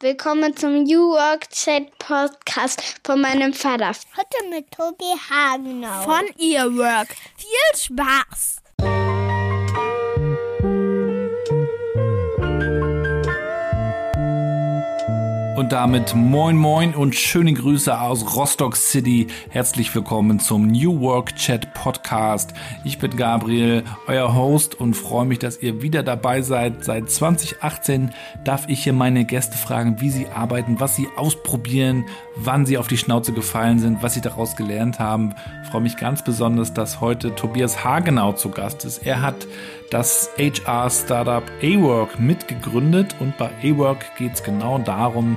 Willkommen 0.00 0.54
zum 0.54 0.82
New 0.82 1.12
Work 1.12 1.48
Chat 1.48 1.98
Podcast 1.98 3.00
von 3.02 3.18
meinem 3.18 3.54
Vater. 3.54 3.92
Heute 4.14 4.50
mit 4.50 4.70
Tobi 4.70 5.06
Hagenau. 5.30 6.02
Von 6.02 6.26
Earwork. 6.38 7.08
Viel 7.38 7.80
Spaß! 7.80 8.65
Und 15.56 15.72
damit 15.72 16.14
moin 16.14 16.54
moin 16.54 16.94
und 16.94 17.14
schöne 17.14 17.54
Grüße 17.54 17.98
aus 17.98 18.36
Rostock 18.36 18.76
City. 18.76 19.28
Herzlich 19.48 19.94
willkommen 19.94 20.38
zum 20.38 20.66
New 20.66 21.00
Work 21.00 21.34
Chat 21.36 21.72
Podcast. 21.72 22.52
Ich 22.84 22.98
bin 22.98 23.16
Gabriel, 23.16 23.82
euer 24.06 24.34
Host 24.34 24.78
und 24.78 24.92
freue 24.92 25.24
mich, 25.24 25.38
dass 25.38 25.62
ihr 25.62 25.80
wieder 25.80 26.02
dabei 26.02 26.42
seid. 26.42 26.84
Seit 26.84 27.10
2018 27.10 28.10
darf 28.44 28.68
ich 28.68 28.84
hier 28.84 28.92
meine 28.92 29.24
Gäste 29.24 29.56
fragen, 29.56 29.98
wie 30.02 30.10
sie 30.10 30.26
arbeiten, 30.28 30.78
was 30.78 30.94
sie 30.94 31.08
ausprobieren, 31.16 32.04
wann 32.36 32.66
sie 32.66 32.76
auf 32.76 32.88
die 32.88 32.98
Schnauze 32.98 33.32
gefallen 33.32 33.78
sind, 33.78 34.02
was 34.02 34.12
sie 34.12 34.20
daraus 34.20 34.56
gelernt 34.56 34.98
haben. 34.98 35.34
Ich 35.62 35.70
freue 35.70 35.80
mich 35.80 35.96
ganz 35.96 36.22
besonders, 36.22 36.74
dass 36.74 37.00
heute 37.00 37.34
Tobias 37.34 37.82
Hagenau 37.82 38.34
zu 38.34 38.50
Gast 38.50 38.84
ist. 38.84 39.06
Er 39.06 39.22
hat 39.22 39.46
das 39.90 40.30
HR-Startup 40.38 41.44
A-Work 41.62 42.18
mitgegründet 42.18 43.14
und 43.20 43.36
bei 43.36 43.50
A-Work 43.62 44.16
geht 44.16 44.34
es 44.34 44.42
genau 44.42 44.78
darum, 44.78 45.36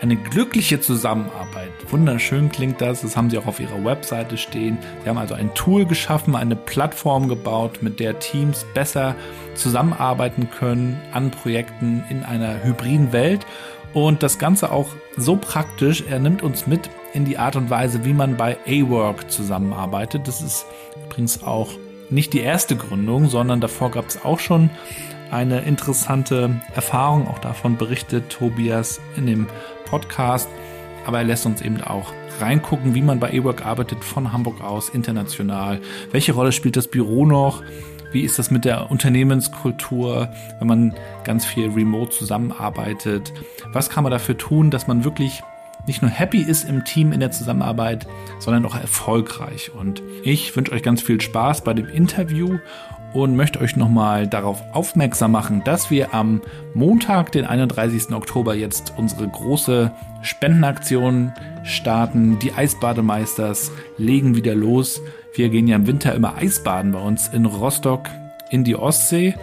eine 0.00 0.16
glückliche 0.16 0.80
Zusammenarbeit. 0.80 1.70
Wunderschön 1.90 2.50
klingt 2.50 2.80
das, 2.80 3.02
das 3.02 3.16
haben 3.16 3.30
sie 3.30 3.38
auch 3.38 3.46
auf 3.46 3.58
ihrer 3.58 3.84
Webseite 3.84 4.36
stehen. 4.36 4.78
Sie 5.02 5.08
haben 5.08 5.18
also 5.18 5.34
ein 5.34 5.54
Tool 5.54 5.86
geschaffen, 5.86 6.36
eine 6.36 6.56
Plattform 6.56 7.28
gebaut, 7.28 7.82
mit 7.82 7.98
der 7.98 8.18
Teams 8.18 8.64
besser 8.74 9.16
zusammenarbeiten 9.54 10.50
können 10.50 11.00
an 11.12 11.30
Projekten 11.30 12.04
in 12.10 12.22
einer 12.22 12.62
hybriden 12.62 13.12
Welt. 13.12 13.44
Und 13.92 14.22
das 14.22 14.38
Ganze 14.38 14.70
auch 14.70 14.88
so 15.16 15.36
praktisch, 15.36 16.04
er 16.08 16.20
nimmt 16.20 16.42
uns 16.42 16.66
mit 16.66 16.90
in 17.14 17.24
die 17.24 17.38
Art 17.38 17.56
und 17.56 17.70
Weise, 17.70 18.04
wie 18.04 18.12
man 18.12 18.36
bei 18.36 18.56
A-Work 18.66 19.30
zusammenarbeitet. 19.30 20.28
Das 20.28 20.42
ist 20.42 20.66
übrigens 21.06 21.42
auch 21.42 21.70
nicht 22.10 22.32
die 22.32 22.40
erste 22.40 22.76
Gründung, 22.76 23.28
sondern 23.28 23.60
davor 23.60 23.90
gab 23.90 24.06
es 24.08 24.24
auch 24.24 24.38
schon 24.38 24.70
eine 25.30 25.60
interessante 25.60 26.60
Erfahrung. 26.74 27.28
Auch 27.28 27.38
davon 27.38 27.76
berichtet 27.76 28.30
Tobias 28.30 29.00
in 29.16 29.26
dem 29.26 29.46
Podcast. 29.84 30.48
Aber 31.06 31.18
er 31.18 31.24
lässt 31.24 31.46
uns 31.46 31.62
eben 31.62 31.80
auch 31.80 32.12
reingucken, 32.40 32.94
wie 32.94 33.02
man 33.02 33.20
bei 33.20 33.32
eWork 33.32 33.64
arbeitet, 33.64 34.04
von 34.04 34.32
Hamburg 34.32 34.60
aus, 34.60 34.88
international. 34.90 35.80
Welche 36.12 36.32
Rolle 36.32 36.52
spielt 36.52 36.76
das 36.76 36.88
Büro 36.88 37.26
noch? 37.26 37.62
Wie 38.12 38.22
ist 38.22 38.38
das 38.38 38.50
mit 38.50 38.64
der 38.64 38.90
Unternehmenskultur, 38.90 40.30
wenn 40.58 40.68
man 40.68 40.94
ganz 41.24 41.44
viel 41.44 41.70
remote 41.70 42.10
zusammenarbeitet? 42.10 43.32
Was 43.72 43.90
kann 43.90 44.02
man 44.02 44.10
dafür 44.10 44.38
tun, 44.38 44.70
dass 44.70 44.86
man 44.86 45.04
wirklich 45.04 45.42
nicht 45.88 46.02
nur 46.02 46.10
happy 46.10 46.42
ist 46.42 46.68
im 46.68 46.84
Team 46.84 47.12
in 47.12 47.20
der 47.20 47.30
Zusammenarbeit, 47.30 48.06
sondern 48.38 48.64
auch 48.64 48.76
erfolgreich. 48.76 49.72
Und 49.74 50.02
ich 50.22 50.54
wünsche 50.54 50.72
euch 50.72 50.82
ganz 50.82 51.02
viel 51.02 51.20
Spaß 51.20 51.62
bei 51.62 51.74
dem 51.74 51.88
Interview 51.88 52.58
und 53.12 53.36
möchte 53.36 53.60
euch 53.60 53.76
nochmal 53.76 54.26
darauf 54.26 54.62
aufmerksam 54.72 55.32
machen, 55.32 55.62
dass 55.64 55.90
wir 55.90 56.14
am 56.14 56.42
Montag, 56.74 57.32
den 57.32 57.46
31. 57.46 58.12
Oktober, 58.12 58.54
jetzt 58.54 58.92
unsere 58.96 59.26
große 59.26 59.90
Spendenaktion 60.22 61.32
starten. 61.64 62.38
Die 62.38 62.52
Eisbademeisters 62.52 63.72
legen 63.96 64.36
wieder 64.36 64.54
los. 64.54 65.00
Wir 65.34 65.48
gehen 65.48 65.68
ja 65.68 65.76
im 65.76 65.86
Winter 65.86 66.14
immer 66.14 66.36
Eisbaden 66.36 66.92
bei 66.92 67.00
uns 67.00 67.28
in 67.28 67.46
Rostock 67.46 68.08
in 68.50 68.64
die 68.64 68.76
Ostsee, 68.76 69.34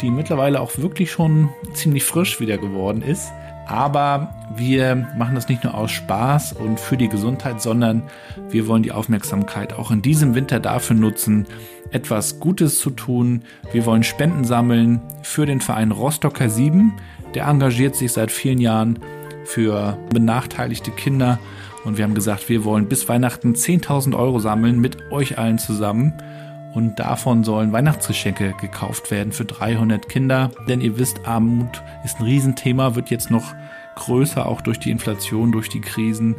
die 0.00 0.10
mittlerweile 0.10 0.60
auch 0.60 0.76
wirklich 0.78 1.10
schon 1.10 1.50
ziemlich 1.72 2.04
frisch 2.04 2.40
wieder 2.40 2.58
geworden 2.58 3.02
ist. 3.02 3.32
Aber 3.66 4.34
wir 4.56 5.08
machen 5.16 5.34
das 5.34 5.48
nicht 5.48 5.64
nur 5.64 5.74
aus 5.74 5.90
Spaß 5.90 6.52
und 6.52 6.78
für 6.78 6.96
die 6.96 7.08
Gesundheit, 7.08 7.62
sondern 7.62 8.02
wir 8.50 8.66
wollen 8.66 8.82
die 8.82 8.92
Aufmerksamkeit 8.92 9.72
auch 9.72 9.90
in 9.90 10.02
diesem 10.02 10.34
Winter 10.34 10.60
dafür 10.60 10.96
nutzen, 10.96 11.46
etwas 11.90 12.40
Gutes 12.40 12.78
zu 12.78 12.90
tun. 12.90 13.42
Wir 13.72 13.86
wollen 13.86 14.02
Spenden 14.02 14.44
sammeln 14.44 15.00
für 15.22 15.46
den 15.46 15.60
Verein 15.60 15.92
Rostocker 15.92 16.48
7. 16.48 16.92
Der 17.34 17.46
engagiert 17.46 17.96
sich 17.96 18.12
seit 18.12 18.30
vielen 18.30 18.58
Jahren 18.58 18.98
für 19.44 19.98
benachteiligte 20.12 20.90
Kinder. 20.90 21.38
Und 21.84 21.98
wir 21.98 22.04
haben 22.04 22.14
gesagt, 22.14 22.48
wir 22.48 22.64
wollen 22.64 22.88
bis 22.88 23.08
Weihnachten 23.08 23.54
10.000 23.54 24.16
Euro 24.16 24.38
sammeln 24.38 24.80
mit 24.80 25.10
euch 25.10 25.38
allen 25.38 25.58
zusammen. 25.58 26.14
Und 26.74 26.98
davon 26.98 27.44
sollen 27.44 27.72
Weihnachtsgeschenke 27.72 28.54
gekauft 28.60 29.10
werden 29.10 29.32
für 29.32 29.44
300 29.44 30.08
Kinder. 30.08 30.50
Denn 30.68 30.80
ihr 30.80 30.98
wisst, 30.98 31.26
Armut 31.26 31.82
ist 32.04 32.18
ein 32.18 32.24
Riesenthema, 32.24 32.96
wird 32.96 33.10
jetzt 33.10 33.30
noch 33.30 33.54
größer, 33.94 34.46
auch 34.46 34.60
durch 34.60 34.80
die 34.80 34.90
Inflation, 34.90 35.52
durch 35.52 35.68
die 35.68 35.80
Krisen. 35.80 36.34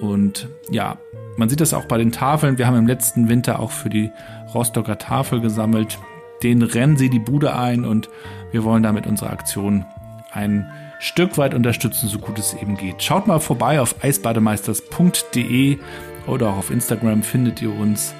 Und 0.00 0.48
ja, 0.70 0.98
man 1.36 1.48
sieht 1.48 1.60
das 1.60 1.74
auch 1.74 1.86
bei 1.86 1.98
den 1.98 2.12
Tafeln. 2.12 2.58
Wir 2.58 2.68
haben 2.68 2.76
im 2.76 2.86
letzten 2.86 3.28
Winter 3.28 3.58
auch 3.58 3.72
für 3.72 3.90
die 3.90 4.12
Rostocker 4.54 4.98
Tafel 4.98 5.40
gesammelt. 5.40 5.98
Den 6.44 6.62
rennen 6.62 6.96
sie 6.96 7.10
die 7.10 7.18
Bude 7.18 7.56
ein 7.56 7.84
und 7.84 8.08
wir 8.52 8.62
wollen 8.62 8.82
damit 8.82 9.06
unsere 9.06 9.30
Aktion 9.30 9.84
ein 10.30 10.70
Stück 11.00 11.36
weit 11.38 11.54
unterstützen, 11.54 12.08
so 12.08 12.18
gut 12.18 12.38
es 12.38 12.54
eben 12.54 12.76
geht. 12.76 13.02
Schaut 13.02 13.26
mal 13.26 13.40
vorbei 13.40 13.80
auf 13.80 14.02
eisbademeisters.de 14.02 15.78
oder 16.26 16.50
auch 16.50 16.58
auf 16.58 16.70
Instagram 16.70 17.22
findet 17.22 17.60
ihr 17.60 17.74
uns. 17.74 18.14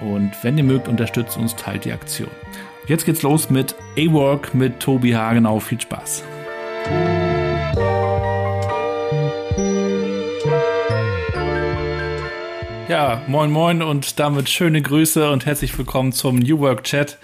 Und 0.00 0.32
wenn 0.42 0.58
ihr 0.58 0.64
mögt, 0.64 0.88
unterstützt 0.88 1.36
uns, 1.36 1.56
teilt 1.56 1.84
die 1.84 1.92
Aktion. 1.92 2.30
Jetzt 2.86 3.04
geht's 3.04 3.22
los 3.22 3.50
mit 3.50 3.74
A-Work 3.98 4.54
mit 4.54 4.80
Tobi 4.80 5.12
Hagenau. 5.12 5.58
Viel 5.60 5.80
Spaß. 5.80 6.22
Ja, 12.88 13.22
moin 13.26 13.50
moin 13.50 13.82
und 13.82 14.20
damit 14.20 14.48
schöne 14.48 14.80
Grüße 14.80 15.32
und 15.32 15.44
herzlich 15.44 15.76
willkommen 15.76 16.12
zum 16.12 16.38
New 16.38 16.60
Work 16.60 16.84
Chat. 16.84 17.18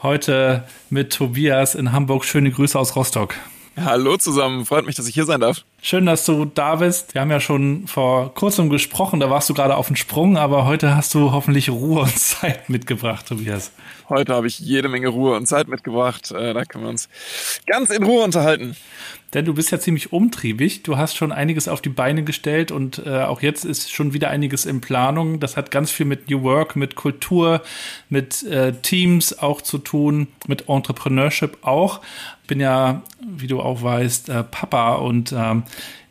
Heute 0.00 0.64
mit 0.90 1.12
Tobias 1.12 1.74
in 1.74 1.90
Hamburg. 1.90 2.24
Schöne 2.24 2.52
Grüße 2.52 2.78
aus 2.78 2.94
Rostock. 2.94 3.34
Hallo 3.80 4.18
zusammen, 4.18 4.66
freut 4.66 4.84
mich, 4.84 4.96
dass 4.96 5.08
ich 5.08 5.14
hier 5.14 5.24
sein 5.24 5.40
darf. 5.40 5.64
Schön, 5.80 6.04
dass 6.04 6.26
du 6.26 6.44
da 6.44 6.76
bist. 6.76 7.14
Wir 7.14 7.22
haben 7.22 7.30
ja 7.30 7.40
schon 7.40 7.86
vor 7.86 8.34
kurzem 8.34 8.68
gesprochen, 8.68 9.18
da 9.18 9.30
warst 9.30 9.48
du 9.48 9.54
gerade 9.54 9.76
auf 9.76 9.86
dem 9.86 9.96
Sprung, 9.96 10.36
aber 10.36 10.66
heute 10.66 10.94
hast 10.94 11.14
du 11.14 11.32
hoffentlich 11.32 11.70
Ruhe 11.70 12.02
und 12.02 12.18
Zeit 12.18 12.68
mitgebracht, 12.68 13.26
Tobias. 13.26 13.72
Heute 14.10 14.34
habe 14.34 14.46
ich 14.46 14.58
jede 14.58 14.90
Menge 14.90 15.08
Ruhe 15.08 15.34
und 15.36 15.46
Zeit 15.46 15.68
mitgebracht. 15.68 16.30
Äh, 16.32 16.52
da 16.52 16.66
können 16.66 16.84
wir 16.84 16.90
uns 16.90 17.08
ganz 17.66 17.88
in 17.88 18.02
Ruhe 18.02 18.22
unterhalten. 18.24 18.76
Denn 19.34 19.46
du 19.46 19.54
bist 19.54 19.70
ja 19.70 19.80
ziemlich 19.80 20.12
umtriebig. 20.12 20.82
Du 20.82 20.98
hast 20.98 21.16
schon 21.16 21.32
einiges 21.32 21.66
auf 21.66 21.80
die 21.80 21.88
Beine 21.88 22.22
gestellt 22.22 22.70
und 22.70 23.02
äh, 23.06 23.22
auch 23.22 23.40
jetzt 23.40 23.64
ist 23.64 23.90
schon 23.92 24.12
wieder 24.12 24.28
einiges 24.28 24.66
in 24.66 24.80
Planung. 24.80 25.40
Das 25.40 25.56
hat 25.56 25.70
ganz 25.70 25.90
viel 25.90 26.04
mit 26.04 26.28
New 26.28 26.42
Work, 26.42 26.76
mit 26.76 26.96
Kultur, 26.96 27.62
mit 28.10 28.42
äh, 28.42 28.72
Teams 28.82 29.38
auch 29.38 29.62
zu 29.62 29.78
tun, 29.78 30.28
mit 30.46 30.68
Entrepreneurship 30.68 31.58
auch. 31.62 32.00
Bin 32.46 32.60
ja, 32.60 33.02
wie 33.26 33.46
du 33.46 33.60
auch 33.60 33.82
weißt, 33.82 34.28
äh, 34.28 34.44
Papa 34.44 34.96
und 34.96 35.32
ähm, 35.32 35.62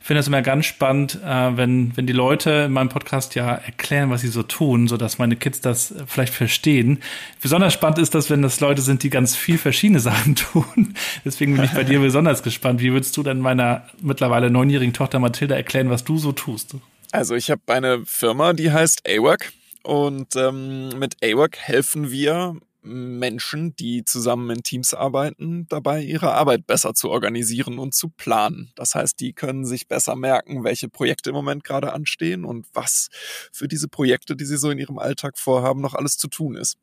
finde 0.01 0.19
es 0.19 0.27
immer 0.27 0.41
ganz 0.41 0.65
spannend, 0.65 1.19
äh, 1.23 1.57
wenn, 1.57 1.95
wenn 1.95 2.07
die 2.07 2.13
Leute 2.13 2.49
in 2.65 2.71
meinem 2.71 2.89
Podcast 2.89 3.35
ja 3.35 3.53
erklären, 3.53 4.09
was 4.09 4.21
sie 4.21 4.27
so 4.27 4.43
tun, 4.43 4.87
so 4.87 4.97
dass 4.97 5.19
meine 5.19 5.35
Kids 5.35 5.61
das 5.61 5.93
vielleicht 6.07 6.33
verstehen. 6.33 6.99
Besonders 7.41 7.73
spannend 7.73 7.99
ist 7.99 8.15
das, 8.15 8.29
wenn 8.29 8.41
das 8.41 8.59
Leute 8.59 8.81
sind, 8.81 9.03
die 9.03 9.09
ganz 9.09 9.35
viel 9.35 9.57
verschiedene 9.57 9.99
Sachen 10.01 10.35
tun. 10.35 10.95
Deswegen 11.23 11.55
bin 11.55 11.63
ich 11.63 11.71
bei 11.71 11.83
dir 11.83 11.99
besonders 12.01 12.43
gespannt. 12.43 12.81
Wie 12.81 12.91
würdest 12.91 13.15
du 13.15 13.23
denn 13.23 13.39
meiner 13.39 13.87
mittlerweile 14.01 14.49
neunjährigen 14.49 14.93
Tochter 14.93 15.19
Mathilda 15.19 15.55
erklären, 15.55 15.89
was 15.89 16.03
du 16.03 16.17
so 16.17 16.31
tust? 16.31 16.75
Also 17.11 17.35
ich 17.35 17.51
habe 17.51 17.61
eine 17.67 18.03
Firma, 18.05 18.53
die 18.53 18.71
heißt 18.71 19.07
AWORK 19.07 19.51
und 19.83 20.35
ähm, 20.35 20.89
mit 20.97 21.17
AWORK 21.23 21.57
helfen 21.57 22.11
wir 22.11 22.55
Menschen, 22.83 23.75
die 23.75 24.03
zusammen 24.05 24.49
in 24.49 24.63
Teams 24.63 24.93
arbeiten, 24.93 25.67
dabei 25.69 26.01
ihre 26.01 26.33
Arbeit 26.33 26.65
besser 26.67 26.93
zu 26.93 27.09
organisieren 27.09 27.79
und 27.79 27.93
zu 27.93 28.09
planen. 28.09 28.71
Das 28.75 28.95
heißt, 28.95 29.19
die 29.19 29.33
können 29.33 29.65
sich 29.65 29.87
besser 29.87 30.15
merken, 30.15 30.63
welche 30.63 30.89
Projekte 30.89 31.29
im 31.29 31.35
Moment 31.35 31.63
gerade 31.63 31.93
anstehen 31.93 32.45
und 32.45 32.67
was 32.73 33.09
für 33.51 33.67
diese 33.67 33.87
Projekte, 33.87 34.35
die 34.35 34.45
sie 34.45 34.57
so 34.57 34.69
in 34.71 34.79
ihrem 34.79 34.97
Alltag 34.97 35.37
vorhaben, 35.37 35.81
noch 35.81 35.93
alles 35.93 36.17
zu 36.17 36.27
tun 36.27 36.55
ist. 36.55 36.77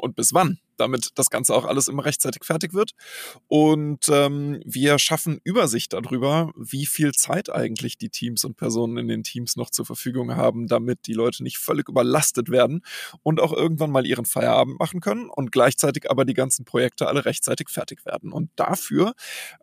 Und 0.00 0.16
bis 0.16 0.32
wann, 0.32 0.58
damit 0.76 1.10
das 1.14 1.30
Ganze 1.30 1.54
auch 1.54 1.64
alles 1.64 1.88
immer 1.88 2.04
rechtzeitig 2.04 2.44
fertig 2.44 2.74
wird. 2.74 2.92
Und 3.48 4.08
ähm, 4.10 4.60
wir 4.64 4.98
schaffen 4.98 5.40
Übersicht 5.44 5.92
darüber, 5.92 6.52
wie 6.56 6.86
viel 6.86 7.12
Zeit 7.12 7.50
eigentlich 7.50 7.98
die 7.98 8.10
Teams 8.10 8.44
und 8.44 8.56
Personen 8.56 8.98
in 8.98 9.08
den 9.08 9.22
Teams 9.22 9.56
noch 9.56 9.70
zur 9.70 9.86
Verfügung 9.86 10.36
haben, 10.36 10.66
damit 10.66 11.06
die 11.06 11.14
Leute 11.14 11.42
nicht 11.42 11.58
völlig 11.58 11.88
überlastet 11.88 12.50
werden 12.50 12.82
und 13.22 13.40
auch 13.40 13.52
irgendwann 13.52 13.90
mal 13.90 14.06
ihren 14.06 14.24
Feierabend 14.24 14.78
machen 14.78 15.00
können 15.00 15.28
und 15.28 15.52
gleichzeitig 15.52 16.10
aber 16.10 16.24
die 16.24 16.34
ganzen 16.34 16.64
Projekte 16.64 17.08
alle 17.08 17.24
rechtzeitig 17.24 17.68
fertig 17.70 18.04
werden. 18.04 18.32
Und 18.32 18.50
dafür 18.56 19.14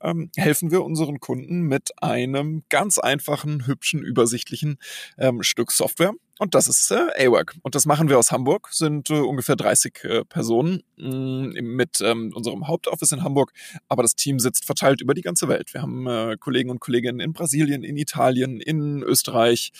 ähm, 0.01 0.31
helfen 0.35 0.71
wir 0.71 0.83
unseren 0.83 1.19
Kunden 1.19 1.61
mit 1.61 1.91
einem 2.01 2.63
ganz 2.69 2.97
einfachen, 2.97 3.67
hübschen, 3.67 4.01
übersichtlichen 4.01 4.77
ähm, 5.17 5.43
Stück 5.43 5.71
Software 5.71 6.13
und 6.39 6.55
das 6.55 6.67
ist 6.67 6.91
äh, 6.91 7.27
AWORK. 7.27 7.55
Und 7.61 7.75
das 7.75 7.85
machen 7.85 8.09
wir 8.09 8.17
aus 8.17 8.31
Hamburg, 8.31 8.69
sind 8.71 9.09
äh, 9.09 9.13
ungefähr 9.13 9.55
30 9.55 10.03
äh, 10.03 10.25
Personen 10.25 10.81
mh, 10.97 11.09
mm, 11.09 11.75
mit 11.75 12.01
ähm, 12.01 12.31
unserem 12.33 12.67
Hauptoffice 12.67 13.11
in 13.11 13.23
Hamburg. 13.23 13.53
Aber 13.87 14.01
das 14.01 14.15
Team 14.15 14.39
sitzt 14.39 14.65
verteilt 14.65 15.01
über 15.01 15.13
die 15.13 15.21
ganze 15.21 15.47
Welt. 15.47 15.73
Wir 15.73 15.83
haben 15.83 16.07
äh, 16.07 16.35
Kollegen 16.39 16.71
und 16.71 16.79
Kolleginnen 16.79 17.19
in 17.19 17.33
Brasilien, 17.33 17.83
in 17.83 17.97
Italien, 17.97 18.59
in 18.59 19.03
Österreich, 19.03 19.71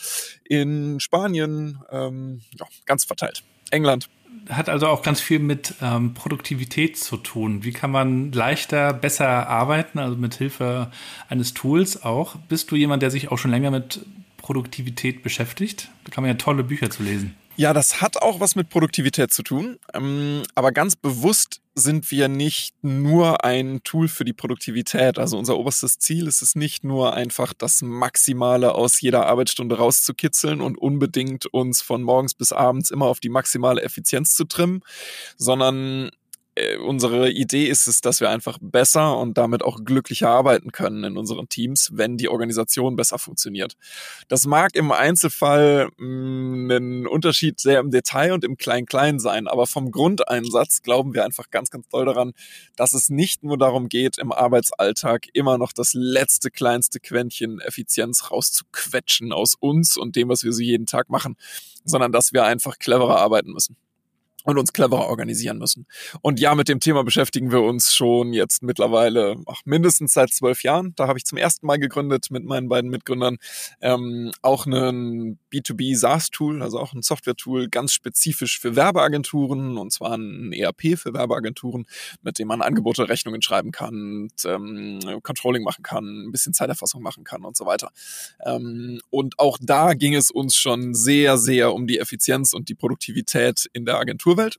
in 0.44 1.00
Spanien, 1.00 1.80
ähm, 1.90 2.40
ja, 2.58 2.66
ganz 2.86 3.04
verteilt. 3.04 3.42
England. 3.70 4.08
Hat 4.48 4.68
also 4.68 4.88
auch 4.88 5.02
ganz 5.02 5.20
viel 5.20 5.38
mit 5.38 5.74
ähm, 5.80 6.14
Produktivität 6.14 6.98
zu 6.98 7.16
tun. 7.16 7.64
Wie 7.64 7.72
kann 7.72 7.90
man 7.90 8.30
leichter, 8.30 8.92
besser 8.92 9.48
arbeiten, 9.48 9.98
also 9.98 10.16
mit 10.16 10.34
Hilfe 10.34 10.90
eines 11.28 11.54
Tools 11.54 12.02
auch? 12.02 12.36
Bist 12.48 12.70
du 12.70 12.76
jemand, 12.76 13.02
der 13.02 13.10
sich 13.10 13.32
auch 13.32 13.38
schon 13.38 13.50
länger 13.50 13.70
mit 13.70 14.04
Produktivität 14.44 15.22
beschäftigt. 15.22 15.88
Da 16.04 16.10
kann 16.10 16.22
man 16.22 16.28
ja 16.28 16.34
tolle 16.34 16.64
Bücher 16.64 16.90
zu 16.90 17.02
lesen. 17.02 17.34
Ja, 17.56 17.72
das 17.72 18.02
hat 18.02 18.20
auch 18.20 18.40
was 18.40 18.56
mit 18.56 18.68
Produktivität 18.68 19.32
zu 19.32 19.42
tun. 19.42 19.78
Ähm, 19.94 20.42
aber 20.54 20.70
ganz 20.70 20.96
bewusst 20.96 21.62
sind 21.74 22.10
wir 22.10 22.28
nicht 22.28 22.74
nur 22.82 23.42
ein 23.42 23.80
Tool 23.84 24.06
für 24.06 24.26
die 24.26 24.34
Produktivität. 24.34 25.18
Also 25.18 25.38
unser 25.38 25.56
oberstes 25.56 25.98
Ziel 25.98 26.26
ist 26.26 26.42
es 26.42 26.56
nicht 26.56 26.84
nur 26.84 27.14
einfach 27.14 27.54
das 27.54 27.80
Maximale 27.80 28.74
aus 28.74 29.00
jeder 29.00 29.24
Arbeitsstunde 29.26 29.78
rauszukitzeln 29.78 30.60
und 30.60 30.76
unbedingt 30.76 31.46
uns 31.46 31.80
von 31.80 32.02
morgens 32.02 32.34
bis 32.34 32.52
abends 32.52 32.90
immer 32.90 33.06
auf 33.06 33.20
die 33.20 33.30
maximale 33.30 33.80
Effizienz 33.80 34.34
zu 34.34 34.44
trimmen, 34.44 34.82
sondern 35.38 36.10
äh, 36.56 36.76
unsere 36.76 37.30
Idee 37.30 37.66
ist 37.66 37.88
es, 37.88 38.00
dass 38.00 38.20
wir 38.20 38.30
einfach 38.30 38.58
besser 38.60 39.18
und 39.18 39.36
damit 39.36 39.62
auch 39.62 39.84
glücklicher 39.84 40.28
arbeiten 40.28 40.70
können 40.72 41.02
in 41.04 41.16
unseren 41.16 41.48
Teams, 41.48 41.90
wenn 41.94 42.16
die 42.16 42.28
Organisation 42.28 42.96
besser 42.96 43.18
funktioniert. 43.18 43.74
Das 44.28 44.46
mag 44.46 44.76
im 44.76 44.92
Einzelfall 44.92 45.88
mh, 45.96 46.06
mm, 46.06 46.70
ein 46.70 47.06
Unterschied 47.06 47.60
sehr 47.60 47.80
im 47.80 47.90
Detail 47.90 48.32
und 48.32 48.44
im 48.44 48.56
Klein-Klein 48.56 49.18
sein, 49.18 49.48
aber 49.48 49.66
vom 49.66 49.90
Grundeinsatz 49.90 50.82
glauben 50.82 51.14
wir 51.14 51.24
einfach 51.24 51.50
ganz, 51.50 51.70
ganz 51.70 51.88
doll 51.88 52.04
daran, 52.04 52.32
dass 52.76 52.94
es 52.94 53.10
nicht 53.10 53.42
nur 53.42 53.58
darum 53.58 53.88
geht, 53.88 54.18
im 54.18 54.32
Arbeitsalltag 54.32 55.26
immer 55.32 55.58
noch 55.58 55.72
das 55.72 55.94
letzte, 55.94 56.50
kleinste 56.50 57.00
Quäntchen 57.00 57.60
Effizienz 57.60 58.30
rauszuquetschen 58.30 59.32
aus 59.32 59.54
uns 59.58 59.96
und 59.96 60.16
dem, 60.16 60.28
was 60.28 60.44
wir 60.44 60.52
so 60.52 60.62
jeden 60.62 60.86
Tag 60.86 61.10
machen, 61.10 61.36
sondern 61.84 62.12
dass 62.12 62.32
wir 62.32 62.44
einfach 62.44 62.78
cleverer 62.78 63.16
arbeiten 63.16 63.52
müssen 63.52 63.76
und 64.44 64.58
uns 64.58 64.72
cleverer 64.72 65.08
organisieren 65.08 65.58
müssen. 65.58 65.86
Und 66.22 66.40
ja, 66.40 66.54
mit 66.54 66.68
dem 66.68 66.80
Thema 66.80 67.04
beschäftigen 67.04 67.50
wir 67.50 67.62
uns 67.62 67.92
schon 67.94 68.32
jetzt 68.32 68.62
mittlerweile 68.62 69.36
ach, 69.46 69.60
mindestens 69.64 70.12
seit 70.12 70.32
zwölf 70.32 70.62
Jahren. 70.62 70.94
Da 70.96 71.08
habe 71.08 71.18
ich 71.18 71.24
zum 71.24 71.38
ersten 71.38 71.66
Mal 71.66 71.78
gegründet 71.78 72.30
mit 72.30 72.44
meinen 72.44 72.68
beiden 72.68 72.90
Mitgründern 72.90 73.38
ähm, 73.80 74.32
auch 74.42 74.66
ein 74.66 75.38
B2B 75.52 75.96
SaaS-Tool, 75.96 76.62
also 76.62 76.78
auch 76.78 76.92
ein 76.92 77.02
Software-Tool, 77.02 77.68
ganz 77.68 77.92
spezifisch 77.92 78.60
für 78.60 78.76
Werbeagenturen 78.76 79.78
und 79.78 79.92
zwar 79.92 80.16
ein 80.16 80.52
ERP 80.52 80.98
für 80.98 81.14
Werbeagenturen, 81.14 81.86
mit 82.22 82.38
dem 82.38 82.48
man 82.48 82.62
Angebote, 82.62 83.08
Rechnungen 83.08 83.42
schreiben 83.42 83.72
kann, 83.72 84.14
und, 84.24 84.44
ähm, 84.44 85.20
Controlling 85.22 85.62
machen 85.62 85.82
kann, 85.82 86.26
ein 86.26 86.32
bisschen 86.32 86.52
Zeiterfassung 86.52 87.02
machen 87.02 87.24
kann 87.24 87.44
und 87.44 87.56
so 87.56 87.66
weiter. 87.66 87.90
Ähm, 88.44 89.00
und 89.10 89.38
auch 89.38 89.58
da 89.60 89.94
ging 89.94 90.14
es 90.14 90.30
uns 90.30 90.56
schon 90.56 90.94
sehr, 90.94 91.38
sehr 91.38 91.72
um 91.72 91.86
die 91.86 91.98
Effizienz 91.98 92.52
und 92.52 92.68
die 92.68 92.74
Produktivität 92.74 93.68
in 93.72 93.84
der 93.84 93.98
Agentur 93.98 94.33
Kulturwelt. 94.34 94.58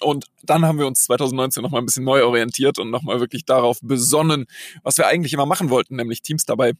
Und 0.00 0.26
dann 0.42 0.64
haben 0.66 0.78
wir 0.78 0.86
uns 0.86 1.04
2019 1.04 1.62
nochmal 1.62 1.80
ein 1.80 1.86
bisschen 1.86 2.04
neu 2.04 2.22
orientiert 2.22 2.78
und 2.78 2.90
nochmal 2.90 3.18
wirklich 3.18 3.46
darauf 3.46 3.78
besonnen, 3.80 4.46
was 4.82 4.98
wir 4.98 5.06
eigentlich 5.06 5.32
immer 5.32 5.46
machen 5.46 5.70
wollten, 5.70 5.96
nämlich 5.96 6.20
Teams 6.20 6.44
dabei 6.44 6.74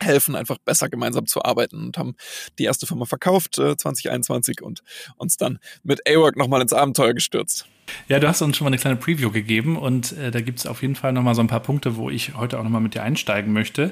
helfen, 0.00 0.34
einfach 0.34 0.58
besser 0.58 0.88
gemeinsam 0.88 1.26
zu 1.26 1.42
arbeiten 1.44 1.86
und 1.86 1.98
haben 1.98 2.16
die 2.58 2.64
erste 2.64 2.86
Firma 2.86 3.04
verkauft 3.04 3.58
äh, 3.58 3.76
2021 3.76 4.62
und 4.62 4.82
uns 5.16 5.36
dann 5.36 5.58
mit 5.82 6.08
A-Work 6.08 6.36
nochmal 6.36 6.60
ins 6.60 6.72
Abenteuer 6.72 7.14
gestürzt. 7.14 7.66
Ja, 8.08 8.18
du 8.18 8.28
hast 8.28 8.42
uns 8.42 8.56
schon 8.56 8.64
mal 8.64 8.70
eine 8.70 8.78
kleine 8.78 8.96
Preview 8.96 9.30
gegeben 9.30 9.76
und 9.76 10.12
äh, 10.12 10.30
da 10.30 10.40
gibt 10.40 10.58
es 10.58 10.66
auf 10.66 10.82
jeden 10.82 10.96
Fall 10.96 11.12
nochmal 11.12 11.34
so 11.34 11.42
ein 11.42 11.48
paar 11.48 11.60
Punkte, 11.60 11.96
wo 11.96 12.10
ich 12.10 12.34
heute 12.34 12.58
auch 12.58 12.62
nochmal 12.62 12.80
mit 12.80 12.94
dir 12.94 13.02
einsteigen 13.02 13.52
möchte. 13.52 13.90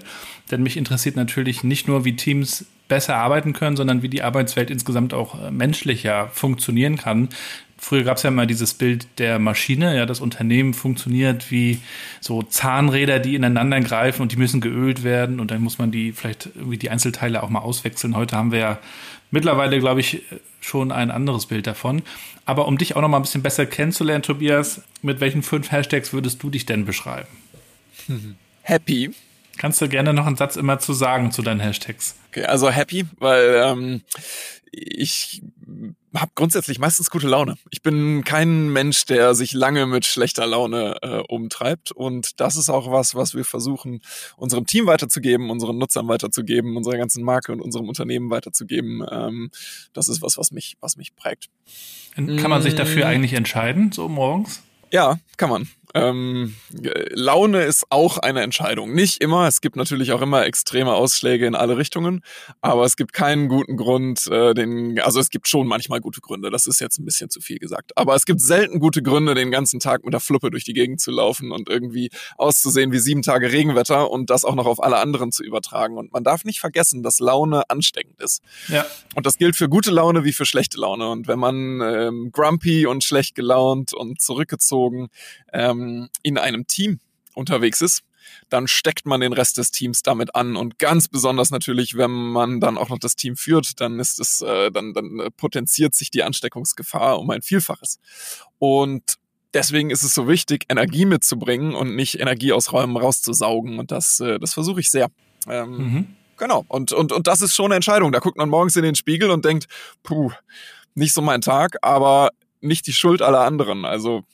Denn 0.50 0.62
mich 0.62 0.76
interessiert 0.76 1.16
natürlich 1.16 1.62
nicht 1.62 1.88
nur, 1.88 2.04
wie 2.04 2.16
Teams 2.16 2.64
besser 2.88 3.16
arbeiten 3.16 3.52
können, 3.52 3.76
sondern 3.76 4.02
wie 4.02 4.08
die 4.08 4.22
Arbeitswelt 4.22 4.70
insgesamt 4.70 5.14
auch 5.14 5.40
äh, 5.42 5.50
menschlicher 5.50 6.28
funktionieren 6.28 6.96
kann. 6.96 7.28
Früher 7.84 8.05
gab 8.05 8.17
es 8.17 8.23
ja 8.23 8.31
mal 8.31 8.46
dieses 8.46 8.75
Bild 8.75 9.08
der 9.19 9.40
Maschine, 9.40 9.96
ja, 9.96 10.06
das 10.06 10.20
Unternehmen 10.20 10.73
funktioniert 10.73 11.50
wie 11.50 11.81
so 12.20 12.40
Zahnräder, 12.40 13.19
die 13.19 13.34
ineinander 13.34 13.81
greifen 13.81 14.23
und 14.23 14.31
die 14.31 14.37
müssen 14.37 14.61
geölt 14.61 15.02
werden 15.02 15.40
und 15.40 15.50
dann 15.50 15.61
muss 15.61 15.79
man 15.79 15.90
die 15.90 16.12
vielleicht 16.12 16.50
irgendwie 16.55 16.79
die 16.79 16.90
Einzelteile 16.90 17.43
auch 17.43 17.49
mal 17.50 17.58
auswechseln. 17.58 18.14
Heute 18.14 18.37
haben 18.37 18.52
wir 18.52 18.58
ja 18.61 18.79
mittlerweile, 19.32 19.81
glaube 19.81 19.99
ich, 19.99 20.23
schon 20.61 20.93
ein 20.93 21.11
anderes 21.11 21.46
Bild 21.46 21.67
davon. 21.67 22.02
Aber 22.44 22.69
um 22.69 22.79
dich 22.79 22.94
auch 22.94 23.00
noch 23.00 23.08
mal 23.08 23.17
ein 23.17 23.23
bisschen 23.23 23.43
besser 23.43 23.67
kennenzulernen, 23.67 24.23
Tobias, 24.23 24.82
mit 25.02 25.19
welchen 25.19 25.43
fünf 25.43 25.73
Hashtags 25.73 26.12
würdest 26.12 26.40
du 26.40 26.50
dich 26.50 26.64
denn 26.64 26.85
beschreiben? 26.85 27.28
Happy. 28.62 29.11
Kannst 29.62 29.81
du 29.81 29.88
gerne 29.88 30.12
noch 30.12 30.26
einen 30.26 30.35
Satz 30.35 30.56
immer 30.56 30.81
zu 30.81 30.93
sagen 30.93 31.31
zu 31.31 31.41
deinen 31.41 31.61
Hashtags? 31.61 32.17
Okay, 32.31 32.43
also 32.47 32.69
happy, 32.69 33.06
weil 33.20 33.62
ähm, 33.64 34.03
ich 34.73 35.41
habe 36.17 36.32
grundsätzlich 36.35 36.81
meistens 36.81 37.11
gute 37.11 37.29
Laune. 37.29 37.55
Ich 37.70 37.81
bin 37.81 38.25
kein 38.25 38.73
Mensch, 38.73 39.05
der 39.05 39.37
sich 39.37 39.53
lange 39.53 39.87
mit 39.87 40.05
schlechter 40.05 40.49
Laune 40.49 40.97
äh, 41.03 41.19
umtreibt. 41.29 41.93
Und 41.93 42.41
das 42.41 42.56
ist 42.56 42.70
auch 42.70 42.91
was, 42.91 43.14
was 43.14 43.37
wir 43.37 43.44
versuchen, 43.44 44.00
unserem 44.37 44.67
Team 44.67 44.87
weiterzugeben, 44.87 45.49
unseren 45.49 45.79
Nutzern 45.79 46.09
weiterzugeben, 46.09 46.76
unserer 46.76 46.97
ganzen 46.97 47.23
Marke 47.23 47.53
und 47.53 47.61
unserem 47.61 47.88
Unternehmen 47.88 48.31
weiterzugeben. 48.31 49.06
Ähm, 49.09 49.53
das 49.93 50.09
ist 50.09 50.23
was, 50.23 50.38
was 50.38 50.50
mich, 50.50 50.76
was 50.81 50.97
mich 50.97 51.14
prägt. 51.14 51.50
Kann 52.17 52.50
man 52.50 52.62
sich 52.62 52.75
dafür 52.75 53.05
mm. 53.05 53.09
eigentlich 53.09 53.35
entscheiden, 53.35 53.93
so 53.93 54.09
morgens? 54.09 54.61
Ja, 54.91 55.20
kann 55.37 55.50
man. 55.50 55.69
Ähm, 55.94 56.54
Laune 56.70 57.62
ist 57.62 57.84
auch 57.90 58.18
eine 58.18 58.42
Entscheidung. 58.42 58.94
Nicht 58.94 59.22
immer. 59.22 59.46
Es 59.46 59.60
gibt 59.60 59.76
natürlich 59.76 60.12
auch 60.12 60.22
immer 60.22 60.44
extreme 60.46 60.94
Ausschläge 60.94 61.46
in 61.46 61.54
alle 61.54 61.76
Richtungen. 61.76 62.22
Aber 62.60 62.84
es 62.84 62.96
gibt 62.96 63.12
keinen 63.12 63.48
guten 63.48 63.76
Grund, 63.76 64.26
äh, 64.28 64.54
den, 64.54 64.98
also 65.00 65.20
es 65.20 65.30
gibt 65.30 65.48
schon 65.48 65.66
manchmal 65.66 66.00
gute 66.00 66.20
Gründe. 66.20 66.50
Das 66.50 66.66
ist 66.66 66.80
jetzt 66.80 66.98
ein 66.98 67.04
bisschen 67.04 67.30
zu 67.30 67.40
viel 67.40 67.58
gesagt. 67.58 67.92
Aber 67.96 68.14
es 68.14 68.24
gibt 68.24 68.40
selten 68.40 68.80
gute 68.80 69.02
Gründe, 69.02 69.34
den 69.34 69.50
ganzen 69.50 69.80
Tag 69.80 70.04
mit 70.04 70.14
der 70.14 70.20
Fluppe 70.20 70.50
durch 70.50 70.64
die 70.64 70.72
Gegend 70.72 71.00
zu 71.00 71.10
laufen 71.10 71.52
und 71.52 71.68
irgendwie 71.68 72.10
auszusehen 72.36 72.92
wie 72.92 72.98
sieben 72.98 73.22
Tage 73.22 73.52
Regenwetter 73.52 74.10
und 74.10 74.30
das 74.30 74.44
auch 74.44 74.54
noch 74.54 74.66
auf 74.66 74.82
alle 74.82 74.98
anderen 74.98 75.32
zu 75.32 75.42
übertragen. 75.44 75.98
Und 75.98 76.12
man 76.12 76.24
darf 76.24 76.44
nicht 76.44 76.60
vergessen, 76.60 77.02
dass 77.02 77.18
Laune 77.18 77.68
ansteckend 77.68 78.20
ist. 78.20 78.42
Ja. 78.68 78.86
Und 79.14 79.26
das 79.26 79.36
gilt 79.36 79.56
für 79.56 79.68
gute 79.68 79.90
Laune 79.90 80.24
wie 80.24 80.32
für 80.32 80.46
schlechte 80.46 80.78
Laune. 80.78 81.10
Und 81.10 81.28
wenn 81.28 81.38
man 81.38 81.80
ähm, 81.80 82.30
grumpy 82.32 82.86
und 82.86 83.04
schlecht 83.04 83.34
gelaunt 83.34 83.92
und 83.92 84.20
zurückgezogen 84.20 85.08
ähm, 85.52 85.81
ähm, 85.82 86.08
in 86.23 86.38
einem 86.38 86.67
Team 86.67 87.00
unterwegs 87.34 87.81
ist, 87.81 88.02
dann 88.49 88.69
steckt 88.69 89.06
man 89.06 89.20
den 89.20 89.32
Rest 89.32 89.58
des 89.58 89.70
Teams 89.70 90.02
damit 90.02 90.34
an 90.34 90.56
und 90.56 90.79
ganz 90.79 91.08
besonders 91.08 91.50
natürlich, 91.50 91.96
wenn 91.96 92.11
man 92.11 92.61
dann 92.61 92.78
auch 92.78 92.88
noch 92.88 92.99
das 92.99 93.16
Team 93.16 93.37
führt, 93.37 93.80
dann 93.80 93.99
ist 93.99 94.21
es, 94.21 94.42
äh, 94.42 94.71
dann, 94.71 94.95
dann 94.95 95.28
potenziert 95.37 95.95
sich 95.95 96.11
die 96.11 96.23
Ansteckungsgefahr 96.23 97.18
um 97.18 97.30
ein 97.30 97.42
Vielfaches. 97.42 97.99
Und 98.59 99.16
deswegen 99.54 99.90
ist 99.90 100.02
es 100.02 100.14
so 100.14 100.28
wichtig, 100.28 100.66
Energie 100.68 101.04
mitzubringen 101.04 101.75
und 101.75 101.95
nicht 101.95 102.21
Energie 102.21 102.52
aus 102.52 102.73
Räumen 102.73 102.97
rauszusaugen. 102.97 103.78
Und 103.78 103.90
das, 103.90 104.21
äh, 104.21 104.38
das 104.38 104.54
versuche 104.54 104.80
ich 104.80 104.90
sehr. 104.90 105.09
Ähm, 105.49 105.71
mhm. 105.71 106.06
Genau. 106.37 106.64
Und, 106.68 106.92
und, 106.92 107.12
und 107.12 107.26
das 107.26 107.40
ist 107.42 107.54
schon 107.54 107.66
eine 107.66 107.76
Entscheidung. 107.76 108.12
Da 108.12 108.18
guckt 108.18 108.37
man 108.37 108.49
morgens 108.49 108.76
in 108.76 108.83
den 108.83 108.95
Spiegel 108.95 109.30
und 109.30 109.45
denkt, 109.45 109.66
puh, 110.02 110.30
nicht 110.95 111.14
so 111.14 111.23
mein 111.23 111.40
Tag, 111.40 111.76
aber 111.83 112.30
nicht 112.61 112.87
die 112.87 112.92
Schuld 112.92 113.23
aller 113.23 113.40
anderen. 113.40 113.85
Also 113.85 114.25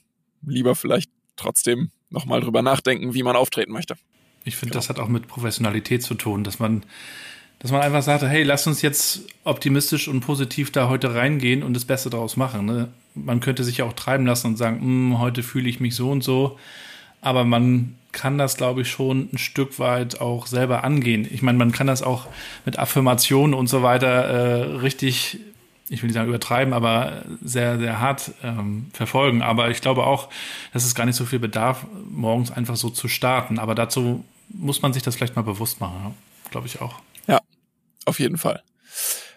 lieber 0.46 0.74
vielleicht 0.74 1.10
trotzdem 1.38 1.90
nochmal 2.10 2.40
drüber 2.40 2.62
nachdenken, 2.62 3.14
wie 3.14 3.22
man 3.22 3.36
auftreten 3.36 3.72
möchte. 3.72 3.96
Ich 4.44 4.56
finde, 4.56 4.72
genau. 4.72 4.80
das 4.80 4.88
hat 4.88 4.98
auch 4.98 5.08
mit 5.08 5.28
Professionalität 5.28 6.02
zu 6.02 6.14
tun, 6.14 6.44
dass 6.44 6.58
man, 6.58 6.84
dass 7.58 7.70
man 7.70 7.80
einfach 7.80 8.02
sagt, 8.02 8.22
hey, 8.22 8.42
lass 8.42 8.66
uns 8.66 8.82
jetzt 8.82 9.22
optimistisch 9.44 10.08
und 10.08 10.20
positiv 10.20 10.72
da 10.72 10.88
heute 10.88 11.14
reingehen 11.14 11.62
und 11.62 11.74
das 11.74 11.84
Beste 11.84 12.10
daraus 12.10 12.36
machen. 12.36 12.66
Ne? 12.66 12.88
Man 13.14 13.40
könnte 13.40 13.64
sich 13.64 13.78
ja 13.78 13.84
auch 13.84 13.92
treiben 13.92 14.26
lassen 14.26 14.48
und 14.48 14.56
sagen, 14.56 14.80
hm, 14.80 15.18
heute 15.18 15.42
fühle 15.42 15.68
ich 15.68 15.80
mich 15.80 15.94
so 15.94 16.10
und 16.10 16.22
so. 16.22 16.58
Aber 17.20 17.44
man 17.44 17.96
kann 18.12 18.38
das, 18.38 18.56
glaube 18.56 18.82
ich, 18.82 18.88
schon 18.88 19.28
ein 19.32 19.38
Stück 19.38 19.78
weit 19.78 20.20
auch 20.20 20.46
selber 20.46 20.84
angehen. 20.84 21.28
Ich 21.30 21.42
meine, 21.42 21.58
man 21.58 21.72
kann 21.72 21.86
das 21.86 22.02
auch 22.02 22.26
mit 22.64 22.78
Affirmationen 22.78 23.54
und 23.54 23.66
so 23.66 23.82
weiter 23.82 24.08
äh, 24.08 24.62
richtig 24.76 25.40
ich 25.88 26.02
will 26.02 26.08
nicht 26.08 26.14
sagen 26.14 26.28
übertreiben, 26.28 26.74
aber 26.74 27.24
sehr, 27.42 27.78
sehr 27.78 28.00
hart 28.00 28.32
ähm, 28.42 28.90
verfolgen. 28.92 29.42
Aber 29.42 29.70
ich 29.70 29.80
glaube 29.80 30.04
auch, 30.04 30.28
dass 30.72 30.84
es 30.84 30.94
gar 30.94 31.06
nicht 31.06 31.16
so 31.16 31.24
viel 31.24 31.38
bedarf, 31.38 31.86
morgens 32.10 32.50
einfach 32.50 32.76
so 32.76 32.90
zu 32.90 33.08
starten. 33.08 33.58
Aber 33.58 33.74
dazu 33.74 34.24
muss 34.48 34.82
man 34.82 34.92
sich 34.92 35.02
das 35.02 35.16
vielleicht 35.16 35.36
mal 35.36 35.42
bewusst 35.42 35.80
machen, 35.80 36.14
glaube 36.50 36.66
ich 36.66 36.80
auch. 36.80 37.00
Ja, 37.26 37.40
auf 38.04 38.18
jeden 38.18 38.38
Fall. 38.38 38.62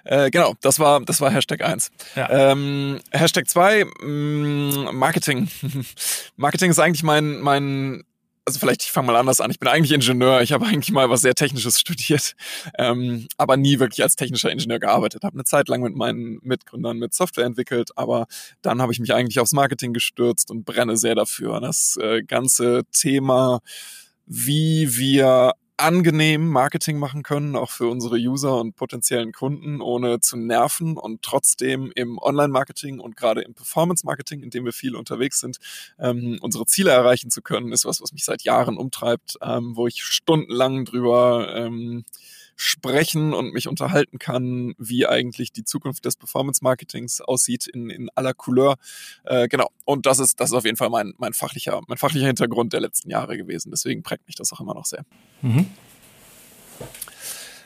Äh, 0.04 0.32
genau, 0.32 0.56
das 0.62 0.80
war, 0.80 1.02
das 1.02 1.22
war 1.22 1.32
Hashtag 1.32 1.62
1. 1.62 1.92
Ja. 2.16 2.52
Ähm, 2.52 3.00
Hashtag 3.12 3.48
2, 3.48 3.86
mm, 3.86 4.96
Marketing. 4.96 5.50
Marketing 6.38 6.72
ist 6.72 6.80
eigentlich 6.80 7.04
mein, 7.04 7.40
mein 7.40 8.04
also 8.46 8.60
vielleicht, 8.60 8.84
ich 8.84 8.92
fange 8.92 9.08
mal 9.08 9.16
anders 9.16 9.40
an. 9.40 9.52
Ich 9.52 9.60
bin 9.60 9.70
eigentlich 9.70 9.92
Ingenieur. 9.92 10.42
Ich 10.42 10.52
habe 10.52 10.66
eigentlich 10.66 10.92
mal 10.92 11.10
was 11.10 11.22
sehr 11.22 11.36
Technisches 11.36 11.80
studiert, 11.80 12.34
ähm, 12.78 13.28
aber 13.38 13.58
nie 13.58 13.80
wirklich 13.80 14.02
als 14.04 14.16
technischer 14.16 14.52
Ingenieur 14.52 14.80
gearbeitet. 14.80 15.24
Habe 15.24 15.36
eine 15.36 15.44
Zeit 15.44 15.68
lang 15.68 15.82
mit 15.82 15.96
meinen 15.96 16.40
Mitgründern 16.42 16.98
mit 16.98 17.14
Software 17.14 17.46
entwickelt, 17.46 17.92
aber 17.96 18.26
dann 18.62 18.82
habe 18.82 18.94
ich 18.94 19.00
mich 19.00 19.14
eigentlich 19.14 19.40
aufs 19.40 19.54
Marketing 19.54 19.94
gestürzt 19.94 20.50
und 20.50 20.66
brenne 20.66 20.98
sehr 20.98 21.16
dafür. 21.16 21.62
Das 21.62 21.98
äh, 22.02 22.24
ganze 22.24 22.84
Thema, 22.92 23.62
wie 24.26 24.98
wir 24.98 25.54
angenehm 25.78 26.48
Marketing 26.48 27.00
machen 27.00 27.24
können, 27.24 27.56
auch 27.56 27.72
für 27.72 27.88
unsere 27.88 28.16
User 28.18 28.60
und 28.60 28.76
potenziellen 28.76 29.32
Kunden, 29.32 29.82
ohne 29.82 30.20
zu 30.20 30.38
nerven 30.38 30.98
und 30.98 31.22
trotzdem 31.22 31.92
im 31.96 32.18
Online-Marketing 32.18 33.00
und 33.00 33.18
gerade 33.18 33.42
im 33.42 33.54
Performance-Marketing, 33.54 34.44
in 34.44 34.50
dem 34.50 34.66
wir 34.66 34.74
viel 34.74 34.96
unterwegs 34.96 35.40
sind, 35.40 35.58
ähm, 36.00 36.38
unsere 36.42 36.66
Ziele 36.66 36.92
erreichen 36.92 37.32
zu 37.32 37.42
können, 37.42 37.72
ist 37.72 37.86
was, 37.86 38.02
was 38.02 38.14
mich 38.14 38.26
seit 38.26 38.44
Jahren 38.44 38.78
umtreibt, 38.78 39.38
ähm, 39.42 39.76
wo 39.76 39.88
ich 39.88 40.04
stundenlang 40.04 40.86
drüber 40.86 41.54
ähm, 41.56 42.06
sprechen 42.56 43.34
und 43.34 43.54
mich 43.54 43.68
unterhalten 43.68 44.20
kann, 44.20 44.74
wie 44.78 45.08
eigentlich 45.08 45.52
die 45.52 45.64
Zukunft 45.64 46.06
des 46.06 46.16
Performance-Marketings 46.16 47.22
aussieht 47.22 47.68
in, 47.68 47.90
in 47.90 48.10
aller 48.16 48.34
Couleur. 48.34 48.76
Äh, 49.24 49.48
genau. 49.48 49.70
Und 49.86 50.06
das 50.06 50.20
ist, 50.20 50.40
das 50.40 50.52
ist 50.52 50.56
auf 50.56 50.66
jeden 50.66 50.78
Fall 50.78 50.90
mein, 50.90 51.14
mein, 51.18 51.34
fachlicher, 51.34 51.82
mein 51.88 51.98
fachlicher 51.98 52.28
Hintergrund 52.28 52.74
der 52.74 52.82
letzten 52.82 53.10
Jahre 53.10 53.38
gewesen. 53.38 53.72
Deswegen 53.72 54.04
prägt 54.04 54.28
mich 54.28 54.36
das 54.36 54.54
auch 54.54 54.60
immer 54.60 54.74
noch 54.74 54.86
sehr. 54.86 55.04
Mhm. 55.42 55.68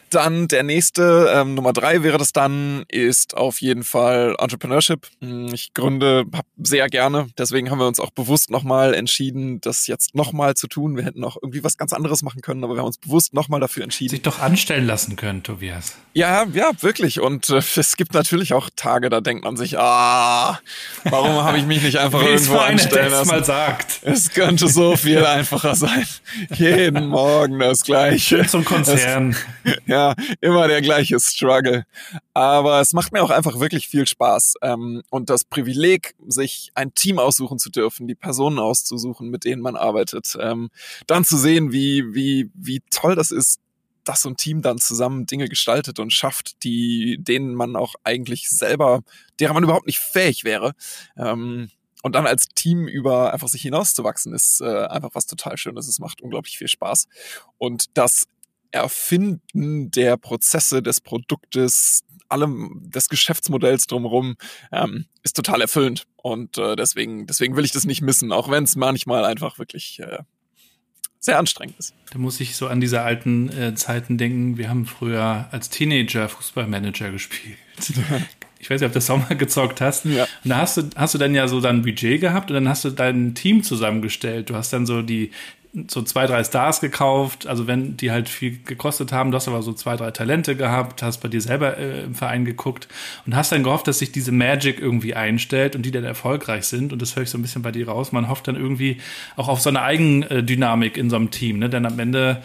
Dann 0.09 0.47
der 0.47 0.63
nächste, 0.63 1.31
ähm, 1.33 1.55
Nummer 1.55 1.73
drei 1.73 2.03
wäre 2.03 2.17
das 2.17 2.31
dann, 2.31 2.85
ist 2.87 3.35
auf 3.35 3.61
jeden 3.61 3.83
Fall 3.83 4.35
Entrepreneurship. 4.39 5.07
Hm, 5.21 5.53
ich 5.53 5.73
gründe 5.73 6.25
sehr 6.61 6.87
gerne, 6.89 7.27
deswegen 7.37 7.71
haben 7.71 7.79
wir 7.79 7.87
uns 7.87 7.99
auch 7.99 8.11
bewusst 8.11 8.49
nochmal 8.49 8.93
entschieden, 8.93 9.59
das 9.61 9.87
jetzt 9.87 10.15
nochmal 10.15 10.55
zu 10.55 10.67
tun. 10.67 10.95
Wir 10.95 11.03
hätten 11.03 11.23
auch 11.23 11.37
irgendwie 11.41 11.63
was 11.63 11.77
ganz 11.77 11.93
anderes 11.93 12.21
machen 12.21 12.41
können, 12.41 12.63
aber 12.63 12.75
wir 12.75 12.79
haben 12.79 12.87
uns 12.87 12.97
bewusst 12.97 13.33
nochmal 13.33 13.59
dafür 13.59 13.83
entschieden. 13.83 14.11
Sich 14.11 14.21
doch 14.21 14.39
anstellen 14.39 14.85
lassen 14.85 15.15
können, 15.15 15.43
Tobias. 15.43 15.95
Ja, 16.13 16.45
ja, 16.53 16.71
wirklich. 16.81 17.19
Und 17.19 17.49
äh, 17.49 17.61
es 17.75 17.97
gibt 17.97 18.13
natürlich 18.13 18.53
auch 18.53 18.69
Tage, 18.75 19.09
da 19.09 19.21
denkt 19.21 19.43
man 19.43 19.57
sich, 19.57 19.77
ah, 19.79 20.59
warum 21.03 21.43
habe 21.43 21.57
ich 21.57 21.65
mich 21.65 21.81
nicht 21.81 21.97
einfach 21.97 22.21
irgendwo 22.23 22.57
anstellen 22.57 23.11
lassen? 23.11 23.29
mal 23.29 23.43
sagt. 23.43 23.99
Es 24.03 24.31
könnte 24.31 24.67
so 24.67 24.95
viel 24.95 25.25
einfacher 25.25 25.75
sein. 25.75 26.05
Jeden 26.53 27.07
Morgen 27.07 27.59
das 27.59 27.83
Gleiche. 27.83 28.45
Zum 28.47 28.63
Konzern. 28.63 29.35
Das, 29.63 29.75
ja, 29.85 29.94
immer 30.41 30.67
der 30.67 30.81
gleiche 30.81 31.19
Struggle. 31.19 31.85
Aber 32.33 32.81
es 32.81 32.93
macht 32.93 33.11
mir 33.11 33.23
auch 33.23 33.29
einfach 33.29 33.59
wirklich 33.59 33.87
viel 33.87 34.07
Spaß. 34.07 34.55
Ähm, 34.61 35.01
und 35.09 35.29
das 35.29 35.43
Privileg, 35.43 36.15
sich 36.27 36.71
ein 36.75 36.93
Team 36.93 37.19
aussuchen 37.19 37.59
zu 37.59 37.69
dürfen, 37.69 38.07
die 38.07 38.15
Personen 38.15 38.59
auszusuchen, 38.59 39.29
mit 39.29 39.45
denen 39.45 39.61
man 39.61 39.75
arbeitet, 39.75 40.37
ähm, 40.39 40.69
dann 41.07 41.25
zu 41.25 41.37
sehen, 41.37 41.71
wie, 41.71 42.13
wie, 42.13 42.49
wie 42.53 42.81
toll 42.89 43.15
das 43.15 43.31
ist, 43.31 43.59
dass 44.03 44.21
so 44.21 44.29
ein 44.29 44.37
Team 44.37 44.61
dann 44.61 44.77
zusammen 44.77 45.25
Dinge 45.25 45.49
gestaltet 45.49 45.99
und 45.99 46.13
schafft, 46.13 46.63
die, 46.63 47.17
denen 47.19 47.55
man 47.55 47.75
auch 47.75 47.95
eigentlich 48.03 48.49
selber, 48.49 49.01
derer 49.39 49.53
man 49.53 49.63
überhaupt 49.63 49.87
nicht 49.87 49.99
fähig 49.99 50.43
wäre. 50.43 50.73
Ähm, 51.17 51.69
und 52.05 52.13
dann 52.13 52.27
als 52.27 52.49
Team 52.49 52.87
über 52.87 53.33
einfach 53.33 53.47
sich 53.47 53.63
hinauszuwachsen, 53.63 54.31
ist 54.35 54.61
äh, 54.61 54.85
einfach 54.85 55.09
was 55.13 55.25
total 55.25 55.57
Schönes. 55.57 55.87
Es 55.87 55.97
macht 55.97 56.21
unglaublich 56.21 56.55
viel 56.55 56.67
Spaß. 56.67 57.07
Und 57.57 57.97
das 57.97 58.27
Erfinden 58.75 59.91
der 59.91 60.17
Prozesse, 60.17 60.81
des 60.81 61.01
Produktes, 61.01 62.03
allem 62.29 62.81
des 62.83 63.09
Geschäftsmodells 63.09 63.87
drumherum 63.87 64.35
ähm, 64.71 65.05
ist 65.23 65.35
total 65.35 65.61
erfüllend. 65.61 66.05
Und 66.17 66.57
äh, 66.57 66.75
deswegen, 66.75 67.27
deswegen 67.27 67.55
will 67.55 67.65
ich 67.65 67.71
das 67.71 67.85
nicht 67.85 68.01
missen, 68.01 68.31
auch 68.31 68.49
wenn 68.49 68.63
es 68.63 68.75
manchmal 68.75 69.25
einfach 69.25 69.59
wirklich 69.59 69.99
äh, 69.99 70.19
sehr 71.19 71.39
anstrengend 71.39 71.77
ist. 71.79 71.93
Da 72.11 72.19
muss 72.19 72.39
ich 72.39 72.55
so 72.55 72.67
an 72.67 72.79
diese 72.79 73.01
alten 73.01 73.49
äh, 73.49 73.75
Zeiten 73.75 74.17
denken. 74.17 74.57
Wir 74.57 74.69
haben 74.69 74.85
früher 74.85 75.47
als 75.51 75.69
Teenager 75.69 76.29
Fußballmanager 76.29 77.11
gespielt. 77.11 77.57
Ich 78.57 78.71
weiß 78.71 78.81
nicht, 78.81 78.87
ob 78.87 78.93
du 78.93 78.97
das 78.97 79.09
auch 79.11 79.29
mal 79.29 79.37
gezockt 79.37 79.79
hast. 79.79 80.05
Ja. 80.05 80.23
Und 80.43 80.49
da 80.49 80.57
hast 80.57 80.77
du, 80.77 80.89
hast 80.95 81.13
du 81.13 81.19
dann 81.19 81.35
ja 81.35 81.47
so 81.47 81.61
dein 81.61 81.83
Budget 81.83 82.19
gehabt 82.19 82.49
und 82.49 82.55
dann 82.55 82.67
hast 82.67 82.83
du 82.83 82.89
dein 82.89 83.35
Team 83.35 83.61
zusammengestellt. 83.61 84.49
Du 84.49 84.55
hast 84.55 84.73
dann 84.73 84.87
so 84.87 85.03
die, 85.03 85.29
so 85.87 86.01
zwei, 86.01 86.25
drei 86.25 86.43
Stars 86.43 86.79
gekauft, 86.79 87.47
also 87.47 87.67
wenn 87.67 87.97
die 87.97 88.11
halt 88.11 88.29
viel 88.29 88.59
gekostet 88.63 89.11
haben, 89.11 89.31
du 89.31 89.35
hast 89.35 89.47
aber 89.47 89.61
so 89.61 89.73
zwei, 89.73 89.95
drei 89.97 90.11
Talente 90.11 90.55
gehabt, 90.55 91.03
hast 91.03 91.17
bei 91.17 91.27
dir 91.27 91.41
selber 91.41 91.77
äh, 91.77 92.03
im 92.03 92.15
Verein 92.15 92.45
geguckt 92.45 92.87
und 93.25 93.35
hast 93.35 93.51
dann 93.51 93.63
gehofft, 93.63 93.87
dass 93.87 93.99
sich 93.99 94.11
diese 94.11 94.31
Magic 94.31 94.79
irgendwie 94.79 95.15
einstellt 95.15 95.75
und 95.75 95.83
die 95.83 95.91
dann 95.91 96.03
erfolgreich 96.03 96.65
sind 96.65 96.93
und 96.93 97.01
das 97.01 97.15
höre 97.15 97.23
ich 97.23 97.29
so 97.29 97.37
ein 97.37 97.41
bisschen 97.41 97.61
bei 97.61 97.71
dir 97.71 97.87
raus. 97.87 98.11
Man 98.11 98.29
hofft 98.29 98.47
dann 98.47 98.55
irgendwie 98.55 99.01
auch 99.35 99.47
auf 99.47 99.61
so 99.61 99.69
eine 99.69 99.81
Eigendynamik 99.81 100.97
in 100.97 101.09
so 101.09 101.17
einem 101.17 101.31
Team, 101.31 101.59
ne? 101.59 101.69
denn 101.69 101.85
am 101.85 101.99
Ende 101.99 102.41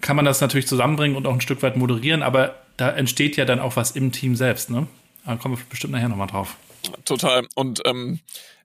kann 0.00 0.16
man 0.16 0.24
das 0.24 0.40
natürlich 0.40 0.68
zusammenbringen 0.68 1.16
und 1.16 1.26
auch 1.26 1.34
ein 1.34 1.40
Stück 1.40 1.62
weit 1.62 1.76
moderieren, 1.76 2.22
aber 2.22 2.54
da 2.76 2.90
entsteht 2.90 3.36
ja 3.36 3.44
dann 3.44 3.58
auch 3.58 3.76
was 3.76 3.90
im 3.90 4.12
Team 4.12 4.36
selbst, 4.36 4.70
ne? 4.70 4.86
Da 5.26 5.36
kommen 5.36 5.56
wir 5.58 5.64
bestimmt 5.68 5.92
nachher 5.92 6.08
nochmal 6.08 6.28
drauf. 6.28 6.56
Total. 7.04 7.46
Und 7.54 7.82
ähm, 7.84 8.20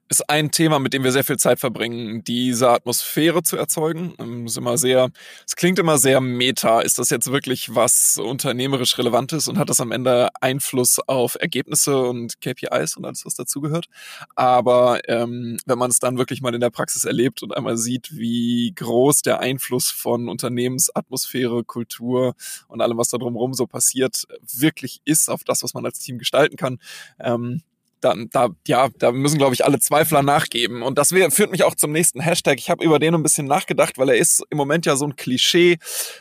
ist 0.08 0.28
ein 0.28 0.50
Thema, 0.50 0.78
mit 0.78 0.92
dem 0.92 1.02
wir 1.02 1.12
sehr 1.12 1.24
viel 1.24 1.38
Zeit 1.38 1.58
verbringen, 1.58 2.22
diese 2.24 2.70
Atmosphäre 2.70 3.42
zu 3.42 3.56
erzeugen. 3.56 4.14
Ähm, 4.18 4.46
ist 4.46 4.56
immer 4.56 4.76
sehr, 4.76 5.10
es 5.46 5.56
klingt 5.56 5.78
immer 5.78 5.98
sehr 5.98 6.20
meta. 6.20 6.80
Ist 6.80 6.98
das 6.98 7.10
jetzt 7.10 7.32
wirklich 7.32 7.74
was 7.74 8.18
unternehmerisch 8.18 8.98
Relevantes 8.98 9.48
und 9.48 9.58
hat 9.58 9.70
das 9.70 9.80
am 9.80 9.92
Ende 9.92 10.28
Einfluss 10.40 10.98
auf 11.06 11.36
Ergebnisse 11.40 11.98
und 11.98 12.40
KPIs 12.40 12.96
und 12.96 13.06
alles, 13.06 13.24
was 13.24 13.34
dazugehört? 13.34 13.86
Aber 14.34 15.00
ähm, 15.08 15.56
wenn 15.66 15.78
man 15.78 15.90
es 15.90 16.00
dann 16.00 16.18
wirklich 16.18 16.42
mal 16.42 16.54
in 16.54 16.60
der 16.60 16.70
Praxis 16.70 17.04
erlebt 17.04 17.42
und 17.42 17.56
einmal 17.56 17.76
sieht, 17.78 18.14
wie 18.16 18.72
groß 18.74 19.22
der 19.22 19.40
Einfluss 19.40 19.90
von 19.90 20.28
Unternehmensatmosphäre, 20.28 21.64
Kultur 21.64 22.34
und 22.68 22.82
allem, 22.82 22.98
was 22.98 23.08
da 23.08 23.18
drumherum 23.18 23.54
so 23.54 23.66
passiert, 23.66 24.24
wirklich 24.52 25.00
ist 25.04 25.30
auf 25.30 25.44
das, 25.44 25.62
was 25.62 25.72
man 25.72 25.84
als 25.86 25.98
Team 25.98 26.18
gestalten 26.18 26.56
kann, 26.56 26.78
ähm, 27.18 27.62
dann 28.04 28.28
da 28.30 28.48
ja, 28.66 28.88
da 28.98 29.12
müssen 29.12 29.38
glaube 29.38 29.54
ich 29.54 29.64
alle 29.64 29.78
Zweifler 29.78 30.22
nachgeben 30.22 30.82
und 30.82 30.98
das 30.98 31.08
führt 31.08 31.50
mich 31.50 31.64
auch 31.64 31.74
zum 31.74 31.92
nächsten 31.92 32.20
Hashtag. 32.20 32.58
Ich 32.58 32.70
habe 32.70 32.84
über 32.84 32.98
den 32.98 33.14
ein 33.14 33.22
bisschen 33.22 33.46
nachgedacht, 33.46 33.98
weil 33.98 34.10
er 34.10 34.16
ist 34.16 34.42
im 34.50 34.58
Moment 34.58 34.86
ja 34.86 34.96
so 34.96 35.06
ein 35.06 35.16
Klischee. 35.16 35.78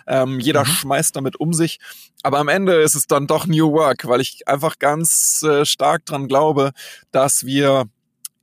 Ähm, 0.08 0.40
jeder 0.40 0.62
mhm. 0.62 0.68
schmeißt 0.68 1.16
damit 1.16 1.40
um 1.40 1.54
sich, 1.54 1.80
aber 2.24 2.40
am 2.40 2.48
Ende 2.48 2.82
ist 2.82 2.96
es 2.96 3.08
dann 3.08 3.28
doch 3.28 3.48
New 3.48 3.72
Work, 3.74 4.08
weil 4.08 4.22
ich 4.22 4.48
einfach 4.48 4.80
ganz 4.80 5.44
äh, 5.44 5.66
stark 5.66 6.06
dran 6.06 6.28
glaube, 6.28 6.72
dass 7.12 7.46
wir 7.46 7.86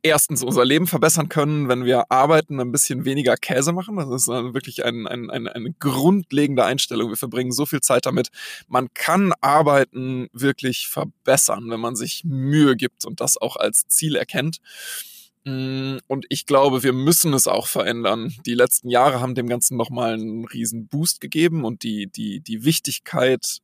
erstens 0.03 0.43
unser 0.43 0.65
Leben 0.65 0.87
verbessern 0.87 1.29
können, 1.29 1.69
wenn 1.69 1.85
wir 1.85 2.11
arbeiten, 2.11 2.61
ein 2.61 2.73
bisschen 2.73 3.05
weniger 3.05 3.37
Käse 3.37 3.73
machen. 3.73 3.97
Das 3.97 4.09
ist 4.09 4.29
wirklich 4.29 4.85
ein, 4.85 5.07
ein, 5.07 5.31
ein, 5.31 5.49
eine 5.49 5.73
grundlegende 5.73 6.65
Einstellung. 6.65 7.11
Wir 7.11 7.17
verbringen 7.17 7.53
so 7.53 7.67
viel 7.67 7.81
Zeit 7.81 8.07
damit. 8.07 8.29
Man 8.69 8.93
kann 8.95 9.33
Arbeiten 9.41 10.29
wirklich 10.33 10.89
verbessern, 10.89 11.71
wenn 11.71 11.81
man 11.81 11.97
sich 11.97 12.25
Mühe 12.25 12.77
gibt 12.77 13.05
und 13.05 13.21
das 13.21 13.37
auch 13.37 13.57
als 13.57 13.87
Ziel 13.89 14.17
erkennt. 14.17 14.61
Mm, 15.45 15.99
und 16.07 16.27
ich 16.29 16.47
glaube, 16.47 16.83
wir 16.83 16.93
müssen 16.93 17.33
es 17.35 17.47
auch 17.47 17.67
verändern. 17.67 18.35
Die 18.47 18.55
letzten 18.55 18.91
Jahre 18.91 19.21
haben 19.21 19.35
dem 19.35 19.49
Ganzen 19.49 19.77
nochmal 19.77 20.15
einen 20.15 20.45
riesen 20.45 20.87
Boost 20.87 21.21
gegeben 21.21 21.65
und 21.65 21.83
die, 21.83 22.07
die, 22.07 22.41
die 22.41 22.65
Wichtigkeit 22.65 23.61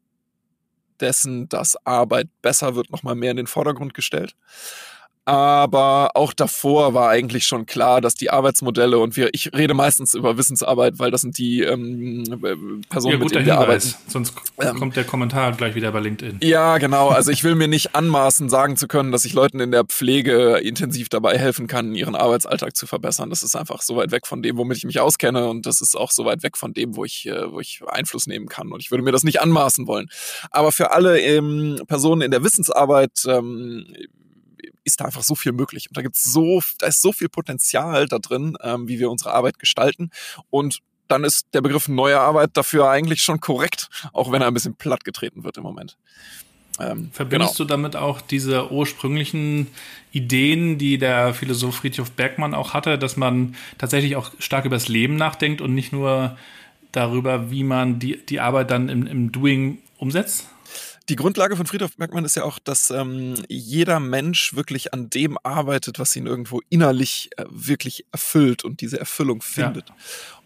dessen, 1.00 1.48
dass 1.48 1.76
Arbeit 1.84 2.28
besser 2.40 2.74
wird, 2.74 2.90
nochmal 2.90 3.14
mehr 3.14 3.30
in 3.30 3.36
den 3.36 3.46
Vordergrund 3.46 3.92
gestellt. 3.92 4.34
Aber 5.28 6.12
auch 6.14 6.32
davor 6.32 6.94
war 6.94 7.10
eigentlich 7.10 7.46
schon 7.46 7.66
klar, 7.66 8.00
dass 8.00 8.14
die 8.14 8.30
Arbeitsmodelle 8.30 8.96
und 8.96 9.16
wir, 9.16 9.30
ich 9.32 9.52
rede 9.52 9.74
meistens 9.74 10.14
über 10.14 10.38
Wissensarbeit, 10.38 11.00
weil 11.00 11.10
das 11.10 11.22
sind 11.22 11.36
die 11.36 11.62
ähm, 11.62 12.22
Personen, 12.88 13.18
ja, 13.18 13.18
mit 13.18 13.34
denen 13.34 13.44
wir 13.44 13.58
arbeiten. 13.58 13.92
Sonst 14.06 14.34
ähm, 14.60 14.76
kommt 14.76 14.94
der 14.94 15.02
Kommentar 15.02 15.50
gleich 15.50 15.74
wieder 15.74 15.90
bei 15.90 15.98
LinkedIn. 15.98 16.38
Ja, 16.44 16.78
genau. 16.78 17.08
Also 17.08 17.32
ich 17.32 17.42
will 17.42 17.56
mir 17.56 17.66
nicht 17.66 17.96
anmaßen, 17.96 18.48
sagen 18.48 18.76
zu 18.76 18.86
können, 18.86 19.10
dass 19.10 19.24
ich 19.24 19.32
Leuten 19.32 19.58
in 19.58 19.72
der 19.72 19.82
Pflege 19.84 20.58
intensiv 20.58 21.08
dabei 21.08 21.36
helfen 21.36 21.66
kann, 21.66 21.96
ihren 21.96 22.14
Arbeitsalltag 22.14 22.76
zu 22.76 22.86
verbessern. 22.86 23.28
Das 23.28 23.42
ist 23.42 23.56
einfach 23.56 23.82
so 23.82 23.96
weit 23.96 24.12
weg 24.12 24.28
von 24.28 24.42
dem, 24.42 24.56
womit 24.56 24.76
ich 24.76 24.84
mich 24.84 25.00
auskenne 25.00 25.48
und 25.48 25.66
das 25.66 25.80
ist 25.80 25.96
auch 25.96 26.12
so 26.12 26.24
weit 26.24 26.44
weg 26.44 26.56
von 26.56 26.72
dem, 26.72 26.94
wo 26.94 27.04
ich, 27.04 27.26
äh, 27.26 27.50
wo 27.50 27.58
ich 27.58 27.80
Einfluss 27.88 28.28
nehmen 28.28 28.46
kann. 28.46 28.70
Und 28.70 28.78
ich 28.78 28.92
würde 28.92 29.02
mir 29.02 29.10
das 29.10 29.24
nicht 29.24 29.40
anmaßen 29.40 29.88
wollen. 29.88 30.08
Aber 30.52 30.70
für 30.70 30.92
alle 30.92 31.18
ähm, 31.18 31.82
Personen 31.88 32.22
in 32.22 32.30
der 32.30 32.44
Wissensarbeit 32.44 33.24
ähm, 33.26 33.86
ist 34.86 35.00
da 35.00 35.04
einfach 35.04 35.22
so 35.22 35.34
viel 35.34 35.52
möglich. 35.52 35.88
Und 35.88 35.96
da 35.96 36.02
gibt's 36.02 36.24
so, 36.24 36.62
da 36.78 36.86
ist 36.86 37.02
so 37.02 37.12
viel 37.12 37.28
Potenzial 37.28 38.06
da 38.06 38.18
drin, 38.18 38.56
ähm, 38.62 38.88
wie 38.88 38.98
wir 38.98 39.10
unsere 39.10 39.32
Arbeit 39.32 39.58
gestalten. 39.58 40.10
Und 40.48 40.80
dann 41.08 41.24
ist 41.24 41.48
der 41.52 41.60
Begriff 41.60 41.88
neue 41.88 42.20
Arbeit 42.20 42.50
dafür 42.54 42.88
eigentlich 42.88 43.22
schon 43.22 43.40
korrekt, 43.40 43.88
auch 44.12 44.32
wenn 44.32 44.42
er 44.42 44.48
ein 44.48 44.54
bisschen 44.54 44.74
platt 44.74 45.04
getreten 45.04 45.44
wird 45.44 45.56
im 45.56 45.64
Moment. 45.64 45.96
Ähm, 46.78 47.10
Verbindest 47.12 47.56
genau. 47.56 47.66
du 47.66 47.68
damit 47.68 47.96
auch 47.96 48.20
diese 48.20 48.70
ursprünglichen 48.70 49.68
Ideen, 50.12 50.78
die 50.78 50.98
der 50.98 51.34
Philosoph 51.34 51.76
Friedhof 51.76 52.10
Bergmann 52.12 52.54
auch 52.54 52.74
hatte, 52.74 52.98
dass 52.98 53.16
man 53.16 53.56
tatsächlich 53.78 54.16
auch 54.16 54.30
stark 54.38 54.66
über 54.66 54.76
das 54.76 54.88
Leben 54.88 55.16
nachdenkt 55.16 55.60
und 55.60 55.74
nicht 55.74 55.92
nur 55.92 56.36
darüber, 56.92 57.50
wie 57.50 57.64
man 57.64 57.98
die, 57.98 58.24
die 58.26 58.40
Arbeit 58.40 58.70
dann 58.70 58.88
im, 58.88 59.06
im 59.06 59.32
Doing 59.32 59.78
umsetzt? 59.98 60.48
Die 61.08 61.16
Grundlage 61.16 61.56
von 61.56 61.66
Friedhof 61.66 61.96
Bergmann 61.96 62.24
ist 62.24 62.36
ja 62.36 62.44
auch, 62.44 62.58
dass 62.58 62.90
ähm, 62.90 63.34
jeder 63.48 64.00
Mensch 64.00 64.54
wirklich 64.54 64.92
an 64.92 65.08
dem 65.08 65.38
arbeitet, 65.42 65.98
was 65.98 66.16
ihn 66.16 66.26
irgendwo 66.26 66.60
innerlich 66.68 67.30
äh, 67.36 67.44
wirklich 67.48 68.06
erfüllt 68.12 68.64
und 68.64 68.80
diese 68.80 68.98
Erfüllung 68.98 69.40
findet. 69.40 69.88
Ja. 69.88 69.94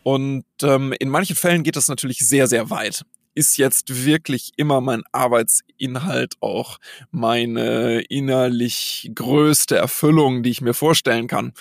Und 0.02 0.44
ähm, 0.62 0.94
in 0.98 1.08
manchen 1.08 1.36
Fällen 1.36 1.62
geht 1.62 1.76
das 1.76 1.88
natürlich 1.88 2.18
sehr, 2.18 2.46
sehr 2.46 2.68
weit. 2.70 3.04
Ist 3.34 3.58
jetzt 3.58 4.04
wirklich 4.04 4.52
immer 4.56 4.80
mein 4.80 5.02
Arbeitsinhalt 5.12 6.34
auch 6.40 6.78
meine 7.10 8.00
innerlich 8.02 9.10
größte 9.14 9.76
Erfüllung, 9.76 10.42
die 10.42 10.50
ich 10.50 10.60
mir 10.60 10.74
vorstellen 10.74 11.26
kann? 11.26 11.52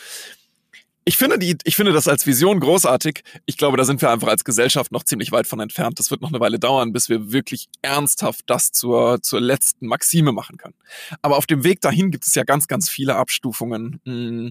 Ich 1.09 1.17
finde, 1.17 1.39
die, 1.39 1.57
ich 1.63 1.75
finde 1.75 1.91
das 1.91 2.07
als 2.07 2.27
Vision 2.27 2.59
großartig. 2.59 3.23
Ich 3.47 3.57
glaube, 3.57 3.77
da 3.77 3.83
sind 3.83 3.99
wir 3.99 4.11
einfach 4.11 4.27
als 4.27 4.43
Gesellschaft 4.43 4.91
noch 4.91 5.03
ziemlich 5.03 5.31
weit 5.31 5.47
von 5.47 5.59
entfernt. 5.59 5.97
Das 5.97 6.11
wird 6.11 6.21
noch 6.21 6.29
eine 6.29 6.39
Weile 6.39 6.59
dauern, 6.59 6.93
bis 6.93 7.09
wir 7.09 7.31
wirklich 7.31 7.67
ernsthaft 7.81 8.43
das 8.45 8.71
zur, 8.71 9.19
zur 9.23 9.41
letzten 9.41 9.87
Maxime 9.87 10.33
machen 10.33 10.57
können. 10.57 10.75
Aber 11.23 11.37
auf 11.37 11.47
dem 11.47 11.63
Weg 11.63 11.81
dahin 11.81 12.11
gibt 12.11 12.27
es 12.27 12.35
ja 12.35 12.43
ganz, 12.43 12.67
ganz 12.67 12.91
viele 12.91 13.15
Abstufungen. 13.15 13.99
Mm. 14.05 14.49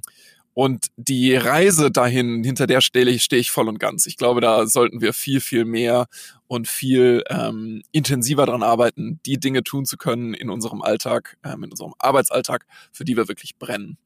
Und 0.53 0.87
die 0.97 1.37
Reise 1.37 1.93
dahin, 1.93 2.43
hinter 2.43 2.67
der 2.67 2.81
stehe 2.81 3.09
ich, 3.09 3.23
stehe 3.23 3.39
ich 3.39 3.53
voll 3.53 3.69
und 3.69 3.79
ganz. 3.79 4.07
Ich 4.07 4.17
glaube, 4.17 4.41
da 4.41 4.67
sollten 4.67 5.01
wir 5.01 5.13
viel, 5.13 5.41
viel 5.41 5.65
mehr 5.65 6.09
und 6.49 6.67
viel 6.67 7.23
ähm, 7.31 7.85
intensiver 7.93 8.47
dran 8.47 8.65
arbeiten, 8.65 9.21
die 9.27 9.39
Dinge 9.39 9.63
tun 9.63 9.85
zu 9.85 9.97
können 9.97 10.35
in 10.35 10.51
unserem 10.51 10.83
Alltag, 10.83 11.37
ähm, 11.45 11.63
in 11.63 11.71
unserem 11.71 11.95
Arbeitsalltag, 12.01 12.67
für 12.91 13.05
die 13.05 13.17
wir 13.17 13.29
wirklich 13.29 13.59
brennen. 13.59 13.97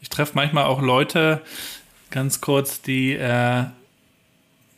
Ich 0.00 0.08
treffe 0.08 0.32
manchmal 0.34 0.64
auch 0.64 0.82
Leute, 0.82 1.42
ganz 2.12 2.40
kurz, 2.40 2.80
die 2.80 3.14
äh, 3.14 3.64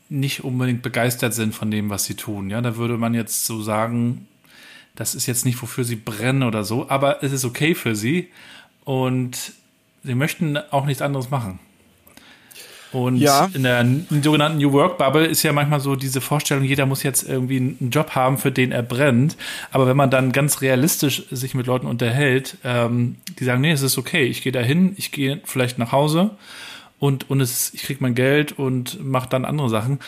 nicht 0.09 0.45
unbedingt 0.45 0.83
begeistert 0.83 1.35
sind 1.35 1.55
von 1.55 1.71
dem, 1.71 1.91
was 1.91 2.05
sie 2.05 2.15
tun. 2.15 2.49
Ja, 2.49 2.63
da 2.63 2.77
würde 2.77 2.97
man 2.97 3.13
jetzt 3.13 3.45
so 3.45 3.61
sagen, 3.61 4.27
das 4.95 5.15
ist 5.15 5.27
jetzt 5.27 5.45
nicht, 5.45 5.61
wofür 5.61 5.85
sie 5.85 5.97
brennen 5.97 6.45
oder 6.45 6.65
so, 6.65 6.89
aber 6.89 7.23
es 7.23 7.33
ist 7.33 7.45
okay 7.45 7.75
für 7.75 7.95
sie 7.95 8.31
und 8.85 9.53
sie 10.05 10.15
möchten 10.15 10.57
auch 10.57 10.87
nichts 10.87 11.03
anderes 11.03 11.31
machen. 11.31 11.59
Und 12.93 13.17
ja. 13.17 13.51
in 13.53 13.65
der 13.65 13.85
sogenannten 14.23 14.59
New 14.59 14.71
Work 14.71 14.99
Bubble 14.99 15.27
ist 15.27 15.43
ja 15.43 15.53
manchmal 15.53 15.81
so 15.81 15.97
diese 15.97 16.21
Vorstellung, 16.21 16.63
jeder 16.63 16.87
muss 16.87 17.03
jetzt 17.03 17.29
irgendwie 17.29 17.57
einen 17.57 17.91
Job 17.91 18.11
haben, 18.15 18.39
für 18.39 18.53
den 18.53 18.71
er 18.71 18.85
brennt. 18.85 19.37
Aber 19.73 19.89
wenn 19.89 19.97
man 19.97 20.11
dann 20.11 20.31
ganz 20.31 20.61
realistisch 20.61 21.25
sich 21.33 21.55
mit 21.55 21.67
Leuten 21.67 21.89
unterhält, 21.89 22.57
ähm, 22.63 23.17
die 23.41 23.45
sagen, 23.45 23.63
nee, 23.63 23.73
es 23.73 23.83
ist 23.83 23.99
okay, 23.99 24.23
ich 24.27 24.43
gehe 24.43 24.53
dahin, 24.53 24.95
ich 24.97 25.11
gehe 25.11 25.41
vielleicht 25.45 25.77
nach 25.77 25.91
Hause 25.91 26.31
und, 27.05 27.29
und 27.29 27.43
es, 27.43 27.75
ich 27.75 27.83
kriege 27.83 28.03
mein 28.03 28.15
Geld 28.15 28.53
und 28.59 29.05
mache 29.05 29.29
dann 29.29 29.45
andere 29.45 29.69
Sachen. 29.69 29.99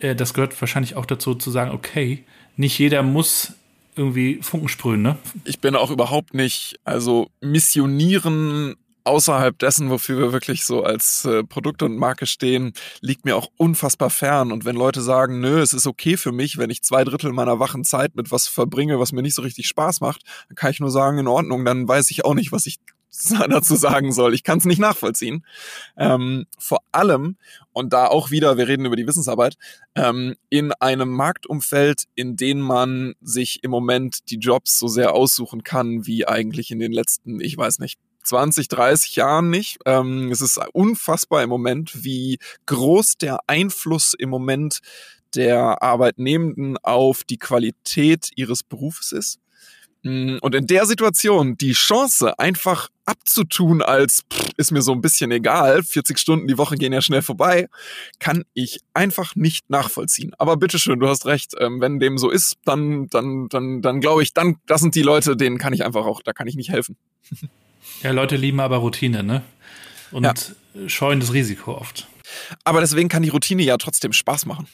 Äh, 0.00 0.16
das 0.16 0.34
gehört 0.34 0.60
wahrscheinlich 0.60 0.96
auch 0.96 1.06
dazu 1.06 1.36
zu 1.36 1.52
sagen, 1.52 1.70
okay, 1.70 2.24
nicht 2.56 2.76
jeder 2.80 3.04
muss 3.04 3.52
irgendwie 3.94 4.40
Funken 4.42 4.68
sprühen, 4.68 5.02
ne? 5.02 5.18
Ich 5.44 5.60
bin 5.60 5.76
auch 5.76 5.92
überhaupt 5.92 6.34
nicht, 6.34 6.80
also 6.82 7.28
missionieren 7.40 8.74
außerhalb 9.04 9.56
dessen, 9.56 9.88
wofür 9.88 10.18
wir 10.18 10.32
wirklich 10.32 10.64
so 10.64 10.82
als 10.82 11.24
äh, 11.26 11.44
Produkt 11.44 11.84
und 11.84 11.96
Marke 11.96 12.26
stehen, 12.26 12.72
liegt 13.00 13.24
mir 13.24 13.36
auch 13.36 13.46
unfassbar 13.56 14.10
fern. 14.10 14.50
Und 14.50 14.64
wenn 14.64 14.74
Leute 14.74 15.02
sagen, 15.02 15.38
nö, 15.38 15.60
es 15.60 15.72
ist 15.72 15.86
okay 15.86 16.16
für 16.16 16.32
mich, 16.32 16.58
wenn 16.58 16.70
ich 16.70 16.82
zwei 16.82 17.04
Drittel 17.04 17.32
meiner 17.32 17.60
wachen 17.60 17.84
Zeit 17.84 18.16
mit 18.16 18.32
was 18.32 18.48
verbringe, 18.48 18.98
was 18.98 19.12
mir 19.12 19.22
nicht 19.22 19.36
so 19.36 19.42
richtig 19.42 19.68
Spaß 19.68 20.00
macht, 20.00 20.22
dann 20.48 20.56
kann 20.56 20.72
ich 20.72 20.80
nur 20.80 20.90
sagen, 20.90 21.18
in 21.18 21.28
Ordnung, 21.28 21.64
dann 21.64 21.86
weiß 21.86 22.10
ich 22.10 22.24
auch 22.24 22.34
nicht, 22.34 22.50
was 22.50 22.66
ich 22.66 22.78
dazu 23.48 23.76
sagen 23.76 24.12
soll. 24.12 24.34
Ich 24.34 24.44
kann 24.44 24.58
es 24.58 24.64
nicht 24.64 24.78
nachvollziehen. 24.78 25.44
Ähm, 25.96 26.46
vor 26.58 26.80
allem, 26.92 27.36
und 27.72 27.92
da 27.92 28.06
auch 28.06 28.30
wieder, 28.30 28.56
wir 28.56 28.68
reden 28.68 28.86
über 28.86 28.96
die 28.96 29.06
Wissensarbeit, 29.06 29.56
ähm, 29.94 30.36
in 30.48 30.72
einem 30.72 31.10
Marktumfeld, 31.10 32.04
in 32.14 32.36
dem 32.36 32.60
man 32.60 33.14
sich 33.20 33.62
im 33.62 33.70
Moment 33.70 34.30
die 34.30 34.38
Jobs 34.38 34.78
so 34.78 34.88
sehr 34.88 35.14
aussuchen 35.14 35.62
kann, 35.64 36.06
wie 36.06 36.26
eigentlich 36.26 36.70
in 36.70 36.78
den 36.78 36.92
letzten, 36.92 37.40
ich 37.40 37.56
weiß 37.56 37.78
nicht, 37.78 37.98
20, 38.24 38.68
30 38.68 39.16
Jahren 39.16 39.50
nicht. 39.50 39.78
Ähm, 39.86 40.30
es 40.30 40.40
ist 40.40 40.60
unfassbar 40.72 41.42
im 41.42 41.48
Moment, 41.48 42.04
wie 42.04 42.38
groß 42.66 43.16
der 43.16 43.40
Einfluss 43.46 44.14
im 44.14 44.30
Moment 44.30 44.80
der 45.34 45.82
Arbeitnehmenden 45.82 46.76
auf 46.78 47.24
die 47.24 47.38
Qualität 47.38 48.30
ihres 48.34 48.62
Berufes 48.62 49.12
ist. 49.12 49.40
Mm, 50.02 50.38
und 50.40 50.54
in 50.54 50.66
der 50.66 50.86
Situation 50.86 51.56
die 51.58 51.72
Chance 51.72 52.38
einfach 52.38 52.88
abzutun 53.04 53.82
als 53.82 54.24
pff, 54.32 54.50
ist 54.56 54.70
mir 54.70 54.82
so 54.82 54.92
ein 54.92 55.00
bisschen 55.00 55.30
egal, 55.30 55.82
40 55.82 56.18
Stunden 56.18 56.46
die 56.46 56.56
Woche 56.58 56.76
gehen 56.76 56.92
ja 56.92 57.02
schnell 57.02 57.22
vorbei, 57.22 57.68
kann 58.18 58.44
ich 58.54 58.80
einfach 58.94 59.36
nicht 59.36 59.68
nachvollziehen. 59.68 60.32
Aber 60.38 60.56
bitteschön, 60.56 61.00
du 61.00 61.08
hast 61.08 61.26
recht, 61.26 61.54
ähm, 61.58 61.80
wenn 61.80 61.98
dem 61.98 62.18
so 62.18 62.30
ist, 62.30 62.56
dann, 62.64 63.08
dann, 63.08 63.48
dann, 63.48 63.82
dann 63.82 64.00
glaube 64.00 64.22
ich, 64.22 64.32
dann, 64.32 64.56
das 64.66 64.80
sind 64.80 64.94
die 64.94 65.02
Leute, 65.02 65.36
denen 65.36 65.58
kann 65.58 65.72
ich 65.72 65.84
einfach 65.84 66.06
auch, 66.06 66.22
da 66.22 66.32
kann 66.32 66.46
ich 66.46 66.56
nicht 66.56 66.70
helfen. 66.70 66.96
Ja, 68.02 68.12
Leute 68.12 68.36
lieben 68.36 68.60
aber 68.60 68.78
Routine, 68.78 69.22
ne? 69.22 69.42
Und 70.10 70.24
ja. 70.24 70.88
scheuen 70.88 71.20
das 71.20 71.32
Risiko 71.32 71.74
oft. 71.74 72.06
Aber 72.64 72.80
deswegen 72.80 73.08
kann 73.08 73.22
die 73.22 73.28
Routine 73.28 73.62
ja 73.62 73.76
trotzdem 73.76 74.12
Spaß 74.12 74.46
machen. 74.46 74.66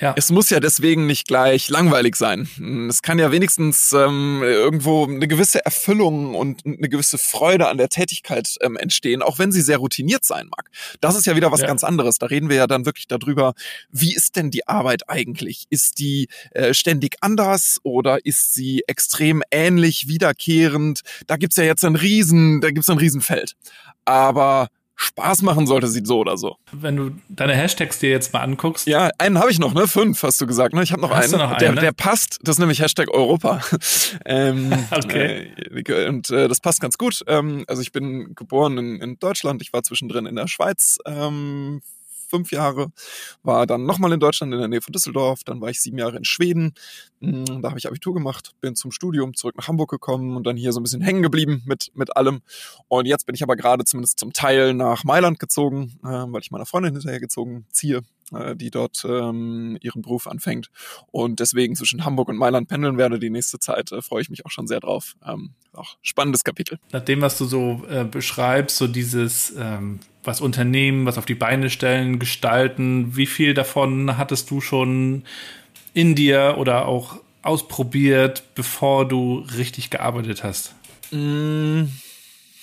Ja. 0.00 0.14
Es 0.16 0.30
muss 0.30 0.50
ja 0.50 0.60
deswegen 0.60 1.06
nicht 1.06 1.26
gleich 1.26 1.68
langweilig 1.68 2.14
sein. 2.16 2.48
Es 2.88 3.02
kann 3.02 3.18
ja 3.18 3.32
wenigstens 3.32 3.92
ähm, 3.92 4.42
irgendwo 4.42 5.04
eine 5.06 5.26
gewisse 5.26 5.64
Erfüllung 5.64 6.34
und 6.34 6.64
eine 6.64 6.88
gewisse 6.88 7.18
Freude 7.18 7.68
an 7.68 7.78
der 7.78 7.88
Tätigkeit 7.88 8.56
ähm, 8.60 8.76
entstehen, 8.76 9.22
auch 9.22 9.38
wenn 9.38 9.50
sie 9.50 9.60
sehr 9.60 9.78
routiniert 9.78 10.24
sein 10.24 10.48
mag. 10.48 10.70
Das 11.00 11.16
ist 11.16 11.26
ja 11.26 11.34
wieder 11.34 11.50
was 11.50 11.62
ja. 11.62 11.66
ganz 11.66 11.82
anderes. 11.82 12.18
Da 12.18 12.26
reden 12.26 12.48
wir 12.48 12.56
ja 12.56 12.66
dann 12.66 12.86
wirklich 12.86 13.08
darüber, 13.08 13.54
wie 13.90 14.14
ist 14.14 14.36
denn 14.36 14.50
die 14.50 14.68
Arbeit 14.68 15.08
eigentlich? 15.08 15.66
Ist 15.70 15.98
die 15.98 16.28
äh, 16.52 16.74
ständig 16.74 17.16
anders 17.20 17.78
oder 17.82 18.24
ist 18.24 18.54
sie 18.54 18.84
extrem 18.86 19.42
ähnlich, 19.50 20.06
wiederkehrend? 20.06 21.00
Da 21.26 21.36
gibt's 21.36 21.56
ja 21.56 21.64
jetzt 21.64 21.84
ein 21.84 21.96
Riesen, 21.96 22.60
da 22.60 22.70
gibt's 22.70 22.88
ein 22.88 22.98
Riesenfeld. 22.98 23.54
Aber 24.04 24.68
Spaß 25.00 25.42
machen 25.42 25.68
sollte 25.68 25.86
sie 25.86 26.02
so 26.04 26.18
oder 26.18 26.36
so. 26.36 26.56
Wenn 26.72 26.96
du 26.96 27.10
deine 27.28 27.54
Hashtags 27.54 28.00
dir 28.00 28.10
jetzt 28.10 28.32
mal 28.32 28.40
anguckst. 28.40 28.88
Ja, 28.88 29.10
einen 29.18 29.38
habe 29.38 29.50
ich 29.50 29.60
noch, 29.60 29.72
ne? 29.72 29.86
Fünf 29.86 30.24
hast 30.24 30.40
du 30.40 30.46
gesagt, 30.46 30.74
ne? 30.74 30.82
Ich 30.82 30.90
habe 30.90 31.00
noch 31.00 31.10
hast 31.10 31.32
einen. 31.32 31.42
Noch 31.42 31.50
einen 31.50 31.58
der, 31.60 31.72
ne? 31.72 31.80
der 31.80 31.92
passt, 31.92 32.40
das 32.42 32.56
ist 32.56 32.58
nämlich 32.58 32.80
Hashtag 32.80 33.08
Europa. 33.14 33.60
ähm, 34.24 34.72
okay. 34.90 35.52
Äh, 35.70 36.08
und 36.08 36.30
äh, 36.30 36.48
das 36.48 36.60
passt 36.60 36.80
ganz 36.80 36.98
gut. 36.98 37.22
Ähm, 37.28 37.64
also 37.68 37.80
ich 37.80 37.92
bin 37.92 38.34
geboren 38.34 38.76
in, 38.76 39.00
in 39.00 39.18
Deutschland, 39.20 39.62
ich 39.62 39.72
war 39.72 39.84
zwischendrin 39.84 40.26
in 40.26 40.34
der 40.34 40.48
Schweiz 40.48 40.98
ähm, 41.06 41.80
fünf 42.28 42.52
Jahre, 42.52 42.92
war 43.42 43.66
dann 43.66 43.84
nochmal 43.84 44.12
in 44.12 44.20
Deutschland 44.20 44.52
in 44.52 44.58
der 44.58 44.68
Nähe 44.68 44.80
von 44.80 44.92
Düsseldorf, 44.92 45.44
dann 45.44 45.60
war 45.60 45.70
ich 45.70 45.80
sieben 45.80 45.98
Jahre 45.98 46.16
in 46.16 46.24
Schweden, 46.24 46.74
hm, 47.20 47.62
da 47.62 47.70
habe 47.70 47.78
ich 47.78 47.88
Abitur 47.88 48.14
gemacht, 48.14 48.52
bin 48.60 48.76
zum 48.76 48.92
Studium 48.92 49.34
zurück 49.34 49.56
nach 49.56 49.68
Hamburg 49.68 49.90
gekommen 49.90 50.36
und 50.36 50.46
dann 50.46 50.56
hier 50.56 50.72
so 50.72 50.80
ein 50.80 50.82
bisschen 50.82 51.02
hängen 51.02 51.22
geblieben 51.22 51.62
mit, 51.66 51.90
mit 51.94 52.16
allem. 52.16 52.40
Und 52.88 53.06
jetzt 53.06 53.26
bin 53.26 53.34
ich 53.34 53.42
aber 53.42 53.56
gerade 53.56 53.84
zumindest 53.84 54.18
zum 54.18 54.32
Teil 54.32 54.74
nach 54.74 55.04
Mailand 55.04 55.38
gezogen, 55.38 55.98
äh, 56.04 56.08
weil 56.08 56.40
ich 56.40 56.50
meiner 56.50 56.66
Freundin 56.66 56.94
hinterher 56.94 57.20
gezogen 57.20 57.66
ziehe 57.70 58.02
äh, 58.32 58.56
die 58.56 58.70
dort 58.70 59.04
ähm, 59.08 59.78
ihren 59.80 60.02
Beruf 60.02 60.26
anfängt. 60.26 60.70
Und 61.10 61.40
deswegen 61.40 61.76
zwischen 61.76 62.04
Hamburg 62.04 62.28
und 62.28 62.36
Mailand 62.36 62.68
pendeln 62.68 62.98
werde 62.98 63.18
die 63.18 63.30
nächste 63.30 63.58
Zeit, 63.58 63.92
äh, 63.92 64.02
freue 64.02 64.22
ich 64.22 64.30
mich 64.30 64.44
auch 64.44 64.50
schon 64.50 64.66
sehr 64.66 64.80
drauf. 64.80 65.16
Ähm, 65.26 65.54
auch 65.72 65.96
spannendes 66.02 66.44
Kapitel. 66.44 66.78
Nach 66.92 67.04
dem, 67.04 67.20
was 67.20 67.38
du 67.38 67.44
so 67.44 67.82
äh, 67.88 68.04
beschreibst, 68.04 68.76
so 68.76 68.86
dieses 68.86 69.54
ähm, 69.56 70.00
was 70.28 70.40
Unternehmen, 70.40 71.06
was 71.06 71.18
auf 71.18 71.26
die 71.26 71.34
Beine 71.34 71.70
stellen, 71.70 72.18
gestalten, 72.18 73.16
wie 73.16 73.26
viel 73.26 73.54
davon 73.54 74.18
hattest 74.18 74.50
du 74.50 74.60
schon 74.60 75.24
in 75.94 76.14
dir 76.14 76.56
oder 76.58 76.86
auch 76.86 77.16
ausprobiert, 77.42 78.44
bevor 78.54 79.08
du 79.08 79.44
richtig 79.56 79.90
gearbeitet 79.90 80.44
hast? 80.44 80.74
Mmh 81.10 81.88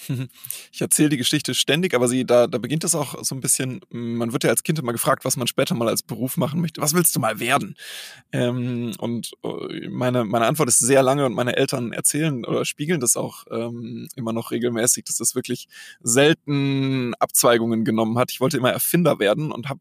ich 0.72 0.82
erzähle 0.82 1.10
die 1.10 1.18
Geschichte 1.18 1.54
ständig, 1.54 1.94
aber 1.94 2.08
sie, 2.08 2.26
da, 2.26 2.48
da 2.48 2.58
beginnt 2.58 2.84
es 2.84 2.96
auch 2.96 3.24
so 3.24 3.36
ein 3.36 3.42
bisschen, 3.42 3.82
man 3.90 4.34
wird 4.34 4.44
ja 4.44 4.50
als 4.50 4.64
Kind 4.64 4.80
immer 4.80 4.92
gefragt, 4.92 5.26
was 5.26 5.38
man 5.38 5.48
später 5.48 5.76
mal 5.76 5.88
als 5.88 6.04
Beruf 6.04 6.38
machen 6.38 6.62
möchte. 6.62 6.82
Was 6.82 6.94
willst 6.94 7.16
du 7.16 7.20
mal 7.20 7.40
werden? 7.40 7.76
Ähm, 8.32 8.94
und 9.00 9.32
äh, 9.44 9.90
meine, 9.90 10.26
meine 10.26 10.46
Antwort 10.46 10.70
ist 10.70 10.80
sehr 10.80 11.04
lange 11.04 11.26
und 11.26 11.34
meine 11.34 11.56
Eltern 11.56 11.94
erzählen 11.94 12.46
oder 12.46 12.66
spiegeln 12.66 13.00
das 13.00 13.18
auch 13.18 13.46
ähm, 13.52 14.08
immer 14.16 14.34
noch 14.34 14.52
regelmäßig, 14.52 15.06
dass 15.06 15.18
das 15.18 15.36
wirklich 15.36 15.68
selten 16.02 17.14
Abzweigungen 17.16 17.86
genommen 17.86 18.18
hat. 18.18 18.32
Ich 18.32 18.40
wollte 18.40 18.58
immer 18.58 18.72
Erfinder 18.72 19.20
werden 19.20 19.52
und 19.52 19.70
habe 19.70 19.80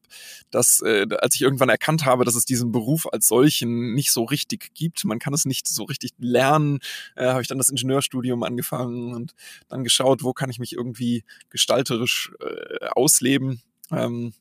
das, 0.50 0.80
äh, 0.80 1.06
als 1.20 1.34
ich 1.34 1.42
irgendwann 1.42 1.68
erkannt 1.68 2.04
habe, 2.04 2.24
dass 2.24 2.34
es 2.34 2.44
diesen 2.44 2.72
Beruf 2.72 3.06
als 3.12 3.26
solchen 3.26 3.94
nicht 3.94 4.12
so 4.12 4.24
richtig 4.24 4.74
gibt, 4.74 5.04
man 5.04 5.18
kann 5.18 5.34
es 5.34 5.44
nicht 5.44 5.66
so 5.66 5.84
richtig 5.84 6.12
lernen, 6.18 6.78
äh, 7.16 7.26
habe 7.26 7.42
ich 7.42 7.48
dann 7.48 7.58
das 7.58 7.68
Ingenieurstudium 7.68 8.42
angefangen 8.42 9.14
und 9.14 9.34
dann 9.68 9.84
geschaut, 9.84 10.13
geschaut, 10.14 10.22
wo 10.22 10.32
kann 10.32 10.50
ich 10.50 10.58
mich 10.58 10.72
irgendwie 10.72 11.24
gestalterisch 11.50 12.32
äh, 12.40 12.86
ausleben. 12.94 13.62
Ähm, 13.90 14.32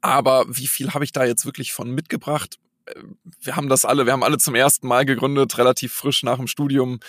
aber 0.00 0.44
wie 0.48 0.66
viel 0.66 0.92
habe 0.92 1.04
ich 1.04 1.12
da 1.12 1.24
jetzt 1.24 1.44
wirklich 1.44 1.72
von 1.72 1.90
mitgebracht? 1.90 2.58
Äh, 2.86 2.94
wir 3.40 3.56
haben 3.56 3.68
das 3.68 3.84
alle, 3.84 4.06
wir 4.06 4.12
haben 4.12 4.24
alle 4.24 4.38
zum 4.38 4.54
ersten 4.54 4.86
Mal 4.88 5.04
gegründet, 5.04 5.58
relativ 5.58 5.92
frisch 5.92 6.22
nach 6.22 6.36
dem 6.36 6.46
Studium, 6.46 7.00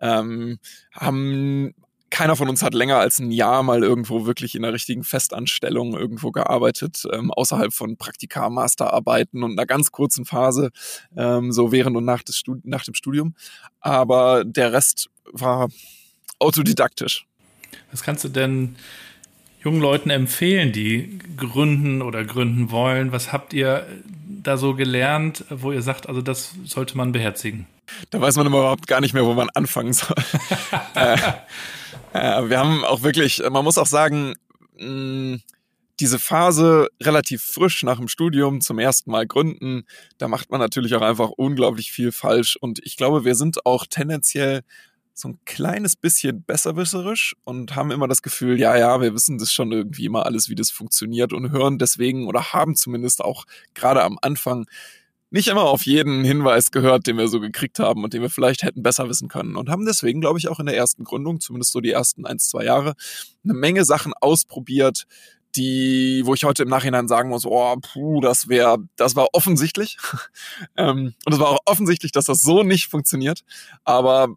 ähm, 0.00 0.58
haben 0.92 1.74
keiner 2.10 2.36
von 2.36 2.48
uns 2.48 2.62
hat 2.62 2.74
länger 2.74 2.98
als 2.98 3.18
ein 3.18 3.32
Jahr 3.32 3.64
mal 3.64 3.82
irgendwo 3.82 4.24
wirklich 4.24 4.54
in 4.54 4.64
einer 4.64 4.72
richtigen 4.72 5.02
Festanstellung 5.02 5.94
irgendwo 5.98 6.30
gearbeitet, 6.30 7.02
ähm, 7.12 7.32
außerhalb 7.32 7.72
von 7.72 7.96
Praktika, 7.96 8.50
Masterarbeiten 8.50 9.42
und 9.42 9.52
einer 9.52 9.66
ganz 9.66 9.90
kurzen 9.90 10.24
Phase, 10.24 10.70
ähm, 11.16 11.50
so 11.50 11.72
während 11.72 11.96
und 11.96 12.04
nach, 12.04 12.22
des 12.22 12.36
Studi 12.36 12.60
nach 12.68 12.84
dem 12.84 12.94
Studium. 12.94 13.34
Aber 13.80 14.44
der 14.44 14.72
Rest 14.72 15.08
war 15.32 15.70
autodidaktisch. 16.38 17.26
Was 17.90 18.02
kannst 18.02 18.24
du 18.24 18.28
denn 18.28 18.76
jungen 19.62 19.80
Leuten 19.80 20.10
empfehlen, 20.10 20.72
die 20.72 21.18
gründen 21.36 22.02
oder 22.02 22.24
gründen 22.24 22.70
wollen? 22.70 23.12
Was 23.12 23.32
habt 23.32 23.52
ihr 23.52 23.86
da 24.42 24.56
so 24.56 24.74
gelernt, 24.74 25.44
wo 25.48 25.72
ihr 25.72 25.82
sagt, 25.82 26.08
also 26.08 26.20
das 26.20 26.54
sollte 26.64 26.96
man 26.96 27.12
beherzigen? 27.12 27.66
Da 28.10 28.20
weiß 28.20 28.36
man 28.36 28.46
überhaupt 28.46 28.86
gar 28.86 29.00
nicht 29.00 29.14
mehr, 29.14 29.24
wo 29.24 29.34
man 29.34 29.48
anfangen 29.50 29.92
soll. 29.92 30.16
äh, 30.94 31.16
äh, 32.12 32.48
wir 32.48 32.58
haben 32.58 32.84
auch 32.84 33.02
wirklich, 33.02 33.42
man 33.50 33.64
muss 33.64 33.78
auch 33.78 33.86
sagen, 33.86 34.34
mh, 34.78 35.38
diese 36.00 36.18
Phase 36.18 36.88
relativ 37.00 37.42
frisch 37.42 37.82
nach 37.84 37.98
dem 37.98 38.08
Studium 38.08 38.60
zum 38.60 38.78
ersten 38.78 39.10
Mal 39.10 39.26
gründen, 39.26 39.84
da 40.18 40.28
macht 40.28 40.50
man 40.50 40.60
natürlich 40.60 40.94
auch 40.94 41.02
einfach 41.02 41.30
unglaublich 41.30 41.92
viel 41.92 42.10
falsch. 42.10 42.56
Und 42.56 42.80
ich 42.84 42.96
glaube, 42.96 43.24
wir 43.24 43.34
sind 43.34 43.64
auch 43.64 43.86
tendenziell 43.86 44.62
so 45.14 45.28
ein 45.28 45.38
kleines 45.44 45.94
bisschen 45.94 46.42
besserwisserisch 46.42 47.36
und 47.44 47.76
haben 47.76 47.92
immer 47.92 48.08
das 48.08 48.20
Gefühl, 48.20 48.58
ja, 48.58 48.76
ja, 48.76 49.00
wir 49.00 49.14
wissen 49.14 49.38
das 49.38 49.52
schon 49.52 49.70
irgendwie 49.70 50.06
immer 50.06 50.26
alles, 50.26 50.48
wie 50.48 50.56
das 50.56 50.70
funktioniert 50.70 51.32
und 51.32 51.52
hören 51.52 51.78
deswegen 51.78 52.26
oder 52.26 52.52
haben 52.52 52.74
zumindest 52.74 53.22
auch 53.22 53.44
gerade 53.74 54.02
am 54.02 54.18
Anfang 54.20 54.66
nicht 55.30 55.48
immer 55.48 55.62
auf 55.62 55.84
jeden 55.86 56.24
Hinweis 56.24 56.70
gehört, 56.70 57.06
den 57.06 57.16
wir 57.16 57.28
so 57.28 57.40
gekriegt 57.40 57.78
haben 57.78 58.04
und 58.04 58.12
den 58.12 58.22
wir 58.22 58.30
vielleicht 58.30 58.62
hätten 58.62 58.82
besser 58.82 59.08
wissen 59.08 59.28
können 59.28 59.56
und 59.56 59.68
haben 59.68 59.84
deswegen, 59.86 60.20
glaube 60.20 60.38
ich, 60.38 60.48
auch 60.48 60.60
in 60.60 60.66
der 60.66 60.76
ersten 60.76 61.04
Gründung, 61.04 61.40
zumindest 61.40 61.72
so 61.72 61.80
die 61.80 61.90
ersten 61.90 62.26
ein, 62.26 62.38
zwei 62.38 62.64
Jahre, 62.64 62.94
eine 63.42 63.54
Menge 63.54 63.84
Sachen 63.84 64.12
ausprobiert, 64.20 65.06
die, 65.56 66.22
wo 66.24 66.34
ich 66.34 66.44
heute 66.44 66.64
im 66.64 66.68
Nachhinein 66.68 67.08
sagen 67.08 67.28
muss, 67.30 67.46
oh, 67.46 67.76
puh, 67.80 68.20
das 68.20 68.48
wäre, 68.48 68.78
das 68.96 69.16
war 69.16 69.28
offensichtlich. 69.32 69.98
ähm, 70.76 71.14
und 71.24 71.32
es 71.32 71.38
war 71.38 71.48
auch 71.48 71.60
offensichtlich, 71.64 72.12
dass 72.12 72.26
das 72.26 72.40
so 72.40 72.62
nicht 72.62 72.86
funktioniert. 72.86 73.42
Aber 73.84 74.28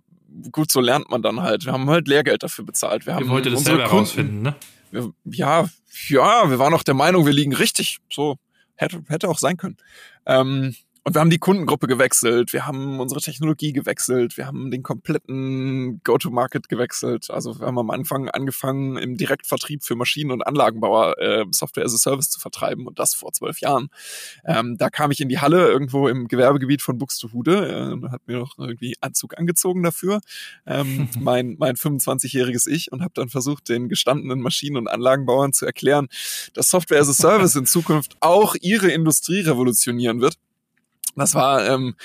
gut, 0.52 0.72
so 0.72 0.80
lernt 0.80 1.10
man 1.10 1.22
dann 1.22 1.42
halt. 1.42 1.66
Wir 1.66 1.74
haben 1.74 1.90
halt 1.90 2.08
Lehrgeld 2.08 2.44
dafür 2.44 2.66
bezahlt. 2.66 3.06
Wir 3.06 3.16
haben 3.16 3.30
heute 3.30 3.50
das 3.50 3.64
selber 3.64 3.84
Kunden, 3.84 3.98
rausfinden, 3.98 4.42
ne? 4.42 4.56
Wir, 4.92 5.12
ja, 5.26 5.68
ja, 6.08 6.50
wir 6.50 6.60
waren 6.60 6.74
auch 6.74 6.84
der 6.84 6.94
Meinung, 6.94 7.26
wir 7.26 7.34
liegen 7.34 7.54
richtig. 7.54 7.98
So 8.12 8.38
hätte, 8.76 9.04
hätte 9.08 9.30
auch 9.30 9.40
sein 9.40 9.58
können. 9.58 9.78
Ähm, 10.26 10.76
und 11.08 11.14
wir 11.14 11.22
haben 11.22 11.30
die 11.30 11.40
Kundengruppe 11.40 11.88
gewechselt, 11.88 12.52
wir 12.52 12.68
haben 12.68 13.00
unsere 13.00 13.22
Technologie 13.22 13.72
gewechselt, 13.72 14.36
wir 14.36 14.46
haben 14.46 14.72
den 14.72 14.84
kompletten 14.84 16.02
Go-to-Market 16.04 16.68
gewechselt. 16.68 17.32
Also 17.32 17.62
wir 17.62 17.68
haben 17.68 17.80
am 17.80 17.92
Anfang 17.92 18.28
angefangen, 18.28 18.98
im 18.98 19.16
Direktvertrieb 19.16 19.86
für 19.86 19.96
Maschinen- 19.96 20.32
und 20.32 20.42
Anlagenbauer 20.42 21.18
äh, 21.18 21.46
Software 21.52 21.86
as 21.86 21.94
a 21.94 21.98
Service 21.98 22.30
zu 22.30 22.42
vertreiben 22.42 22.88
und 22.88 23.00
das 23.00 23.14
vor 23.14 23.32
zwölf 23.32 23.62
Jahren. 23.62 23.88
Ähm, 24.44 24.76
da 24.78 24.90
kam 24.90 25.10
ich 25.12 25.22
in 25.22 25.30
die 25.30 25.40
Halle 25.40 25.70
irgendwo 25.70 26.10
im 26.10 26.28
Gewerbegebiet 26.28 26.82
von 26.82 26.98
Buxtehude, 26.98 28.00
äh, 28.04 28.10
hat 28.10 28.28
mir 28.28 28.40
noch 28.40 28.58
irgendwie 28.60 28.96
Anzug 29.00 29.38
angezogen 29.38 29.84
dafür, 29.84 30.20
ähm, 30.66 31.08
mein, 31.22 31.56
mein 31.58 31.78
25-jähriges 31.78 32.68
Ich 32.68 32.92
und 32.92 33.02
habe 33.02 33.14
dann 33.14 33.30
versucht, 33.30 33.70
den 33.70 33.88
gestandenen 33.88 34.42
Maschinen- 34.42 34.76
und 34.76 34.90
Anlagenbauern 34.90 35.54
zu 35.54 35.66
erklären, 35.66 36.10
dass 36.54 36.70
Software 36.70 37.00
as 37.00 37.08
a 37.08 37.14
Service 37.14 37.56
in 37.56 37.66
Zukunft 37.66 38.18
auch 38.20 38.56
ihre 38.60 38.92
Industrie 38.92 39.40
revolutionieren 39.40 40.20
wird 40.20 40.36
das 41.18 41.36
war 41.36 41.68
ähm, 41.68 41.96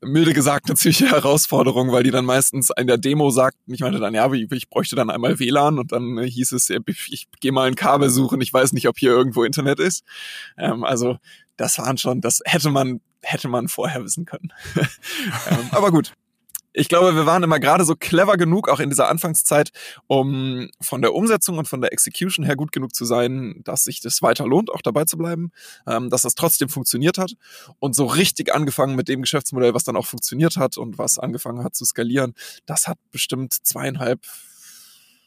milde 0.00 0.32
gesagt 0.32 0.66
eine 0.66 0.76
ziemliche 0.76 1.06
Herausforderung, 1.10 1.92
weil 1.92 2.02
die 2.02 2.10
dann 2.10 2.24
meistens 2.24 2.70
in 2.76 2.86
der 2.86 2.98
Demo 2.98 3.30
sagten, 3.30 3.72
ich 3.72 3.80
meinte 3.80 3.98
dann, 3.98 4.14
ja, 4.14 4.30
ich 4.32 4.68
bräuchte 4.68 4.96
dann 4.96 5.10
einmal 5.10 5.38
WLAN 5.38 5.78
und 5.78 5.92
dann 5.92 6.18
äh, 6.18 6.30
hieß 6.30 6.52
es, 6.52 6.70
ich 6.70 7.28
gehe 7.40 7.52
mal 7.52 7.68
ein 7.68 7.74
Kabel 7.74 8.10
suchen, 8.10 8.40
ich 8.40 8.52
weiß 8.52 8.72
nicht, 8.72 8.88
ob 8.88 8.98
hier 8.98 9.10
irgendwo 9.10 9.44
Internet 9.44 9.80
ist. 9.80 10.04
Ähm, 10.56 10.84
also 10.84 11.18
das 11.56 11.78
waren 11.78 11.98
schon, 11.98 12.20
das 12.20 12.40
hätte 12.44 12.70
man, 12.70 13.00
hätte 13.22 13.48
man 13.48 13.68
vorher 13.68 14.04
wissen 14.04 14.24
können. 14.24 14.52
ähm, 14.76 15.68
aber 15.72 15.90
gut, 15.90 16.12
ich 16.78 16.88
glaube, 16.88 17.16
wir 17.16 17.26
waren 17.26 17.42
immer 17.42 17.58
gerade 17.58 17.84
so 17.84 17.96
clever 17.96 18.36
genug, 18.36 18.68
auch 18.68 18.78
in 18.78 18.88
dieser 18.88 19.08
Anfangszeit, 19.08 19.70
um 20.06 20.68
von 20.80 21.02
der 21.02 21.12
Umsetzung 21.12 21.58
und 21.58 21.66
von 21.66 21.80
der 21.80 21.92
Execution 21.92 22.44
her 22.44 22.54
gut 22.54 22.70
genug 22.70 22.94
zu 22.94 23.04
sein, 23.04 23.62
dass 23.64 23.82
sich 23.82 24.00
das 24.00 24.22
weiter 24.22 24.46
lohnt, 24.46 24.70
auch 24.70 24.80
dabei 24.80 25.04
zu 25.04 25.18
bleiben, 25.18 25.50
ähm, 25.88 26.08
dass 26.08 26.22
das 26.22 26.36
trotzdem 26.36 26.68
funktioniert 26.68 27.18
hat 27.18 27.32
und 27.80 27.96
so 27.96 28.06
richtig 28.06 28.54
angefangen 28.54 28.94
mit 28.94 29.08
dem 29.08 29.22
Geschäftsmodell, 29.22 29.74
was 29.74 29.82
dann 29.82 29.96
auch 29.96 30.06
funktioniert 30.06 30.56
hat 30.56 30.78
und 30.78 30.98
was 30.98 31.18
angefangen 31.18 31.64
hat 31.64 31.74
zu 31.74 31.84
skalieren, 31.84 32.34
das 32.64 32.86
hat 32.86 32.98
bestimmt 33.10 33.54
zweieinhalb 33.54 34.20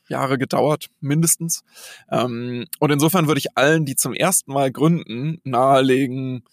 Jahre 0.08 0.38
gedauert, 0.38 0.88
mindestens. 1.02 1.64
Ähm, 2.10 2.66
und 2.80 2.92
insofern 2.92 3.28
würde 3.28 3.40
ich 3.40 3.58
allen, 3.58 3.86
die 3.86 3.98
zum 3.98 4.14
ersten 4.14 4.54
Mal 4.54 4.72
gründen, 4.72 5.42
nahelegen, 5.44 6.44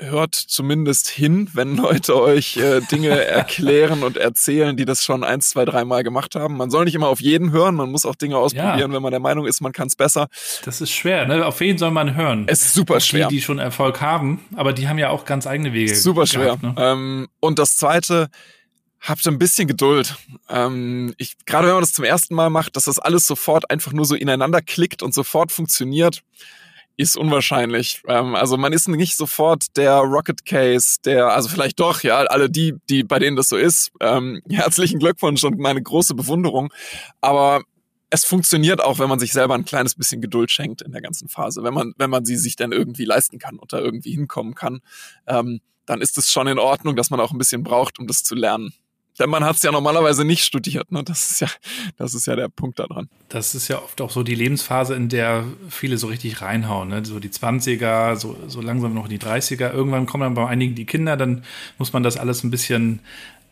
hört 0.00 0.34
zumindest 0.34 1.08
hin, 1.08 1.48
wenn 1.52 1.76
Leute 1.76 2.20
euch 2.20 2.56
äh, 2.56 2.80
Dinge 2.80 3.10
erklären 3.26 4.02
und 4.02 4.16
erzählen, 4.16 4.76
die 4.76 4.84
das 4.84 5.04
schon 5.04 5.24
eins, 5.24 5.50
zwei, 5.50 5.64
dreimal 5.64 6.02
gemacht 6.02 6.34
haben. 6.34 6.56
Man 6.56 6.70
soll 6.70 6.84
nicht 6.84 6.94
immer 6.94 7.08
auf 7.08 7.20
jeden 7.20 7.52
hören, 7.52 7.74
man 7.74 7.90
muss 7.90 8.06
auch 8.06 8.14
Dinge 8.14 8.38
ausprobieren, 8.38 8.90
ja. 8.90 8.92
wenn 8.92 9.02
man 9.02 9.10
der 9.10 9.20
Meinung 9.20 9.46
ist, 9.46 9.60
man 9.60 9.72
kann 9.72 9.88
es 9.88 9.96
besser. 9.96 10.28
Das 10.64 10.80
ist 10.80 10.90
schwer, 10.90 11.26
ne? 11.26 11.46
Auf 11.46 11.60
wen 11.60 11.78
soll 11.78 11.90
man 11.90 12.14
hören? 12.16 12.44
Es 12.46 12.64
ist 12.64 12.74
super 12.74 13.00
schwer. 13.00 13.28
Die, 13.28 13.36
die 13.36 13.42
schon 13.42 13.58
Erfolg 13.58 14.00
haben, 14.00 14.40
aber 14.56 14.72
die 14.72 14.88
haben 14.88 14.98
ja 14.98 15.10
auch 15.10 15.24
ganz 15.24 15.46
eigene 15.46 15.72
Wege. 15.72 15.94
Super 15.94 16.26
schwer. 16.26 16.56
Gehabt, 16.56 16.62
ne? 16.62 16.74
ähm, 16.78 17.28
und 17.40 17.58
das 17.58 17.76
zweite, 17.76 18.28
habt 19.00 19.26
ein 19.26 19.38
bisschen 19.38 19.66
Geduld. 19.66 20.16
Ähm, 20.48 21.14
ich, 21.18 21.36
gerade 21.46 21.66
wenn 21.66 21.74
man 21.74 21.82
das 21.82 21.92
zum 21.92 22.04
ersten 22.04 22.34
Mal 22.34 22.50
macht, 22.50 22.76
dass 22.76 22.84
das 22.84 22.98
alles 22.98 23.26
sofort 23.26 23.70
einfach 23.70 23.92
nur 23.92 24.04
so 24.04 24.14
ineinander 24.14 24.60
klickt 24.60 25.02
und 25.02 25.14
sofort 25.14 25.52
funktioniert 25.52 26.22
ist 26.96 27.16
unwahrscheinlich. 27.16 28.02
Ähm, 28.06 28.34
also 28.34 28.56
man 28.56 28.72
ist 28.72 28.88
nicht 28.88 29.16
sofort 29.16 29.76
der 29.76 29.96
Rocket 29.98 30.44
Case, 30.44 30.98
der, 31.04 31.28
also 31.28 31.48
vielleicht 31.48 31.80
doch, 31.80 32.02
ja, 32.02 32.18
alle 32.18 32.50
die, 32.50 32.74
die 32.88 33.04
bei 33.04 33.18
denen 33.18 33.36
das 33.36 33.48
so 33.48 33.56
ist. 33.56 33.90
Ähm, 34.00 34.42
herzlichen 34.48 34.98
Glückwunsch 34.98 35.42
und 35.44 35.58
meine 35.58 35.82
große 35.82 36.14
Bewunderung. 36.14 36.72
Aber 37.20 37.62
es 38.10 38.24
funktioniert 38.24 38.82
auch, 38.82 38.98
wenn 38.98 39.08
man 39.08 39.20
sich 39.20 39.32
selber 39.32 39.54
ein 39.54 39.64
kleines 39.64 39.94
bisschen 39.94 40.20
Geduld 40.20 40.50
schenkt 40.50 40.82
in 40.82 40.92
der 40.92 41.00
ganzen 41.00 41.28
Phase. 41.28 41.62
Wenn 41.62 41.74
man, 41.74 41.94
wenn 41.96 42.10
man 42.10 42.24
sie 42.24 42.36
sich 42.36 42.56
dann 42.56 42.72
irgendwie 42.72 43.04
leisten 43.04 43.38
kann 43.38 43.58
da 43.68 43.78
irgendwie 43.78 44.10
hinkommen 44.10 44.54
kann, 44.54 44.80
ähm, 45.26 45.60
dann 45.86 46.00
ist 46.00 46.18
es 46.18 46.30
schon 46.30 46.46
in 46.46 46.58
Ordnung, 46.58 46.96
dass 46.96 47.10
man 47.10 47.20
auch 47.20 47.32
ein 47.32 47.38
bisschen 47.38 47.62
braucht, 47.62 47.98
um 47.98 48.06
das 48.06 48.22
zu 48.22 48.34
lernen. 48.34 48.72
Denn 49.20 49.30
man 49.30 49.44
hat 49.44 49.56
es 49.56 49.62
ja 49.62 49.70
normalerweise 49.70 50.24
nicht 50.24 50.44
studiert. 50.44 50.90
Ne? 50.90 51.04
Das, 51.04 51.30
ist 51.30 51.40
ja, 51.40 51.48
das 51.98 52.14
ist 52.14 52.26
ja 52.26 52.36
der 52.36 52.48
Punkt 52.48 52.78
daran. 52.78 53.08
Das 53.28 53.54
ist 53.54 53.68
ja 53.68 53.78
oft 53.78 54.00
auch 54.00 54.10
so 54.10 54.22
die 54.22 54.34
Lebensphase, 54.34 54.94
in 54.94 55.10
der 55.10 55.44
viele 55.68 55.98
so 55.98 56.06
richtig 56.06 56.40
reinhauen. 56.40 56.88
Ne? 56.88 57.04
So 57.04 57.20
die 57.20 57.28
20er, 57.28 58.16
so, 58.16 58.36
so 58.48 58.60
langsam 58.62 58.94
noch 58.94 59.04
in 59.04 59.10
die 59.10 59.18
30er. 59.18 59.72
Irgendwann 59.72 60.06
kommen 60.06 60.22
dann 60.22 60.34
bei 60.34 60.46
einigen 60.46 60.74
die 60.74 60.86
Kinder, 60.86 61.18
dann 61.18 61.44
muss 61.76 61.92
man 61.92 62.02
das 62.02 62.16
alles 62.16 62.42
ein 62.42 62.50
bisschen 62.50 63.00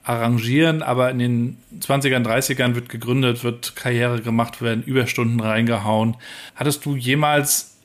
arrangieren. 0.04 0.82
Aber 0.82 1.10
in 1.10 1.18
den 1.18 1.58
20ern, 1.80 2.24
30ern 2.26 2.74
wird 2.74 2.88
gegründet, 2.88 3.44
wird 3.44 3.76
Karriere 3.76 4.22
gemacht, 4.22 4.62
werden 4.62 4.82
Überstunden 4.82 5.40
reingehauen. 5.40 6.16
Hattest 6.56 6.86
du 6.86 6.96
jemals 6.96 7.76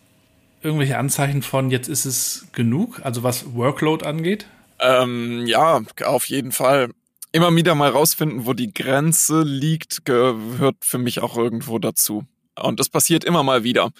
irgendwelche 0.61 0.97
Anzeichen 0.97 1.41
von, 1.41 1.69
jetzt 1.69 1.89
ist 1.89 2.05
es 2.05 2.47
genug, 2.53 3.01
also 3.03 3.23
was 3.23 3.53
Workload 3.53 4.05
angeht? 4.05 4.47
Ähm, 4.79 5.45
ja, 5.45 5.81
auf 6.05 6.25
jeden 6.25 6.53
Fall 6.53 6.89
immer 7.33 7.53
wieder 7.53 7.75
mal 7.75 7.89
rausfinden, 7.89 8.45
wo 8.45 8.53
die 8.53 8.71
Grenze 8.71 9.41
liegt, 9.41 10.05
gehört 10.05 10.77
für 10.81 10.99
mich 10.99 11.19
auch 11.19 11.35
irgendwo 11.35 11.79
dazu. 11.79 12.25
Und 12.55 12.79
das 12.79 12.87
passiert 12.87 13.25
immer 13.25 13.43
mal 13.43 13.63
wieder. 13.63 13.91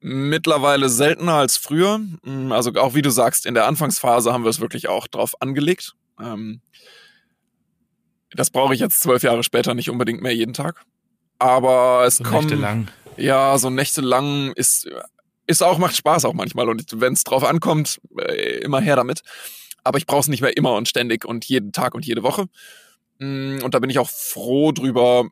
Mittlerweile 0.00 0.88
seltener 0.88 1.34
als 1.34 1.56
früher. 1.56 1.98
Mm, 2.22 2.52
also 2.52 2.72
auch 2.74 2.94
wie 2.94 3.02
du 3.02 3.10
sagst, 3.10 3.46
in 3.46 3.54
der 3.54 3.66
Anfangsphase 3.66 4.32
haben 4.32 4.44
wir 4.44 4.50
es 4.50 4.60
wirklich 4.60 4.88
auch 4.88 5.08
drauf 5.08 5.34
angelegt. 5.42 5.96
Ähm, 6.20 6.60
das 8.30 8.50
brauche 8.50 8.74
ich 8.74 8.80
jetzt 8.80 9.00
zwölf 9.00 9.24
Jahre 9.24 9.42
später 9.42 9.74
nicht 9.74 9.90
unbedingt 9.90 10.22
mehr 10.22 10.34
jeden 10.34 10.54
Tag. 10.54 10.82
Aber 11.40 12.04
es 12.06 12.18
so 12.18 12.24
kommt. 12.24 12.50
Nächtelang. 12.50 12.88
Ja, 13.16 13.58
so 13.58 13.70
nächtelang 13.70 14.52
ist, 14.52 14.88
ist 15.48 15.64
auch, 15.64 15.78
macht 15.78 15.96
Spaß 15.96 16.24
auch 16.26 16.34
manchmal. 16.34 16.68
Und 16.68 17.00
wenn 17.00 17.14
es 17.14 17.24
drauf 17.24 17.42
ankommt, 17.42 18.00
äh, 18.18 18.58
immer 18.60 18.80
her 18.80 18.94
damit 18.94 19.22
aber 19.88 19.98
ich 19.98 20.06
brauche 20.06 20.20
es 20.20 20.28
nicht 20.28 20.42
mehr 20.42 20.56
immer 20.56 20.74
und 20.74 20.88
ständig 20.88 21.24
und 21.24 21.44
jeden 21.46 21.72
Tag 21.72 21.94
und 21.94 22.06
jede 22.06 22.22
Woche. 22.22 22.46
Mm, 23.18 23.58
und 23.62 23.74
da 23.74 23.78
bin 23.78 23.90
ich 23.90 23.98
auch 23.98 24.10
froh 24.10 24.70
drüber, 24.72 25.24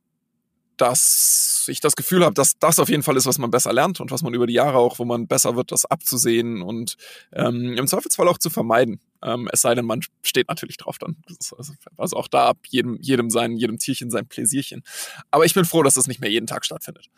dass 0.76 1.66
ich 1.68 1.80
das 1.80 1.96
Gefühl 1.96 2.24
habe, 2.24 2.34
dass 2.34 2.58
das 2.58 2.78
auf 2.78 2.88
jeden 2.88 3.02
Fall 3.02 3.16
ist, 3.16 3.26
was 3.26 3.38
man 3.38 3.50
besser 3.50 3.72
lernt 3.72 4.00
und 4.00 4.10
was 4.10 4.22
man 4.22 4.34
über 4.34 4.46
die 4.46 4.54
Jahre 4.54 4.78
auch, 4.78 4.98
wo 4.98 5.04
man 5.04 5.26
besser 5.26 5.56
wird, 5.56 5.72
das 5.72 5.84
abzusehen 5.84 6.62
und 6.62 6.96
ähm, 7.32 7.76
im 7.76 7.86
Zweifelsfall 7.86 8.28
auch 8.28 8.38
zu 8.38 8.50
vermeiden. 8.50 9.00
Ähm, 9.22 9.48
es 9.52 9.62
sei 9.62 9.74
denn, 9.74 9.86
man 9.86 10.00
steht 10.22 10.48
natürlich 10.48 10.76
drauf 10.76 10.98
dann. 10.98 11.16
Also, 11.28 11.56
also, 11.96 12.16
auch 12.16 12.28
da 12.28 12.46
ab 12.46 12.58
jedem, 12.68 12.98
jedem 13.00 13.30
sein, 13.30 13.56
jedem 13.56 13.78
Tierchen 13.78 14.10
sein 14.10 14.26
Pläsierchen. 14.26 14.82
Aber 15.30 15.44
ich 15.44 15.54
bin 15.54 15.64
froh, 15.64 15.82
dass 15.82 15.94
das 15.94 16.06
nicht 16.06 16.20
mehr 16.20 16.30
jeden 16.30 16.46
Tag 16.46 16.64
stattfindet. 16.64 17.08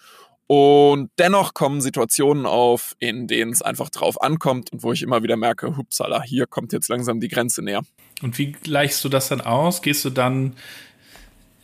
Und 0.48 1.10
dennoch 1.18 1.52
kommen 1.52 1.82
Situationen 1.82 2.46
auf, 2.46 2.96
in 2.98 3.26
denen 3.26 3.52
es 3.52 3.60
einfach 3.60 3.90
drauf 3.90 4.20
ankommt 4.22 4.72
und 4.72 4.82
wo 4.82 4.92
ich 4.92 5.02
immer 5.02 5.22
wieder 5.22 5.36
merke, 5.36 5.76
hupsala, 5.76 6.22
hier 6.22 6.46
kommt 6.46 6.72
jetzt 6.72 6.88
langsam 6.88 7.20
die 7.20 7.28
Grenze 7.28 7.62
näher. 7.62 7.82
Und 8.22 8.38
wie 8.38 8.52
gleichst 8.52 9.04
du 9.04 9.10
das 9.10 9.28
dann 9.28 9.42
aus? 9.42 9.82
Gehst 9.82 10.06
du 10.06 10.10
dann 10.10 10.56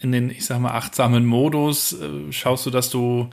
in 0.01 0.13
den, 0.13 0.29
ich 0.29 0.45
sag 0.45 0.61
mal, 0.61 0.73
achtsamen 0.73 1.25
Modus? 1.25 1.95
Äh, 1.95 2.31
schaust 2.31 2.67
du, 2.67 2.71
dass 2.71 2.91
du 2.91 3.31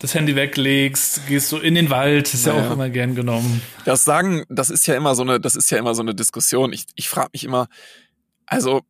das 0.00 0.14
Handy 0.14 0.34
weglegst, 0.34 1.28
gehst 1.28 1.52
du 1.52 1.58
in 1.58 1.76
den 1.76 1.88
Wald, 1.88 2.34
ist 2.34 2.44
naja. 2.44 2.58
ja 2.58 2.68
auch 2.68 2.72
immer 2.72 2.90
gern 2.90 3.14
genommen. 3.14 3.62
Das 3.84 4.04
sagen, 4.04 4.42
das 4.48 4.70
ist 4.70 4.84
ja 4.88 4.96
immer 4.96 5.14
so 5.14 5.22
eine, 5.22 5.38
das 5.38 5.54
ist 5.54 5.70
ja 5.70 5.78
immer 5.78 5.94
so 5.94 6.02
eine 6.02 6.14
Diskussion. 6.14 6.72
Ich, 6.72 6.86
ich 6.96 7.08
frage 7.08 7.30
mich 7.32 7.44
immer, 7.44 7.68
also 8.46 8.82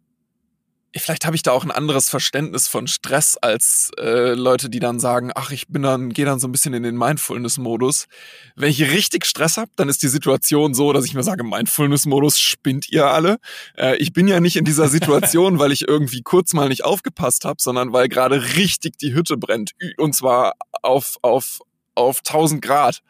vielleicht 1.01 1.27
habe 1.27 1.37
ich 1.37 1.43
da 1.43 1.53
auch 1.53 1.65
ein 1.65 1.71
anderes 1.71 2.09
Verständnis 2.09 2.69
von 2.69 2.87
Stress 2.87 3.37
als 3.37 3.91
äh, 3.99 4.35
Leute, 4.35 4.71
die 4.71 4.79
dann 4.79 4.99
sagen, 5.01 5.31
ach, 5.35 5.51
ich 5.51 5.69
bin 5.69 5.83
dann, 5.83 6.11
gehe 6.11 6.25
dann 6.25 6.39
so 6.39 6.49
ein 6.49 6.53
bisschen 6.53 6.75
in 6.75 6.83
den 6.83 6.97
Mindfulness-Modus. 6.97 8.07
Wenn 8.55 8.71
ich 8.71 8.81
richtig 8.91 9.27
Stress 9.27 9.57
habe, 9.57 9.71
dann 9.77 9.89
ist 9.89 10.03
die 10.03 10.09
Situation 10.09 10.75
so, 10.75 10.93
dass 10.93 11.05
ich 11.05 11.15
mir 11.15 11.23
sage, 11.23 11.45
Mindfulness-Modus 11.45 12.39
spinnt 12.39 12.89
ihr 12.91 13.07
alle. 13.07 13.39
Äh, 13.77 13.97
ich 13.97 14.13
bin 14.13 14.29
ja 14.29 14.41
nicht 14.41 14.57
in 14.57 14.65
dieser 14.65 14.89
Situation, 14.89 15.59
weil 15.59 15.73
ich 15.73 15.89
irgendwie 15.89 16.23
kurz 16.23 16.53
mal 16.53 16.69
nicht 16.69 16.85
aufgepasst 16.85 17.45
habe, 17.45 17.61
sondern 17.61 17.93
weil 17.93 18.09
gerade 18.09 18.57
richtig 18.57 18.99
die 18.99 19.15
Hütte 19.15 19.37
brennt. 19.37 19.73
Und 19.97 20.15
zwar 20.15 20.55
auf, 20.83 21.17
auf, 21.23 21.61
auf 21.95 22.19
1000 22.19 22.63
Grad. 22.63 23.03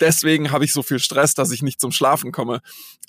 Deswegen 0.00 0.50
habe 0.50 0.64
ich 0.64 0.72
so 0.72 0.82
viel 0.82 0.98
Stress, 0.98 1.34
dass 1.34 1.50
ich 1.50 1.62
nicht 1.62 1.80
zum 1.80 1.92
Schlafen 1.92 2.32
komme. 2.32 2.60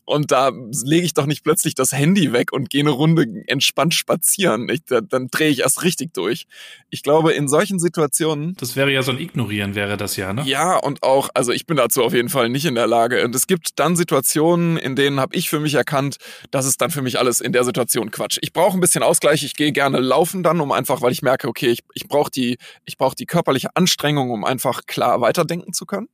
Und 0.06 0.32
da 0.32 0.52
lege 0.84 1.06
ich 1.06 1.14
doch 1.14 1.26
nicht 1.26 1.44
plötzlich 1.44 1.74
das 1.74 1.92
Handy 1.92 2.32
weg 2.32 2.54
und 2.54 2.70
gehe 2.70 2.82
eine 2.82 2.92
Runde 2.92 3.26
entspannt 3.48 3.96
spazieren. 3.96 4.70
Ich, 4.70 4.86
da, 4.86 5.02
dann 5.02 5.28
drehe 5.28 5.50
ich 5.50 5.62
erst 5.62 5.84
richtig 5.84 6.14
durch. 6.14 6.46
Ich 6.92 7.02
glaube, 7.02 7.34
in 7.34 7.48
solchen 7.48 7.80
Situationen. 7.80 8.56
Das 8.60 8.76
wäre 8.76 8.92
ja 8.92 9.02
so 9.02 9.12
ein 9.12 9.20
Ignorieren, 9.20 9.74
wäre 9.74 9.98
das 9.98 10.16
ja, 10.16 10.32
ne? 10.32 10.44
Ja, 10.46 10.78
und 10.78 11.02
auch, 11.02 11.30
also 11.34 11.52
ich 11.52 11.66
bin 11.66 11.78
dazu 11.78 12.04
auf 12.04 12.14
jeden 12.14 12.30
Fall 12.30 12.50
nicht 12.50 12.66
in 12.66 12.76
der 12.76 12.88
Lage. 12.88 13.26
Und 13.26 13.34
es 13.34 13.48
gibt 13.48 13.80
dann 13.80 13.96
Situationen, 13.96 14.78
in 14.78 14.96
denen 14.96 15.20
habe 15.20 15.36
ich 15.36 15.50
für 15.50 15.60
mich 15.60 15.74
erkannt, 15.74 16.18
das 16.52 16.66
ist 16.66 16.82
dann 16.82 16.92
für 16.92 17.02
mich 17.02 17.18
alles 17.18 17.42
in 17.42 17.52
der 17.52 17.64
Situation 17.64 18.12
Quatsch. 18.12 18.38
Ich 18.42 18.54
brauche 18.54 18.78
ein 18.78 18.82
bisschen 18.82 19.02
Ausgleich. 19.02 19.44
Ich 19.44 19.56
gehe 19.56 19.72
gerne 19.72 20.00
laufen 20.00 20.44
dann, 20.44 20.62
um 20.62 20.72
einfach, 20.72 21.02
weil 21.02 21.12
ich 21.12 21.24
merke, 21.24 21.48
okay, 21.48 21.70
ich, 21.70 21.80
ich 21.94 22.08
brauche 22.08 22.30
die, 22.30 22.58
ich 22.86 22.98
brauche 22.98 23.16
die 23.16 23.26
körperliche 23.26 23.70
Anstrengung, 23.74 24.30
um 24.30 24.46
einfach 24.46 24.86
klar 24.86 25.22
weiterdenken 25.22 25.74
zu 25.74 25.86
können 25.86 26.10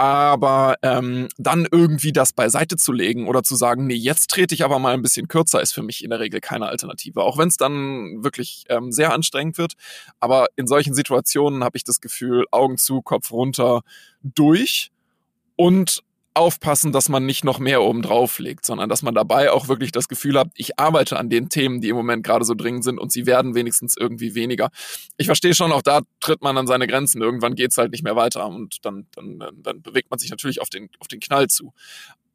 aber 0.00 0.76
ähm, 0.80 1.28
dann 1.36 1.68
irgendwie 1.70 2.10
das 2.10 2.32
beiseite 2.32 2.76
zu 2.76 2.90
legen 2.90 3.28
oder 3.28 3.42
zu 3.42 3.54
sagen, 3.54 3.86
nee, 3.86 3.96
jetzt 3.96 4.30
trete 4.30 4.54
ich 4.54 4.64
aber 4.64 4.78
mal 4.78 4.94
ein 4.94 5.02
bisschen 5.02 5.28
kürzer, 5.28 5.60
ist 5.60 5.74
für 5.74 5.82
mich 5.82 6.02
in 6.02 6.08
der 6.08 6.20
Regel 6.20 6.40
keine 6.40 6.68
Alternative. 6.68 7.22
Auch 7.22 7.36
wenn 7.36 7.48
es 7.48 7.58
dann 7.58 8.24
wirklich 8.24 8.64
ähm, 8.70 8.92
sehr 8.92 9.12
anstrengend 9.12 9.58
wird. 9.58 9.74
Aber 10.18 10.46
in 10.56 10.66
solchen 10.66 10.94
Situationen 10.94 11.64
habe 11.64 11.76
ich 11.76 11.84
das 11.84 12.00
Gefühl, 12.00 12.46
Augen 12.50 12.78
zu, 12.78 13.02
Kopf 13.02 13.30
runter, 13.30 13.82
durch 14.22 14.90
und 15.56 16.02
aufpassen, 16.34 16.92
dass 16.92 17.08
man 17.08 17.26
nicht 17.26 17.44
noch 17.44 17.58
mehr 17.58 17.82
oben 17.82 18.02
drauf 18.02 18.38
legt, 18.38 18.64
sondern 18.64 18.88
dass 18.88 19.02
man 19.02 19.14
dabei 19.14 19.50
auch 19.50 19.68
wirklich 19.68 19.92
das 19.92 20.08
Gefühl 20.08 20.38
hat, 20.38 20.48
ich 20.54 20.78
arbeite 20.78 21.18
an 21.18 21.28
den 21.28 21.48
Themen, 21.48 21.80
die 21.80 21.88
im 21.88 21.96
Moment 21.96 22.24
gerade 22.24 22.44
so 22.44 22.54
dringend 22.54 22.84
sind 22.84 22.98
und 22.98 23.10
sie 23.10 23.26
werden 23.26 23.54
wenigstens 23.54 23.96
irgendwie 23.96 24.34
weniger. 24.34 24.70
Ich 25.16 25.26
verstehe 25.26 25.54
schon, 25.54 25.72
auch 25.72 25.82
da 25.82 26.02
tritt 26.20 26.42
man 26.42 26.56
an 26.56 26.66
seine 26.66 26.86
Grenzen. 26.86 27.20
Irgendwann 27.20 27.56
geht's 27.56 27.76
halt 27.76 27.90
nicht 27.90 28.04
mehr 28.04 28.16
weiter 28.16 28.46
und 28.46 28.84
dann, 28.84 29.06
dann, 29.14 29.42
dann 29.56 29.82
bewegt 29.82 30.10
man 30.10 30.18
sich 30.18 30.30
natürlich 30.30 30.60
auf 30.60 30.70
den, 30.70 30.88
auf 31.00 31.08
den 31.08 31.20
Knall 31.20 31.48
zu. 31.48 31.72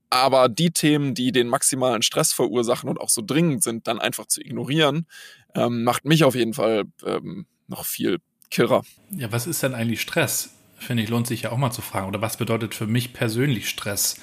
Aber 0.10 0.50
die 0.50 0.72
Themen, 0.72 1.14
die 1.14 1.32
den 1.32 1.48
maximalen 1.48 2.02
Stress 2.02 2.32
verursachen 2.32 2.90
und 2.90 3.00
auch 3.00 3.10
so 3.10 3.22
dringend 3.26 3.64
sind, 3.64 3.88
dann 3.88 4.00
einfach 4.00 4.28
zu 4.28 4.42
ignorieren, 4.42 5.08
ähm, 5.56 5.84
macht 5.84 6.06
mich 6.06 6.24
auf 6.24 6.36
jeden 6.36 6.54
Fall 6.54 6.84
ähm, 7.06 7.46
noch 7.68 7.86
viel 7.86 8.20
kirrer. 8.50 8.84
Ja, 9.12 9.32
was 9.32 9.48
ist 9.48 9.64
denn 9.64 9.74
eigentlich 9.74 10.02
Stress? 10.02 10.52
Finde 10.86 11.04
ich, 11.04 11.10
lohnt 11.10 11.28
sich 11.28 11.44
ja 11.44 11.52
auch 11.52 11.58
mal 11.58 11.72
zu 11.72 11.82
fragen. 11.82 12.08
Oder 12.08 12.22
was 12.22 12.38
bedeutet 12.38 12.74
für 12.74 12.88
mich 12.88 13.14
persönlich 13.14 13.70
Stress? 13.70 14.18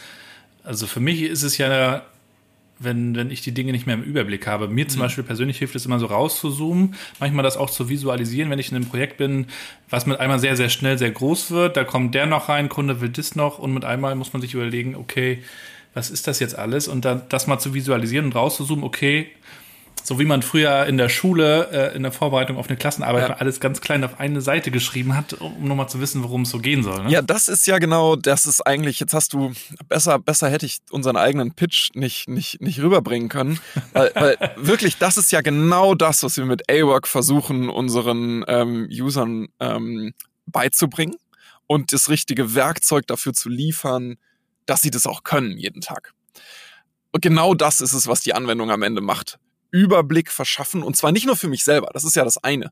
Also 0.64 0.86
für 0.86 1.00
mich 1.00 1.22
ist 1.22 1.42
es 1.42 1.58
ja, 1.58 2.02
wenn, 2.78 3.14
wenn 3.16 3.30
ich 3.30 3.42
die 3.42 3.52
Dinge 3.52 3.72
nicht 3.72 3.86
mehr 3.86 3.94
im 3.94 4.02
Überblick 4.02 4.46
habe. 4.46 4.68
Mir 4.68 4.88
zum 4.88 4.98
mhm. 4.98 5.04
Beispiel 5.04 5.24
persönlich 5.24 5.58
hilft 5.58 5.74
es 5.74 5.86
immer 5.86 5.98
so 5.98 6.06
rauszuzoomen, 6.06 6.94
manchmal 7.20 7.42
das 7.42 7.56
auch 7.56 7.70
zu 7.70 7.88
visualisieren, 7.88 8.50
wenn 8.50 8.58
ich 8.58 8.70
in 8.70 8.76
einem 8.76 8.88
Projekt 8.88 9.16
bin, 9.16 9.46
was 9.90 10.06
mit 10.06 10.20
einmal 10.20 10.38
sehr, 10.38 10.56
sehr 10.56 10.68
schnell 10.68 10.98
sehr 10.98 11.10
groß 11.10 11.50
wird. 11.50 11.76
Da 11.76 11.84
kommt 11.84 12.14
der 12.14 12.26
noch 12.26 12.48
rein, 12.48 12.68
Kunde 12.68 13.00
will 13.00 13.10
das 13.10 13.34
noch 13.36 13.58
und 13.58 13.74
mit 13.74 13.84
einmal 13.84 14.14
muss 14.14 14.32
man 14.32 14.42
sich 14.42 14.54
überlegen, 14.54 14.94
okay, 14.94 15.42
was 15.94 16.10
ist 16.10 16.26
das 16.26 16.40
jetzt 16.40 16.56
alles? 16.56 16.88
Und 16.88 17.04
dann 17.04 17.22
das 17.28 17.46
mal 17.46 17.58
zu 17.58 17.74
visualisieren 17.74 18.26
und 18.26 18.34
rauszuzoomen, 18.34 18.84
okay, 18.84 19.30
so 20.02 20.18
wie 20.18 20.24
man 20.24 20.42
früher 20.42 20.86
in 20.86 20.96
der 20.96 21.08
Schule 21.08 21.68
äh, 21.72 21.96
in 21.96 22.02
der 22.02 22.12
Vorbereitung 22.12 22.56
auf 22.56 22.68
eine 22.68 22.76
Klassenarbeit 22.76 23.28
ja. 23.28 23.36
alles 23.36 23.60
ganz 23.60 23.80
klein 23.80 24.04
auf 24.04 24.18
eine 24.20 24.40
Seite 24.40 24.70
geschrieben 24.70 25.16
hat, 25.16 25.34
um 25.34 25.66
nochmal 25.66 25.88
zu 25.88 26.00
wissen, 26.00 26.22
worum 26.22 26.42
es 26.42 26.50
so 26.50 26.58
gehen 26.58 26.82
soll. 26.82 27.04
Ne? 27.04 27.10
Ja, 27.10 27.22
das 27.22 27.48
ist 27.48 27.66
ja 27.66 27.78
genau, 27.78 28.16
das 28.16 28.46
ist 28.46 28.60
eigentlich, 28.66 29.00
jetzt 29.00 29.14
hast 29.14 29.32
du, 29.32 29.52
besser, 29.88 30.18
besser 30.18 30.50
hätte 30.50 30.66
ich 30.66 30.78
unseren 30.90 31.16
eigenen 31.16 31.54
Pitch 31.54 31.90
nicht, 31.94 32.28
nicht, 32.28 32.60
nicht 32.60 32.80
rüberbringen 32.80 33.28
können. 33.28 33.58
weil, 33.92 34.10
weil 34.14 34.54
wirklich, 34.56 34.98
das 34.98 35.18
ist 35.18 35.32
ja 35.32 35.40
genau 35.40 35.94
das, 35.94 36.22
was 36.22 36.36
wir 36.36 36.44
mit 36.44 36.70
A-Work 36.70 37.06
versuchen, 37.06 37.68
unseren 37.68 38.44
ähm, 38.48 38.88
Usern 38.90 39.48
ähm, 39.60 40.12
beizubringen 40.46 41.16
und 41.66 41.92
das 41.92 42.08
richtige 42.08 42.54
Werkzeug 42.54 43.06
dafür 43.06 43.32
zu 43.32 43.48
liefern, 43.48 44.16
dass 44.66 44.82
sie 44.82 44.90
das 44.90 45.06
auch 45.06 45.22
können 45.24 45.56
jeden 45.56 45.80
Tag. 45.80 46.12
Und 47.12 47.20
genau 47.22 47.54
das 47.54 47.80
ist 47.80 47.92
es, 47.92 48.08
was 48.08 48.20
die 48.20 48.34
Anwendung 48.34 48.70
am 48.70 48.82
Ende 48.82 49.00
macht. 49.00 49.38
Überblick 49.72 50.30
verschaffen 50.30 50.82
und 50.82 50.96
zwar 50.96 51.10
nicht 51.10 51.26
nur 51.26 51.36
für 51.36 51.48
mich 51.48 51.64
selber, 51.64 51.90
das 51.92 52.04
ist 52.04 52.14
ja 52.14 52.24
das 52.24 52.38
eine, 52.38 52.70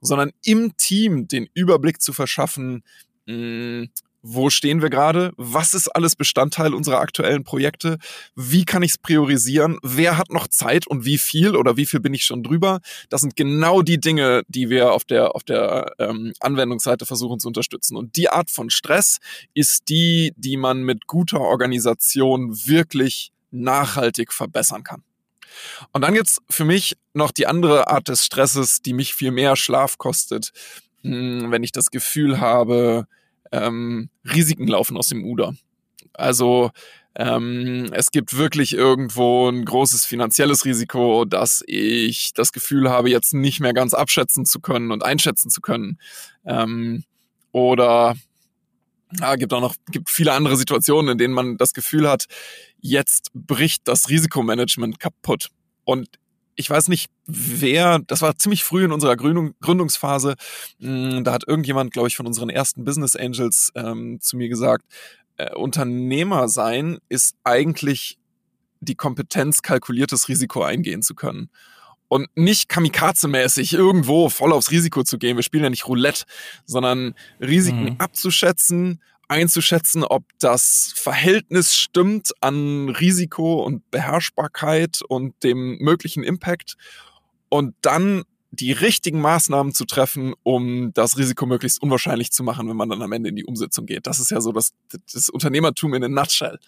sondern 0.00 0.30
im 0.42 0.76
Team 0.76 1.28
den 1.28 1.48
Überblick 1.52 2.00
zu 2.00 2.12
verschaffen, 2.14 2.82
mh, 3.26 3.34
hm, 3.34 3.88
wo 4.28 4.50
stehen 4.50 4.82
wir 4.82 4.90
gerade, 4.90 5.32
was 5.36 5.72
ist 5.72 5.88
alles 5.88 6.16
Bestandteil 6.16 6.74
unserer 6.74 6.98
aktuellen 6.98 7.44
Projekte, 7.44 7.98
wie 8.34 8.64
kann 8.64 8.82
ich 8.82 8.92
es 8.92 8.98
priorisieren, 8.98 9.78
wer 9.82 10.18
hat 10.18 10.30
noch 10.30 10.48
Zeit 10.48 10.86
und 10.86 11.04
wie 11.04 11.18
viel 11.18 11.54
oder 11.54 11.76
wie 11.76 11.86
viel 11.86 12.00
bin 12.00 12.12
ich 12.12 12.24
schon 12.24 12.42
drüber. 12.42 12.80
Das 13.08 13.20
sind 13.20 13.36
genau 13.36 13.82
die 13.82 14.00
Dinge, 14.00 14.42
die 14.48 14.68
wir 14.68 14.92
auf 14.92 15.04
der, 15.04 15.36
auf 15.36 15.44
der 15.44 15.92
ähm, 15.98 16.32
Anwendungsseite 16.40 17.06
versuchen 17.06 17.38
zu 17.38 17.46
unterstützen. 17.46 17.96
Und 17.96 18.16
die 18.16 18.28
Art 18.28 18.50
von 18.50 18.68
Stress 18.68 19.18
ist 19.54 19.88
die, 19.88 20.32
die 20.36 20.56
man 20.56 20.82
mit 20.82 21.06
guter 21.06 21.40
Organisation 21.40 22.52
wirklich 22.66 23.30
nachhaltig 23.52 24.32
verbessern 24.32 24.82
kann. 24.82 25.02
Und 25.92 26.02
dann 26.02 26.14
gibt's 26.14 26.40
für 26.50 26.64
mich 26.64 26.96
noch 27.14 27.30
die 27.30 27.46
andere 27.46 27.88
Art 27.88 28.08
des 28.08 28.24
Stresses, 28.24 28.82
die 28.82 28.92
mich 28.92 29.14
viel 29.14 29.30
mehr 29.30 29.56
Schlaf 29.56 29.98
kostet, 29.98 30.52
hm, 31.02 31.50
wenn 31.50 31.62
ich 31.62 31.72
das 31.72 31.90
Gefühl 31.90 32.40
habe, 32.40 33.06
ähm, 33.52 34.10
Risiken 34.24 34.66
laufen 34.66 34.96
aus 34.96 35.08
dem 35.08 35.24
Uder. 35.24 35.54
Also 36.12 36.70
ähm, 37.14 37.88
es 37.92 38.10
gibt 38.10 38.36
wirklich 38.36 38.74
irgendwo 38.74 39.48
ein 39.48 39.64
großes 39.64 40.04
finanzielles 40.04 40.66
Risiko, 40.66 41.24
dass 41.24 41.62
ich 41.66 42.32
das 42.34 42.52
Gefühl 42.52 42.90
habe, 42.90 43.08
jetzt 43.08 43.32
nicht 43.32 43.60
mehr 43.60 43.72
ganz 43.72 43.94
abschätzen 43.94 44.44
zu 44.44 44.60
können 44.60 44.90
und 44.90 45.02
einschätzen 45.02 45.48
zu 45.48 45.62
können. 45.62 45.98
Ähm, 46.44 47.04
oder 47.52 48.16
ja, 49.12 49.36
gibt 49.36 49.52
auch 49.52 49.60
noch 49.60 49.74
gibt 49.90 50.10
viele 50.10 50.32
andere 50.32 50.56
Situationen, 50.56 51.12
in 51.12 51.18
denen 51.18 51.34
man 51.34 51.56
das 51.56 51.72
Gefühl 51.72 52.08
hat, 52.08 52.26
jetzt 52.80 53.30
bricht 53.34 53.86
das 53.88 54.08
Risikomanagement 54.08 54.98
kaputt. 54.98 55.48
Und 55.84 56.08
ich 56.56 56.68
weiß 56.68 56.88
nicht, 56.88 57.10
wer, 57.26 58.00
das 58.00 58.22
war 58.22 58.36
ziemlich 58.36 58.64
früh 58.64 58.84
in 58.84 58.92
unserer 58.92 59.16
Gründung, 59.16 59.54
Gründungsphase, 59.60 60.34
hm, 60.80 61.22
da 61.22 61.32
hat 61.32 61.46
irgendjemand, 61.46 61.92
glaube 61.92 62.08
ich, 62.08 62.16
von 62.16 62.26
unseren 62.26 62.48
ersten 62.48 62.84
Business 62.84 63.14
Angels 63.14 63.70
ähm, 63.74 64.18
zu 64.20 64.36
mir 64.36 64.48
gesagt, 64.48 64.84
äh, 65.36 65.54
Unternehmer 65.54 66.48
sein 66.48 66.98
ist 67.08 67.36
eigentlich 67.44 68.18
die 68.80 68.94
Kompetenz, 68.94 69.62
kalkuliertes 69.62 70.28
Risiko 70.28 70.62
eingehen 70.62 71.02
zu 71.02 71.14
können 71.14 71.50
und 72.08 72.28
nicht 72.36 72.70
kamikaze-mäßig 72.70 73.74
irgendwo 73.74 74.28
voll 74.28 74.52
aufs 74.52 74.70
Risiko 74.70 75.02
zu 75.02 75.18
gehen. 75.18 75.36
Wir 75.36 75.42
spielen 75.42 75.64
ja 75.64 75.70
nicht 75.70 75.88
Roulette, 75.88 76.24
sondern 76.64 77.14
Risiken 77.40 77.84
mhm. 77.84 77.96
abzuschätzen, 77.98 79.00
einzuschätzen, 79.28 80.04
ob 80.04 80.24
das 80.38 80.92
Verhältnis 80.94 81.74
stimmt 81.74 82.32
an 82.40 82.88
Risiko 82.90 83.62
und 83.64 83.90
Beherrschbarkeit 83.90 85.00
und 85.08 85.42
dem 85.42 85.78
möglichen 85.78 86.22
Impact 86.22 86.76
und 87.48 87.74
dann 87.82 88.22
die 88.50 88.72
richtigen 88.72 89.20
Maßnahmen 89.20 89.74
zu 89.74 89.84
treffen, 89.84 90.34
um 90.42 90.92
das 90.94 91.18
Risiko 91.18 91.46
möglichst 91.46 91.82
unwahrscheinlich 91.82 92.30
zu 92.30 92.42
machen, 92.42 92.68
wenn 92.68 92.76
man 92.76 92.88
dann 92.88 93.02
am 93.02 93.12
Ende 93.12 93.28
in 93.28 93.36
die 93.36 93.44
Umsetzung 93.44 93.86
geht. 93.86 94.06
Das 94.06 94.18
ist 94.18 94.30
ja 94.30 94.40
so 94.40 94.52
das, 94.52 94.72
das 95.12 95.28
Unternehmertum 95.28 95.92
in 95.94 96.04
a 96.04 96.08
nutshell. 96.08 96.58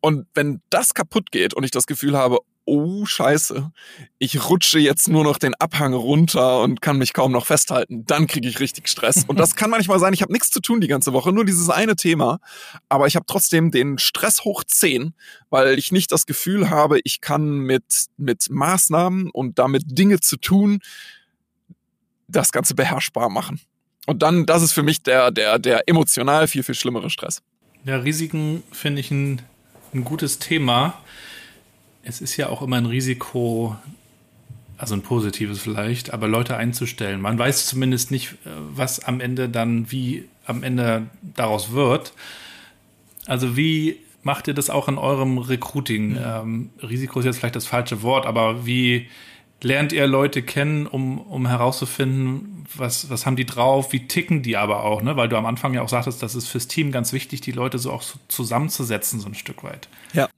Und 0.00 0.26
wenn 0.34 0.60
das 0.70 0.94
kaputt 0.94 1.30
geht 1.30 1.54
und 1.54 1.62
ich 1.62 1.70
das 1.70 1.86
Gefühl 1.86 2.16
habe, 2.16 2.38
oh 2.64 3.04
scheiße, 3.04 3.72
ich 4.18 4.48
rutsche 4.48 4.78
jetzt 4.78 5.08
nur 5.08 5.24
noch 5.24 5.38
den 5.38 5.54
Abhang 5.54 5.94
runter 5.94 6.60
und 6.60 6.80
kann 6.80 6.98
mich 6.98 7.12
kaum 7.12 7.32
noch 7.32 7.46
festhalten, 7.46 8.04
dann 8.04 8.26
kriege 8.26 8.48
ich 8.48 8.60
richtig 8.60 8.88
Stress. 8.88 9.24
Und 9.26 9.38
das 9.38 9.54
kann 9.56 9.70
manchmal 9.70 9.98
sein, 9.98 10.12
ich 10.12 10.22
habe 10.22 10.32
nichts 10.32 10.50
zu 10.50 10.60
tun 10.60 10.80
die 10.80 10.88
ganze 10.88 11.12
Woche, 11.12 11.32
nur 11.32 11.44
dieses 11.44 11.70
eine 11.70 11.96
Thema, 11.96 12.38
aber 12.88 13.06
ich 13.06 13.16
habe 13.16 13.26
trotzdem 13.26 13.70
den 13.70 13.98
Stress 13.98 14.44
hoch 14.44 14.64
10, 14.64 15.14
weil 15.50 15.78
ich 15.78 15.92
nicht 15.92 16.12
das 16.12 16.26
Gefühl 16.26 16.70
habe, 16.70 17.00
ich 17.04 17.20
kann 17.20 17.58
mit, 17.58 18.06
mit 18.16 18.48
Maßnahmen 18.50 19.30
und 19.30 19.58
damit 19.58 19.82
Dinge 19.86 20.20
zu 20.20 20.36
tun, 20.36 20.80
das 22.28 22.52
Ganze 22.52 22.74
beherrschbar 22.74 23.28
machen. 23.28 23.60
Und 24.06 24.22
dann, 24.22 24.46
das 24.46 24.62
ist 24.62 24.72
für 24.72 24.82
mich 24.82 25.02
der, 25.02 25.30
der, 25.30 25.58
der 25.58 25.88
emotional 25.88 26.48
viel, 26.48 26.62
viel 26.62 26.74
schlimmere 26.74 27.10
Stress. 27.10 27.42
Ja, 27.84 27.96
Risiken 27.96 28.62
finde 28.72 29.00
ich 29.00 29.10
ein, 29.10 29.42
ein 29.92 30.04
gutes 30.04 30.38
Thema 30.38 30.94
es 32.02 32.20
ist 32.20 32.36
ja 32.36 32.48
auch 32.48 32.62
immer 32.62 32.76
ein 32.76 32.86
Risiko, 32.86 33.76
also 34.76 34.94
ein 34.94 35.02
positives 35.02 35.60
vielleicht, 35.60 36.12
aber 36.12 36.28
Leute 36.28 36.56
einzustellen. 36.56 37.20
Man 37.20 37.38
weiß 37.38 37.66
zumindest 37.66 38.10
nicht, 38.10 38.32
äh, 38.44 38.50
was 38.74 39.04
am 39.04 39.20
Ende 39.20 39.48
dann, 39.48 39.90
wie 39.90 40.28
am 40.46 40.62
Ende 40.62 41.06
daraus 41.22 41.72
wird. 41.72 42.12
Also 43.26 43.56
wie 43.56 43.98
macht 44.22 44.48
ihr 44.48 44.54
das 44.54 44.70
auch 44.70 44.88
in 44.88 44.98
eurem 44.98 45.38
Recruiting? 45.38 46.18
Ähm, 46.22 46.70
Risiko 46.82 47.20
ist 47.20 47.26
jetzt 47.26 47.38
vielleicht 47.38 47.56
das 47.56 47.66
falsche 47.66 48.02
Wort, 48.02 48.26
aber 48.26 48.66
wie 48.66 49.08
lernt 49.62 49.92
ihr 49.92 50.06
Leute 50.08 50.42
kennen, 50.42 50.86
um, 50.86 51.18
um 51.18 51.46
herauszufinden, 51.46 52.66
was, 52.74 53.10
was 53.10 53.26
haben 53.26 53.36
die 53.36 53.46
drauf, 53.46 53.92
wie 53.92 54.08
ticken 54.08 54.42
die 54.42 54.56
aber 54.56 54.82
auch, 54.82 55.02
ne? 55.02 55.16
Weil 55.16 55.28
du 55.28 55.36
am 55.36 55.46
Anfang 55.46 55.74
ja 55.74 55.82
auch 55.82 55.88
sagtest, 55.88 56.22
das 56.22 56.34
ist 56.34 56.48
fürs 56.48 56.66
Team 56.66 56.90
ganz 56.90 57.12
wichtig, 57.12 57.40
die 57.42 57.52
Leute 57.52 57.78
so 57.78 57.92
auch 57.92 58.02
so 58.02 58.18
zusammenzusetzen, 58.28 59.20
so 59.20 59.28
ein 59.28 59.34
Stück 59.34 59.62
weit. 59.62 59.88
Ja. 60.12 60.28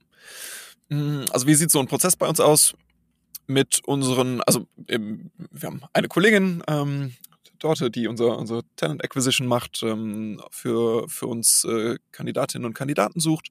Mm, 0.89 1.25
also 1.31 1.47
wie 1.47 1.55
sieht 1.55 1.71
so 1.71 1.79
ein 1.79 1.87
Prozess 1.87 2.15
bei 2.15 2.27
uns 2.27 2.39
aus? 2.39 2.75
Mit 3.47 3.81
unseren, 3.85 4.41
also 4.41 4.67
wir 4.87 5.67
haben 5.67 5.81
eine 5.93 6.07
Kollegin, 6.07 6.63
ähm, 6.67 7.13
dort, 7.59 7.95
die 7.95 8.07
unser, 8.07 8.37
unser 8.37 8.61
Talent 8.75 9.03
Acquisition 9.03 9.47
macht, 9.47 9.81
ähm, 9.83 10.41
für, 10.51 11.07
für 11.09 11.27
uns 11.27 11.63
äh, 11.63 11.97
Kandidatinnen 12.11 12.65
und 12.65 12.73
Kandidaten 12.73 13.19
sucht. 13.19 13.49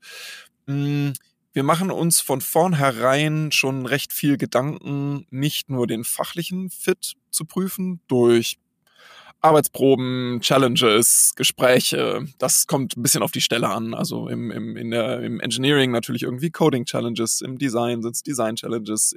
Mm, 0.66 1.10
wir 1.52 1.62
machen 1.62 1.92
uns 1.92 2.20
von 2.20 2.40
vornherein 2.40 3.52
schon 3.52 3.86
recht 3.86 4.12
viel 4.12 4.36
Gedanken, 4.36 5.26
nicht 5.30 5.70
nur 5.70 5.86
den 5.86 6.02
fachlichen 6.02 6.70
Fit 6.70 7.14
zu 7.30 7.44
prüfen 7.44 8.00
durch 8.08 8.58
Arbeitsproben, 9.44 10.40
Challenges, 10.40 11.34
Gespräche, 11.36 12.26
das 12.38 12.66
kommt 12.66 12.96
ein 12.96 13.02
bisschen 13.02 13.22
auf 13.22 13.30
die 13.30 13.42
Stelle 13.42 13.68
an. 13.68 13.92
Also 13.92 14.28
im, 14.28 14.50
im, 14.50 14.76
in 14.76 14.90
der, 14.90 15.20
im 15.20 15.38
Engineering 15.38 15.90
natürlich 15.90 16.22
irgendwie 16.22 16.50
Coding-Challenges, 16.50 17.42
im 17.42 17.58
Design 17.58 18.02
sind 18.02 18.14
es 18.14 18.22
Design-Challenges, 18.22 19.14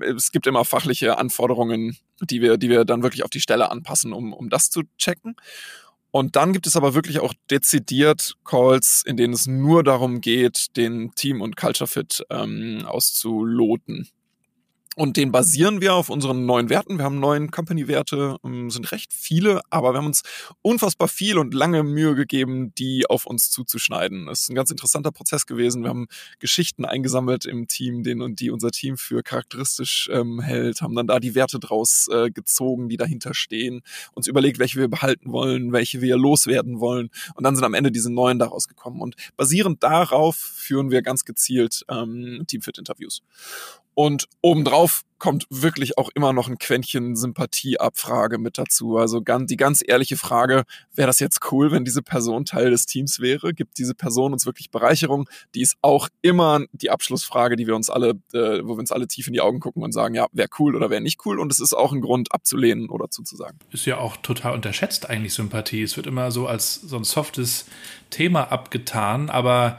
es 0.00 0.30
gibt 0.30 0.46
immer 0.46 0.66
fachliche 0.66 1.16
Anforderungen, 1.16 1.96
die 2.20 2.42
wir, 2.42 2.58
die 2.58 2.68
wir 2.68 2.84
dann 2.84 3.02
wirklich 3.02 3.24
auf 3.24 3.30
die 3.30 3.40
Stelle 3.40 3.70
anpassen, 3.70 4.12
um, 4.12 4.34
um 4.34 4.50
das 4.50 4.68
zu 4.68 4.82
checken. 4.98 5.36
Und 6.10 6.36
dann 6.36 6.52
gibt 6.52 6.66
es 6.66 6.76
aber 6.76 6.94
wirklich 6.94 7.20
auch 7.20 7.32
dezidiert 7.50 8.34
Calls, 8.44 9.02
in 9.06 9.16
denen 9.16 9.32
es 9.32 9.46
nur 9.46 9.82
darum 9.84 10.20
geht, 10.20 10.76
den 10.76 11.14
Team- 11.14 11.40
und 11.40 11.56
Culture-Fit 11.56 12.26
ähm, 12.28 12.84
auszuloten. 12.84 14.08
Und 15.00 15.16
den 15.16 15.32
basieren 15.32 15.80
wir 15.80 15.94
auf 15.94 16.10
unseren 16.10 16.44
neuen 16.44 16.68
Werten. 16.68 16.98
Wir 16.98 17.06
haben 17.06 17.20
neun 17.20 17.50
Company-Werte, 17.50 18.36
ähm, 18.44 18.68
sind 18.68 18.92
recht 18.92 19.14
viele, 19.14 19.62
aber 19.70 19.94
wir 19.94 19.96
haben 19.96 20.04
uns 20.04 20.20
unfassbar 20.60 21.08
viel 21.08 21.38
und 21.38 21.54
lange 21.54 21.82
Mühe 21.82 22.14
gegeben, 22.14 22.74
die 22.74 23.06
auf 23.08 23.24
uns 23.24 23.48
zuzuschneiden. 23.48 24.26
Das 24.26 24.42
ist 24.42 24.50
ein 24.50 24.54
ganz 24.54 24.70
interessanter 24.70 25.10
Prozess 25.10 25.46
gewesen. 25.46 25.84
Wir 25.84 25.88
haben 25.88 26.06
Geschichten 26.38 26.84
eingesammelt 26.84 27.46
im 27.46 27.66
Team, 27.66 28.02
den 28.02 28.20
und 28.20 28.40
die 28.40 28.50
unser 28.50 28.72
Team 28.72 28.98
für 28.98 29.22
charakteristisch 29.22 30.10
ähm, 30.12 30.38
hält, 30.38 30.82
haben 30.82 30.94
dann 30.94 31.06
da 31.06 31.18
die 31.18 31.34
Werte 31.34 31.58
draus 31.58 32.06
äh, 32.12 32.30
gezogen, 32.30 32.90
die 32.90 32.98
dahinter 32.98 33.32
stehen, 33.32 33.80
uns 34.12 34.26
überlegt, 34.26 34.58
welche 34.58 34.78
wir 34.78 34.88
behalten 34.88 35.32
wollen, 35.32 35.72
welche 35.72 36.02
wir 36.02 36.18
loswerden 36.18 36.78
wollen. 36.78 37.08
Und 37.34 37.44
dann 37.44 37.56
sind 37.56 37.64
am 37.64 37.72
Ende 37.72 37.90
diese 37.90 38.12
neuen 38.12 38.38
daraus 38.38 38.68
gekommen. 38.68 39.00
Und 39.00 39.14
basierend 39.38 39.82
darauf 39.82 40.36
führen 40.36 40.90
wir 40.90 41.00
ganz 41.00 41.24
gezielt 41.24 41.86
ähm, 41.88 42.44
Teamfit-Interviews. 42.46 43.22
Und 43.94 44.26
obendrauf 44.40 45.02
kommt 45.20 45.46
wirklich 45.50 45.98
auch 45.98 46.08
immer 46.14 46.32
noch 46.32 46.48
ein 46.48 46.58
Quäntchen 46.58 47.14
Sympathieabfrage 47.14 48.38
mit 48.38 48.58
dazu. 48.58 48.96
Also 48.96 49.22
ganz, 49.22 49.48
die 49.50 49.56
ganz 49.56 49.84
ehrliche 49.86 50.16
Frage, 50.16 50.64
wäre 50.94 51.06
das 51.06 51.20
jetzt 51.20 51.40
cool, 51.52 51.70
wenn 51.70 51.84
diese 51.84 52.02
Person 52.02 52.46
Teil 52.46 52.70
des 52.70 52.86
Teams 52.86 53.20
wäre? 53.20 53.52
Gibt 53.52 53.78
diese 53.78 53.94
Person 53.94 54.32
uns 54.32 54.46
wirklich 54.46 54.70
Bereicherung? 54.70 55.28
Die 55.54 55.60
ist 55.60 55.76
auch 55.82 56.08
immer 56.22 56.60
die 56.72 56.90
Abschlussfrage, 56.90 57.56
die 57.56 57.66
wir 57.66 57.76
uns 57.76 57.90
alle, 57.90 58.18
äh, 58.32 58.64
wo 58.64 58.74
wir 58.74 58.80
uns 58.80 58.90
alle 58.90 59.06
tief 59.06 59.26
in 59.26 59.34
die 59.34 59.42
Augen 59.42 59.60
gucken 59.60 59.82
und 59.82 59.92
sagen, 59.92 60.14
ja, 60.14 60.26
wäre 60.32 60.48
cool 60.58 60.74
oder 60.74 60.88
wäre 60.88 61.02
nicht 61.02 61.24
cool. 61.26 61.38
Und 61.38 61.52
es 61.52 61.60
ist 61.60 61.74
auch 61.74 61.92
ein 61.92 62.00
Grund 62.00 62.32
abzulehnen 62.32 62.88
oder 62.88 63.10
zuzusagen. 63.10 63.58
Ist 63.70 63.84
ja 63.84 63.98
auch 63.98 64.16
total 64.16 64.54
unterschätzt 64.54 65.10
eigentlich 65.10 65.34
Sympathie. 65.34 65.82
Es 65.82 65.96
wird 65.96 66.06
immer 66.06 66.30
so 66.30 66.46
als 66.46 66.76
so 66.76 66.96
ein 66.96 67.04
softes 67.04 67.66
Thema 68.08 68.50
abgetan, 68.50 69.28
aber 69.28 69.78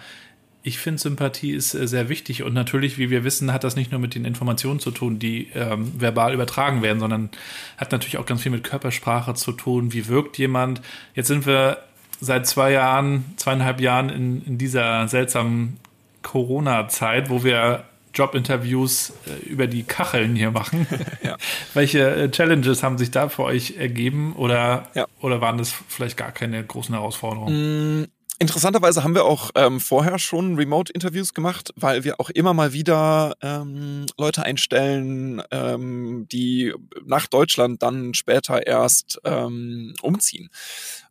ich 0.63 0.77
finde, 0.77 1.01
Sympathie 1.01 1.51
ist 1.51 1.73
äh, 1.73 1.87
sehr 1.87 2.09
wichtig 2.09 2.43
und 2.43 2.53
natürlich, 2.53 2.97
wie 2.97 3.09
wir 3.09 3.23
wissen, 3.23 3.51
hat 3.51 3.63
das 3.63 3.75
nicht 3.75 3.91
nur 3.91 3.99
mit 3.99 4.15
den 4.15 4.25
Informationen 4.25 4.79
zu 4.79 4.91
tun, 4.91 5.19
die 5.19 5.49
ähm, 5.55 5.91
verbal 5.99 6.33
übertragen 6.33 6.81
werden, 6.81 6.99
sondern 6.99 7.29
hat 7.77 7.91
natürlich 7.91 8.17
auch 8.17 8.25
ganz 8.25 8.43
viel 8.43 8.51
mit 8.51 8.63
Körpersprache 8.63 9.33
zu 9.33 9.51
tun. 9.53 9.93
Wie 9.93 10.07
wirkt 10.07 10.37
jemand? 10.37 10.81
Jetzt 11.15 11.27
sind 11.27 11.45
wir 11.45 11.77
seit 12.19 12.45
zwei 12.45 12.71
Jahren, 12.71 13.25
zweieinhalb 13.37 13.81
Jahren 13.81 14.09
in, 14.09 14.45
in 14.45 14.57
dieser 14.57 15.07
seltsamen 15.07 15.77
Corona-Zeit, 16.21 17.29
wo 17.31 17.43
wir 17.43 17.85
Jobinterviews 18.13 19.13
äh, 19.25 19.49
über 19.49 19.65
die 19.65 19.83
Kacheln 19.83 20.35
hier 20.35 20.51
machen. 20.51 20.85
ja. 21.23 21.37
Welche 21.73 22.15
äh, 22.15 22.29
Challenges 22.29 22.83
haben 22.83 22.99
sich 22.99 23.09
da 23.09 23.29
für 23.29 23.43
euch 23.43 23.77
ergeben 23.77 24.35
oder, 24.35 24.89
ja. 24.93 25.07
oder 25.21 25.41
waren 25.41 25.57
das 25.57 25.73
vielleicht 25.87 26.17
gar 26.17 26.31
keine 26.31 26.63
großen 26.63 26.93
Herausforderungen? 26.93 28.01
Mm 28.01 28.07
Interessanterweise 28.41 29.03
haben 29.03 29.13
wir 29.13 29.25
auch 29.25 29.51
ähm, 29.53 29.79
vorher 29.79 30.17
schon 30.17 30.55
Remote-Interviews 30.55 31.35
gemacht, 31.35 31.71
weil 31.75 32.03
wir 32.03 32.19
auch 32.19 32.31
immer 32.31 32.55
mal 32.55 32.73
wieder 32.73 33.35
ähm, 33.39 34.07
Leute 34.17 34.41
einstellen, 34.41 35.43
ähm, 35.51 36.27
die 36.31 36.73
nach 37.05 37.27
Deutschland 37.27 37.83
dann 37.83 38.15
später 38.15 38.65
erst 38.65 39.21
ähm, 39.25 39.93
umziehen. 40.01 40.49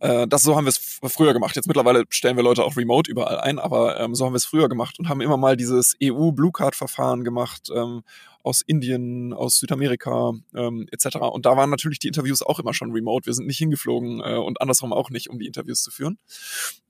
Äh, 0.01 0.27
das 0.27 0.43
so 0.43 0.57
haben 0.57 0.65
wir 0.65 0.71
es 0.71 0.99
früher 1.05 1.33
gemacht. 1.33 1.55
Jetzt 1.55 1.69
mittlerweile 1.69 2.03
stellen 2.09 2.35
wir 2.35 2.43
Leute 2.43 2.65
auch 2.65 2.77
remote 2.77 3.09
überall 3.09 3.39
ein, 3.39 3.61
aber 3.61 4.01
ähm, 4.01 4.17
so 4.17 4.25
haben 4.27 4.33
wir 4.33 4.39
es 4.39 4.45
früher 4.45 4.69
gemacht 4.69 4.99
und 4.99 5.09
haben 5.09 5.21
immer 5.21 5.37
mal 5.37 5.57
dieses 5.57 5.97
EU-Blue 6.03 6.51
Card-Verfahren 6.51 7.23
gemacht. 7.23 7.69
Ähm, 7.73 8.03
aus 8.43 8.63
Indien, 8.63 9.33
aus 9.33 9.59
Südamerika 9.59 10.33
ähm, 10.55 10.87
etc. 10.91 11.17
Und 11.17 11.47
da 11.47 11.57
waren 11.57 11.71
natürlich 11.71 11.99
die 11.99 12.09
Interviews 12.09 12.43
auch 12.43 12.59
immer 12.59 12.75
schon 12.75 12.93
remote. 12.93 13.27
Wir 13.27 13.35
sind 13.35 13.47
nicht 13.47 13.59
hingeflogen 13.59 14.21
äh, 14.21 14.37
und 14.37 14.61
andersrum 14.61 14.93
auch 14.93 15.11
nicht, 15.11 15.31
um 15.31 15.39
die 15.39 15.47
Interviews 15.47 15.83
zu 15.83 15.91
führen. 15.91 16.19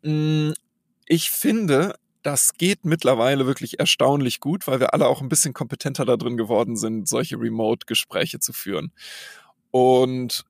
Mm, 0.02 0.52
ich 1.06 1.30
finde, 1.30 1.94
das 2.22 2.54
geht 2.54 2.84
mittlerweile 2.84 3.46
wirklich 3.46 3.80
erstaunlich 3.80 4.40
gut, 4.40 4.66
weil 4.66 4.80
wir 4.80 4.94
alle 4.94 5.06
auch 5.06 5.20
ein 5.22 5.28
bisschen 5.28 5.54
kompetenter 5.54 6.04
da 6.04 6.16
drin 6.16 6.36
geworden 6.36 6.76
sind, 6.76 7.08
solche 7.08 7.40
Remote-Gespräche 7.40 8.40
zu 8.40 8.52
führen. 8.52 8.92
Und 9.70 10.44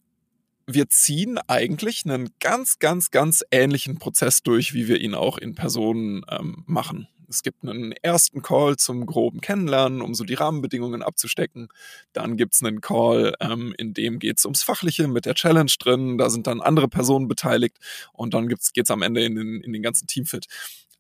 wir 0.67 0.89
ziehen 0.89 1.39
eigentlich 1.47 2.05
einen 2.05 2.31
ganz, 2.41 2.79
ganz, 2.79 3.11
ganz 3.11 3.45
ähnlichen 3.51 3.99
Prozess 3.99 4.43
durch, 4.43 4.75
wie 4.75 4.89
wir 4.89 5.01
ihn 5.01 5.15
auch 5.15 5.39
in 5.39 5.55
Personen 5.55 6.23
ähm, 6.29 6.65
machen. 6.67 7.09
Es 7.31 7.43
gibt 7.43 7.63
einen 7.63 7.93
ersten 7.93 8.43
Call 8.43 8.77
zum 8.77 9.07
groben 9.07 9.41
Kennenlernen, 9.41 10.03
um 10.03 10.15
so 10.15 10.25
die 10.25 10.35
Rahmenbedingungen 10.35 11.03
abzustecken. 11.03 11.69
Dann 12.13 12.37
gibt 12.37 12.55
es 12.55 12.63
einen 12.63 12.81
Call, 12.81 13.35
ähm, 13.41 13.75
in 13.79 13.95
dem 13.95 14.19
geht 14.19 14.39
es 14.39 14.45
ums 14.45 14.63
Fachliche 14.63 15.09
mit 15.09 15.27
der 15.27 15.35
Challenge 15.35 15.73
drin. 15.79 16.19
Da 16.19 16.29
sind 16.29 16.47
dann 16.47 16.61
andere 16.61 16.89
Personen 16.89 17.29
beteiligt 17.29 17.79
und 18.13 18.35
dann 18.35 18.49
geht 18.49 18.61
es 18.77 18.91
am 18.91 19.03
Ende 19.03 19.25
in 19.25 19.37
den, 19.37 19.61
in 19.61 19.73
den 19.73 19.83
ganzen 19.83 20.07
Teamfit 20.07 20.47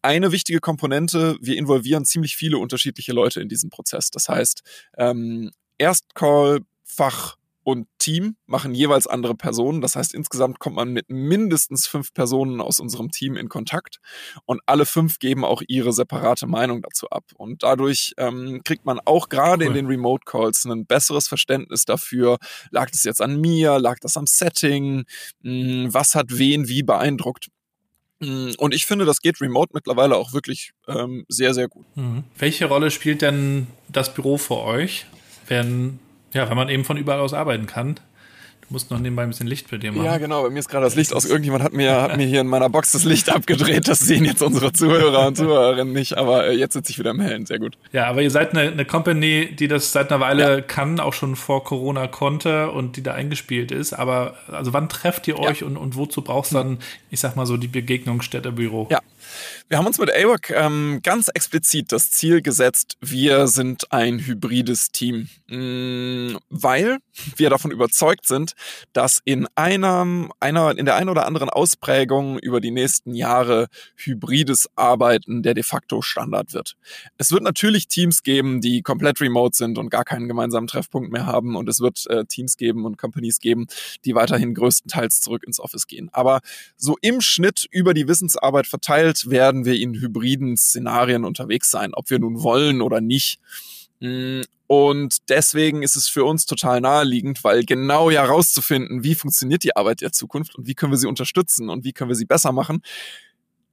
eine 0.03 0.33
wichtige 0.33 0.61
Komponente, 0.61 1.37
wir 1.40 1.59
involvieren 1.59 2.05
ziemlich 2.05 2.37
viele 2.37 2.57
unterschiedliche 2.59 3.12
Leute 3.12 3.40
in 3.40 3.51
diesem 3.51 3.69
Prozess. 3.69 4.11
Das 4.11 4.31
heißt, 4.31 4.62
ähm, 4.97 5.51
Erstcall, 5.77 6.61
Fach, 6.85 7.37
und 7.70 7.87
Team 7.98 8.37
machen 8.46 8.74
jeweils 8.74 9.06
andere 9.06 9.35
Personen. 9.35 9.80
Das 9.80 9.96
heißt, 9.96 10.14
insgesamt 10.14 10.59
kommt 10.59 10.76
man 10.76 10.92
mit 10.92 11.06
mindestens 11.09 11.87
fünf 11.87 12.12
Personen 12.12 12.61
aus 12.61 12.80
unserem 12.80 13.11
Team 13.11 13.37
in 13.37 13.48
Kontakt 13.48 13.98
und 14.44 14.61
alle 14.66 14.87
fünf 14.87 15.18
geben 15.18 15.44
auch 15.44 15.62
ihre 15.66 15.92
separate 15.92 16.46
Meinung 16.46 16.83
dazu 16.83 17.09
ab. 17.11 17.24
Und 17.35 17.62
dadurch 17.62 18.14
ähm, 18.18 18.62
kriegt 18.64 18.85
man 18.85 19.00
auch 19.04 19.28
gerade 19.28 19.64
cool. 19.64 19.70
in 19.70 19.74
den 19.74 19.87
Remote 19.87 20.24
Calls 20.24 20.64
ein 20.64 20.87
besseres 20.87 21.28
Verständnis 21.28 21.85
dafür, 21.85 22.38
lag 22.70 22.90
das 22.90 23.04
jetzt 23.04 23.22
an 23.22 23.40
mir, 23.40 23.78
lag 23.78 23.98
das 24.00 24.16
am 24.16 24.26
Setting, 24.26 25.04
mh, 25.42 25.50
hm, 25.50 25.94
was 25.94 26.14
hat 26.14 26.26
wen 26.30 26.68
wie 26.68 26.83
beeindruckt. 26.83 27.48
Hm, 28.22 28.54
und 28.59 28.74
ich 28.74 28.87
finde, 28.87 29.04
das 29.04 29.20
geht 29.20 29.40
remote 29.40 29.70
mittlerweile 29.74 30.16
auch 30.16 30.33
wirklich 30.33 30.72
ähm, 30.87 31.24
sehr, 31.28 31.54
sehr 31.54 31.68
gut. 31.68 31.87
Mhm. 31.96 32.24
Welche 32.38 32.66
Rolle 32.66 32.90
spielt 32.90 33.22
denn 33.22 33.66
das 33.88 34.12
Büro 34.12 34.37
für 34.37 34.59
euch, 34.59 35.06
wenn 35.48 35.98
ja, 36.33 36.49
wenn 36.49 36.57
man 36.57 36.69
eben 36.69 36.85
von 36.85 36.97
überall 36.97 37.21
aus 37.21 37.35
arbeiten 37.35 37.66
kann. 37.66 37.97
Du 38.71 38.75
musst 38.75 38.93
noch 38.93 39.01
nebenbei 39.01 39.25
ein 39.25 39.31
bisschen 39.31 39.49
Licht 39.49 39.69
bei 39.69 39.79
dir 39.79 39.90
machen. 39.90 40.05
Ja, 40.05 40.19
genau. 40.19 40.45
Bei 40.45 40.51
mir 40.51 40.61
ist 40.61 40.69
gerade 40.69 40.85
das 40.85 40.95
Licht 40.95 41.12
aus. 41.12 41.25
Irgendjemand 41.25 41.64
hat 41.64 41.73
mir, 41.73 42.03
hat 42.03 42.16
mir 42.16 42.27
hier 42.27 42.40
in 42.40 42.47
meiner 42.47 42.71
Box 42.71 42.93
das 42.93 43.03
Licht 43.03 43.29
abgedreht. 43.29 43.88
Das 43.88 43.99
sehen 43.99 44.25
jetzt 44.25 44.43
unsere 44.43 44.73
Zuhörer 44.73 45.27
und 45.27 45.37
Zuhörerinnen 45.37 45.93
nicht. 45.93 46.16
Aber 46.16 46.47
äh, 46.47 46.53
jetzt 46.53 46.75
sitze 46.75 46.93
ich 46.93 46.99
wieder 47.01 47.11
im 47.11 47.19
Hellen. 47.19 47.47
Sehr 47.47 47.59
gut. 47.59 47.77
Ja, 47.90 48.07
aber 48.07 48.23
ihr 48.23 48.31
seid 48.31 48.53
eine, 48.53 48.71
eine 48.71 48.85
Company, 48.85 49.57
die 49.57 49.66
das 49.66 49.90
seit 49.90 50.12
einer 50.12 50.21
Weile 50.21 50.59
ja. 50.59 50.61
kann, 50.61 51.01
auch 51.01 51.14
schon 51.14 51.35
vor 51.35 51.64
Corona 51.64 52.07
konnte 52.07 52.71
und 52.71 52.97
die 52.97 53.03
da 53.03 53.12
eingespielt 53.12 53.73
ist. 53.73 53.93
Aber 53.93 54.37
also 54.47 54.73
wann 54.73 54.88
trefft 54.88 55.27
ihr 55.27 55.40
euch 55.40 55.62
ja. 55.62 55.66
und, 55.66 55.77
und 55.77 55.97
wozu 55.97 56.23
brauchst 56.23 56.53
du 56.53 56.59
dann, 56.59 56.79
ich 57.11 57.19
sag 57.19 57.35
mal 57.35 57.47
so, 57.47 57.57
die 57.57 57.66
Begegnungsstätte 57.66 58.53
Büro? 58.53 58.87
Ja. 58.88 59.01
Wir 59.70 59.78
haben 59.78 59.87
uns 59.87 59.98
mit 59.98 60.12
AWOC 60.12 60.50
ähm, 60.50 60.98
ganz 61.00 61.28
explizit 61.28 61.92
das 61.92 62.11
Ziel 62.11 62.42
gesetzt, 62.42 62.96
wir 63.00 63.46
sind 63.46 63.92
ein 63.92 64.18
hybrides 64.18 64.90
Team, 64.90 65.28
mm, 65.46 66.38
weil 66.48 66.98
wir 67.37 67.50
davon 67.50 67.70
überzeugt 67.70 68.26
sind, 68.26 68.54
dass 68.92 69.20
in 69.24 69.46
einer, 69.54 70.28
einer, 70.40 70.76
in 70.76 70.87
der 70.87 70.96
einen 70.96 71.09
oder 71.09 71.24
anderen 71.24 71.50
Ausprägung 71.50 72.40
über 72.40 72.60
die 72.60 72.73
nächsten 72.73 73.14
Jahre 73.14 73.68
hybrides 73.94 74.68
Arbeiten 74.75 75.44
der 75.44 75.54
de 75.54 75.62
facto 75.62 76.02
Standard 76.02 76.52
wird. 76.52 76.75
Es 77.16 77.31
wird 77.31 77.44
natürlich 77.44 77.87
Teams 77.87 78.25
geben, 78.25 78.60
die 78.60 78.83
komplett 78.83 79.21
remote 79.21 79.56
sind 79.56 79.79
und 79.79 79.88
gar 79.88 80.02
keinen 80.02 80.27
gemeinsamen 80.27 80.66
Treffpunkt 80.66 81.12
mehr 81.12 81.27
haben 81.27 81.54
und 81.54 81.68
es 81.68 81.79
wird 81.79 82.08
äh, 82.08 82.25
Teams 82.25 82.56
geben 82.56 82.85
und 82.85 82.98
Companies 82.98 83.38
geben, 83.38 83.68
die 84.04 84.16
weiterhin 84.16 84.52
größtenteils 84.52 85.21
zurück 85.21 85.44
ins 85.46 85.60
Office 85.60 85.87
gehen. 85.87 86.08
Aber 86.10 86.40
so 86.77 86.96
im 87.02 87.21
Schnitt 87.21 87.68
über 87.71 87.94
die 87.94 88.08
Wissensarbeit 88.08 88.66
verteilt 88.66 89.31
werden 89.31 89.60
werden 89.61 89.65
wir 89.65 89.81
in 89.81 89.94
hybriden 89.94 90.56
Szenarien 90.56 91.25
unterwegs 91.25 91.71
sein, 91.71 91.94
ob 91.94 92.11
wir 92.11 92.19
nun 92.19 92.42
wollen 92.42 92.81
oder 92.81 93.00
nicht. 93.00 93.38
Mm, 94.00 94.42
und 94.67 95.29
deswegen 95.29 95.83
ist 95.83 95.96
es 95.96 96.08
für 96.08 96.25
uns 96.25 96.46
total 96.46 96.81
naheliegend, 96.81 97.42
weil 97.42 97.65
genau 97.65 98.08
ja 98.08 98.25
rauszufinden, 98.25 99.02
wie 99.02 99.15
funktioniert 99.15 99.65
die 99.65 99.77
Arbeit 99.77 100.00
der 100.00 100.13
Zukunft 100.13 100.54
und 100.54 100.67
wie 100.67 100.75
können 100.75 100.92
wir 100.92 100.98
sie 100.98 101.08
unterstützen 101.08 101.69
und 101.69 101.85
wie 101.85 101.92
können 101.92 102.08
wir 102.11 102.15
sie 102.15 102.25
besser 102.25 102.52
machen. 102.52 102.83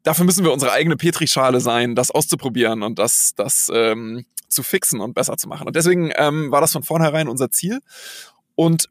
Dafür 0.04 0.26
müssen 0.26 0.44
wir 0.44 0.54
unsere 0.54 0.72
eigene 0.72 0.96
Petrischale 0.96 1.60
sein, 1.60 1.94
das 1.94 2.12
auszuprobieren 2.12 2.82
und 2.82 2.98
das, 2.98 3.34
das 3.36 3.70
ähm, 3.74 4.26
zu 4.48 4.64
fixen 4.64 5.02
und 5.02 5.14
besser 5.14 5.38
zu 5.38 5.48
machen. 5.48 5.68
Und 5.68 5.76
deswegen 5.76 6.12
ähm, 6.16 6.52
war 6.52 6.62
das 6.62 6.72
von 6.72 6.84
vornherein 6.84 7.28
unser 7.28 7.52
Ziel. 7.52 7.80
Und 8.56 8.90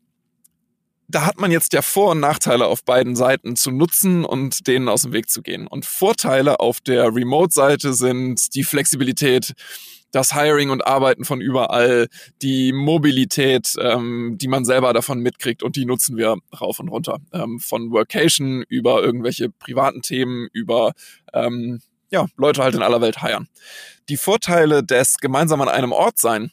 da 1.09 1.27
hat 1.27 1.41
man 1.41 1.51
jetzt 1.51 1.73
ja 1.73 1.83
Vor- 1.83 2.13
und 2.13 2.21
Nachteile 2.21 2.67
auf 2.67 2.85
beiden 2.85 3.17
Seiten 3.17 3.57
zu 3.57 3.71
nutzen 3.71 4.25
und 4.25 4.67
denen 4.67 4.89
aus 4.89 5.03
dem 5.03 5.13
Weg 5.13 5.31
zu 5.31 5.43
gehen. 5.43 5.67
Und 5.67 5.85
Vorteile 5.85 6.61
auf 6.61 6.81
der 6.81 7.15
Remote-Seite 7.15 7.95
sind 7.95 8.55
die 8.55 8.65
Flexibilität, 8.65 9.53
das 10.11 10.35
Hiring 10.35 10.71
und 10.71 10.87
Arbeiten 10.87 11.25
von 11.25 11.41
überall, 11.41 12.09
die 12.43 12.73
Mobilität, 12.73 13.75
ähm, 13.81 14.37
die 14.41 14.49
man 14.49 14.65
selber 14.65 14.93
davon 14.93 15.21
mitkriegt 15.21 15.63
und 15.63 15.77
die 15.77 15.85
nutzen 15.85 16.17
wir 16.17 16.37
rauf 16.59 16.81
und 16.81 16.89
runter. 16.89 17.19
Ähm, 17.33 17.61
von 17.61 17.91
Workation 17.91 18.65
über 18.69 19.03
irgendwelche 19.03 19.51
privaten 19.51 20.03
Themen, 20.03 20.49
über 20.53 20.93
ähm, 21.33 21.81
ja, 22.11 22.27
Leute 22.37 22.63
halt 22.63 22.75
in 22.75 22.83
aller 22.83 23.01
Welt 23.01 23.21
heiern. 23.21 23.49
Die 24.09 24.17
Vorteile 24.17 24.83
des 24.83 25.19
gemeinsam 25.19 25.61
an 25.61 25.69
einem 25.69 25.93
Ort 25.93 26.19
sein 26.19 26.53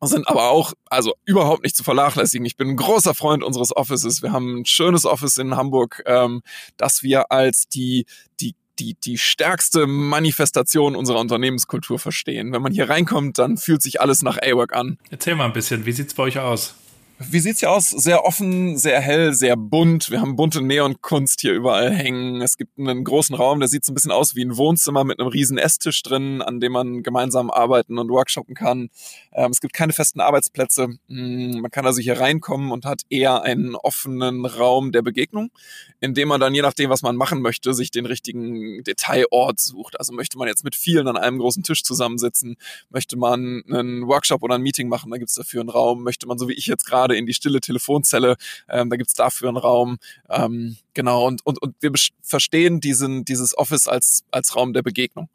sind 0.00 0.28
aber 0.28 0.50
auch 0.50 0.72
also 0.86 1.14
überhaupt 1.24 1.64
nicht 1.64 1.76
zu 1.76 1.84
vernachlässigen. 1.84 2.44
Ich 2.46 2.56
bin 2.56 2.68
ein 2.68 2.76
großer 2.76 3.14
Freund 3.14 3.42
unseres 3.42 3.74
Offices. 3.76 4.22
Wir 4.22 4.32
haben 4.32 4.60
ein 4.60 4.64
schönes 4.64 5.04
Office 5.04 5.38
in 5.38 5.56
Hamburg, 5.56 6.02
ähm, 6.06 6.42
das 6.76 7.02
wir 7.02 7.32
als 7.32 7.68
die 7.68 8.06
die 8.40 8.54
die, 8.78 8.94
die 8.94 9.18
stärkste 9.18 9.88
Manifestation 9.88 10.94
unserer 10.94 11.18
Unternehmenskultur 11.18 11.98
verstehen. 11.98 12.52
Wenn 12.52 12.62
man 12.62 12.72
hier 12.72 12.88
reinkommt, 12.88 13.38
dann 13.38 13.56
fühlt 13.56 13.82
sich 13.82 14.00
alles 14.00 14.22
nach 14.22 14.38
A-Work 14.38 14.72
an. 14.72 14.98
Erzähl 15.10 15.34
mal 15.34 15.46
ein 15.46 15.52
bisschen, 15.52 15.84
wie 15.84 15.92
sieht's 15.92 16.14
bei 16.14 16.22
euch 16.24 16.38
aus? 16.38 16.74
Wie 17.20 17.40
sieht's 17.40 17.58
hier 17.58 17.72
aus? 17.72 17.90
Sehr 17.90 18.24
offen, 18.24 18.78
sehr 18.78 19.00
hell, 19.00 19.34
sehr 19.34 19.56
bunt. 19.56 20.08
Wir 20.08 20.20
haben 20.20 20.36
bunte 20.36 20.62
Neonkunst 20.62 21.40
hier 21.40 21.52
überall 21.52 21.92
hängen. 21.92 22.40
Es 22.42 22.56
gibt 22.56 22.78
einen 22.78 23.02
großen 23.02 23.34
Raum, 23.34 23.58
der 23.58 23.68
sieht 23.68 23.84
so 23.84 23.90
ein 23.90 23.96
bisschen 23.96 24.12
aus 24.12 24.36
wie 24.36 24.44
ein 24.44 24.56
Wohnzimmer 24.56 25.02
mit 25.02 25.18
einem 25.18 25.28
riesen 25.28 25.58
Esstisch 25.58 26.00
drin, 26.04 26.42
an 26.42 26.60
dem 26.60 26.70
man 26.70 27.02
gemeinsam 27.02 27.50
arbeiten 27.50 27.98
und 27.98 28.08
workshoppen 28.08 28.54
kann. 28.54 28.88
Ähm, 29.32 29.50
es 29.50 29.60
gibt 29.60 29.74
keine 29.74 29.92
festen 29.92 30.20
Arbeitsplätze. 30.20 30.96
Hm, 31.08 31.60
man 31.60 31.72
kann 31.72 31.86
also 31.86 32.00
hier 32.00 32.20
reinkommen 32.20 32.70
und 32.70 32.84
hat 32.84 33.02
eher 33.10 33.42
einen 33.42 33.74
offenen 33.74 34.46
Raum 34.46 34.92
der 34.92 35.02
Begegnung, 35.02 35.50
in 35.98 36.14
dem 36.14 36.28
man 36.28 36.40
dann 36.40 36.54
je 36.54 36.62
nachdem, 36.62 36.88
was 36.88 37.02
man 37.02 37.16
machen 37.16 37.42
möchte, 37.42 37.74
sich 37.74 37.90
den 37.90 38.06
richtigen 38.06 38.84
Detailort 38.84 39.58
sucht. 39.58 39.98
Also 39.98 40.12
möchte 40.12 40.38
man 40.38 40.46
jetzt 40.46 40.62
mit 40.62 40.76
vielen 40.76 41.08
an 41.08 41.16
einem 41.16 41.38
großen 41.38 41.64
Tisch 41.64 41.82
zusammensitzen, 41.82 42.54
möchte 42.90 43.16
man 43.16 43.64
einen 43.68 44.06
Workshop 44.06 44.44
oder 44.44 44.54
ein 44.54 44.62
Meeting 44.62 44.88
machen, 44.88 45.10
da 45.10 45.18
gibt's 45.18 45.34
dafür 45.34 45.62
einen 45.62 45.70
Raum. 45.70 46.04
Möchte 46.04 46.28
man 46.28 46.38
so 46.38 46.48
wie 46.48 46.54
ich 46.54 46.66
jetzt 46.66 46.86
gerade 46.86 47.07
gerade 47.08 47.18
in 47.18 47.26
die 47.26 47.34
stille 47.34 47.60
Telefonzelle. 47.60 48.36
Ähm, 48.68 48.90
da 48.90 48.96
gibt's 48.96 49.14
dafür 49.14 49.48
einen 49.48 49.56
Raum. 49.56 49.98
Ähm, 50.28 50.76
genau, 50.94 51.26
und, 51.26 51.44
und, 51.44 51.60
und 51.60 51.74
wir 51.80 51.92
verstehen 52.22 52.80
diesen, 52.80 53.24
dieses 53.24 53.56
Office 53.56 53.88
als, 53.88 54.24
als 54.30 54.54
Raum 54.54 54.72
der 54.72 54.82
Begegnung. 54.82 55.28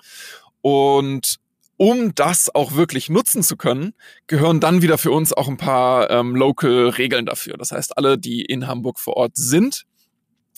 Und 0.62 1.38
um 1.78 2.14
das 2.16 2.54
auch 2.54 2.76
wirklich 2.76 3.10
nutzen 3.10 3.44
zu 3.44 3.58
können, 3.58 3.94
gehören 4.28 4.60
dann 4.60 4.82
wieder 4.82 4.98
für 4.98 5.12
uns 5.12 5.34
auch 5.34 5.48
ein 5.48 5.58
paar 5.58 6.10
ähm, 6.12 6.36
Local-Regeln 6.36 7.26
dafür. 7.26 7.58
Das 7.58 7.72
heißt, 7.72 7.98
alle, 7.98 8.18
die 8.18 8.44
in 8.46 8.68
Hamburg 8.68 9.00
vor 9.00 9.18
Ort 9.18 9.36
sind, 9.36 9.84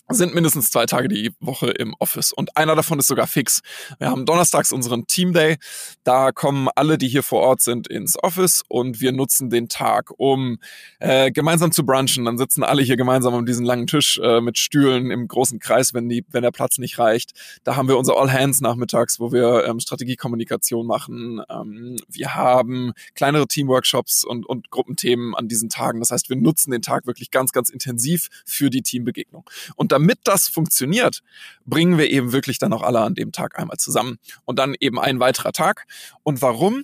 sind 0.09 0.35
mindestens 0.35 0.69
zwei 0.69 0.85
Tage 0.85 1.07
die 1.07 1.31
Woche 1.39 1.71
im 1.71 1.95
Office 1.99 2.31
und 2.31 2.55
einer 2.55 2.75
davon 2.75 2.99
ist 2.99 3.07
sogar 3.07 3.25
fix. 3.25 3.61
Wir 3.97 4.09
haben 4.09 4.25
donnerstags 4.25 4.71
unseren 4.71 5.07
Team 5.07 5.33
Day. 5.33 5.57
Da 6.03 6.31
kommen 6.31 6.67
alle, 6.75 6.99
die 6.99 7.07
hier 7.07 7.23
vor 7.23 7.41
Ort 7.41 7.61
sind, 7.61 7.87
ins 7.87 8.21
Office 8.21 8.63
und 8.67 9.01
wir 9.01 9.11
nutzen 9.11 9.49
den 9.49 9.67
Tag, 9.67 10.11
um 10.17 10.57
äh, 10.99 11.31
gemeinsam 11.31 11.71
zu 11.71 11.85
brunchen. 11.85 12.25
Dann 12.25 12.37
sitzen 12.37 12.63
alle 12.63 12.83
hier 12.83 12.97
gemeinsam 12.97 13.33
um 13.33 13.47
diesen 13.47 13.65
langen 13.65 13.87
Tisch 13.87 14.19
äh, 14.21 14.41
mit 14.41 14.59
Stühlen 14.59 15.09
im 15.09 15.27
großen 15.27 15.59
Kreis, 15.59 15.95
wenn 15.95 16.07
die, 16.07 16.23
wenn 16.29 16.43
der 16.43 16.51
Platz 16.51 16.77
nicht 16.77 16.99
reicht. 16.99 17.31
Da 17.63 17.75
haben 17.75 17.87
wir 17.87 17.97
unser 17.97 18.15
All 18.15 18.31
Hands 18.31 18.59
nachmittags, 18.61 19.19
wo 19.19 19.31
wir 19.31 19.65
ähm, 19.65 19.79
Strategiekommunikation 19.79 20.85
machen. 20.85 21.41
Ähm, 21.49 21.97
wir 22.07 22.35
haben 22.35 22.93
kleinere 23.15 23.47
Teamworkshops 23.47 24.23
und, 24.23 24.45
und 24.45 24.69
Gruppenthemen 24.69 25.33
an 25.33 25.47
diesen 25.47 25.69
Tagen. 25.69 25.99
Das 25.99 26.11
heißt, 26.11 26.29
wir 26.29 26.35
nutzen 26.35 26.69
den 26.69 26.83
Tag 26.83 27.07
wirklich 27.07 27.31
ganz, 27.31 27.51
ganz 27.51 27.71
intensiv 27.71 28.29
für 28.45 28.69
die 28.69 28.83
Teambegegnung. 28.83 29.49
Und 29.75 29.94
damit 29.95 30.19
das 30.25 30.49
funktioniert, 30.49 31.21
bringen 31.65 31.97
wir 31.97 32.09
eben 32.09 32.33
wirklich 32.33 32.59
dann 32.59 32.73
auch 32.73 32.81
alle 32.81 32.99
an 32.99 33.15
dem 33.15 33.31
Tag 33.31 33.57
einmal 33.57 33.77
zusammen. 33.77 34.17
Und 34.43 34.59
dann 34.59 34.75
eben 34.77 34.99
ein 34.99 35.21
weiterer 35.21 35.53
Tag. 35.53 35.87
Und 36.23 36.41
warum? 36.41 36.83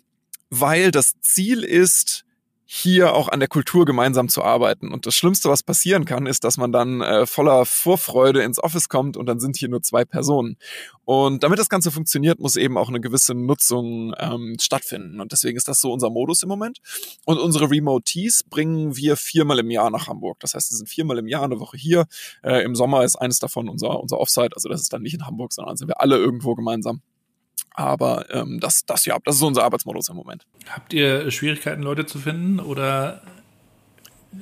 Weil 0.49 0.91
das 0.91 1.19
Ziel 1.19 1.65
ist, 1.65 2.23
hier 2.73 3.15
auch 3.15 3.27
an 3.27 3.41
der 3.41 3.49
Kultur 3.49 3.83
gemeinsam 3.83 4.29
zu 4.29 4.45
arbeiten. 4.45 4.93
Und 4.93 5.05
das 5.05 5.13
Schlimmste, 5.13 5.49
was 5.49 5.61
passieren 5.61 6.05
kann, 6.05 6.25
ist, 6.25 6.45
dass 6.45 6.55
man 6.55 6.71
dann 6.71 7.01
äh, 7.01 7.25
voller 7.25 7.65
Vorfreude 7.65 8.43
ins 8.43 8.63
Office 8.63 8.87
kommt 8.87 9.17
und 9.17 9.25
dann 9.25 9.41
sind 9.41 9.57
hier 9.57 9.67
nur 9.67 9.81
zwei 9.81 10.05
Personen. 10.05 10.55
Und 11.03 11.43
damit 11.43 11.59
das 11.59 11.67
Ganze 11.67 11.91
funktioniert, 11.91 12.39
muss 12.39 12.55
eben 12.55 12.77
auch 12.77 12.87
eine 12.87 13.01
gewisse 13.01 13.33
Nutzung 13.33 14.13
ähm, 14.17 14.55
stattfinden. 14.57 15.19
Und 15.19 15.33
deswegen 15.33 15.57
ist 15.57 15.67
das 15.67 15.81
so 15.81 15.91
unser 15.91 16.09
Modus 16.09 16.43
im 16.43 16.47
Moment. 16.47 16.79
Und 17.25 17.39
unsere 17.39 17.69
Remotees 17.69 18.45
bringen 18.49 18.95
wir 18.95 19.17
viermal 19.17 19.59
im 19.59 19.69
Jahr 19.69 19.89
nach 19.89 20.07
Hamburg. 20.07 20.39
Das 20.39 20.53
heißt, 20.53 20.69
sie 20.69 20.77
sind 20.77 20.87
viermal 20.87 21.17
im 21.17 21.27
Jahr 21.27 21.43
eine 21.43 21.59
Woche 21.59 21.75
hier. 21.75 22.05
Äh, 22.41 22.63
Im 22.63 22.75
Sommer 22.75 23.03
ist 23.03 23.17
eines 23.17 23.39
davon 23.39 23.67
unser, 23.67 23.99
unser 23.99 24.17
Offsite. 24.17 24.55
Also 24.55 24.69
das 24.69 24.79
ist 24.79 24.93
dann 24.93 25.01
nicht 25.01 25.15
in 25.15 25.25
Hamburg, 25.25 25.51
sondern 25.51 25.75
sind 25.75 25.89
wir 25.89 25.99
alle 25.99 26.15
irgendwo 26.15 26.55
gemeinsam. 26.55 27.01
Aber 27.73 28.25
ähm, 28.33 28.59
das, 28.59 28.85
das 28.85 29.05
ja, 29.05 29.17
das 29.23 29.35
ist 29.35 29.41
unser 29.41 29.63
Arbeitsmodus 29.63 30.09
im 30.09 30.15
Moment. 30.15 30.45
Habt 30.69 30.93
ihr 30.93 31.31
Schwierigkeiten, 31.31 31.81
Leute 31.81 32.05
zu 32.05 32.19
finden 32.19 32.59
oder 32.59 33.21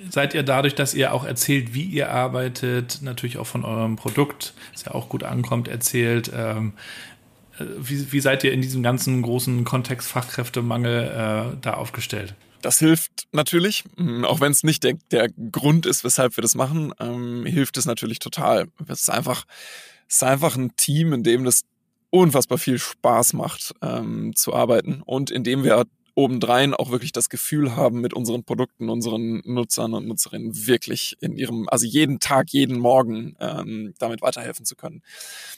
seid 0.09 0.33
ihr 0.33 0.43
dadurch, 0.43 0.75
dass 0.75 0.93
ihr 0.93 1.13
auch 1.13 1.25
erzählt, 1.25 1.73
wie 1.73 1.83
ihr 1.83 2.11
arbeitet, 2.11 2.99
natürlich 3.01 3.37
auch 3.37 3.47
von 3.47 3.65
eurem 3.65 3.95
Produkt, 3.95 4.53
das 4.73 4.85
ja 4.85 4.93
auch 4.93 5.09
gut 5.09 5.23
ankommt, 5.23 5.67
erzählt, 5.67 6.31
ähm, 6.33 6.73
äh, 7.59 7.65
wie, 7.77 8.11
wie 8.11 8.19
seid 8.19 8.43
ihr 8.43 8.53
in 8.53 8.61
diesem 8.61 8.83
ganzen 8.83 9.21
großen 9.21 9.63
Kontext 9.63 10.09
Fachkräftemangel 10.09 11.03
äh, 11.03 11.57
da 11.61 11.73
aufgestellt? 11.75 12.35
Das 12.61 12.79
hilft 12.79 13.27
natürlich, 13.31 13.83
mm, 13.95 14.25
auch 14.25 14.41
wenn 14.41 14.51
es 14.51 14.63
nicht 14.63 14.83
der, 14.83 14.95
der 15.11 15.29
Grund 15.29 15.85
ist, 15.85 16.03
weshalb 16.03 16.37
wir 16.37 16.41
das 16.41 16.55
machen, 16.55 16.93
ähm, 16.99 17.45
hilft 17.45 17.77
es 17.77 17.85
natürlich 17.85 18.19
total. 18.19 18.67
Es 18.87 19.01
ist 19.01 19.09
einfach, 19.09 19.45
es 20.07 20.17
ist 20.17 20.23
einfach 20.23 20.55
ein 20.55 20.75
Team, 20.75 21.13
in 21.13 21.23
dem 21.23 21.45
das 21.45 21.63
unfassbar 22.09 22.57
viel 22.57 22.79
Spaß 22.79 23.33
macht 23.33 23.73
ähm, 23.81 24.35
zu 24.35 24.53
arbeiten 24.53 25.01
und 25.05 25.31
indem 25.31 25.63
wir 25.63 25.85
obendrein 26.15 26.73
auch 26.73 26.91
wirklich 26.91 27.13
das 27.13 27.29
Gefühl 27.29 27.77
haben, 27.77 28.01
mit 28.01 28.13
unseren 28.13 28.43
Produkten, 28.43 28.89
unseren 28.89 29.41
Nutzern 29.45 29.93
und 29.93 30.05
Nutzerinnen 30.05 30.67
wirklich 30.67 31.15
in 31.21 31.37
ihrem, 31.37 31.69
also 31.69 31.85
jeden 31.85 32.19
Tag, 32.19 32.49
jeden 32.49 32.77
Morgen 32.77 33.37
ähm, 33.39 33.93
damit 33.99 34.21
weiterhelfen 34.21 34.65
zu 34.65 34.75
können. 34.75 35.01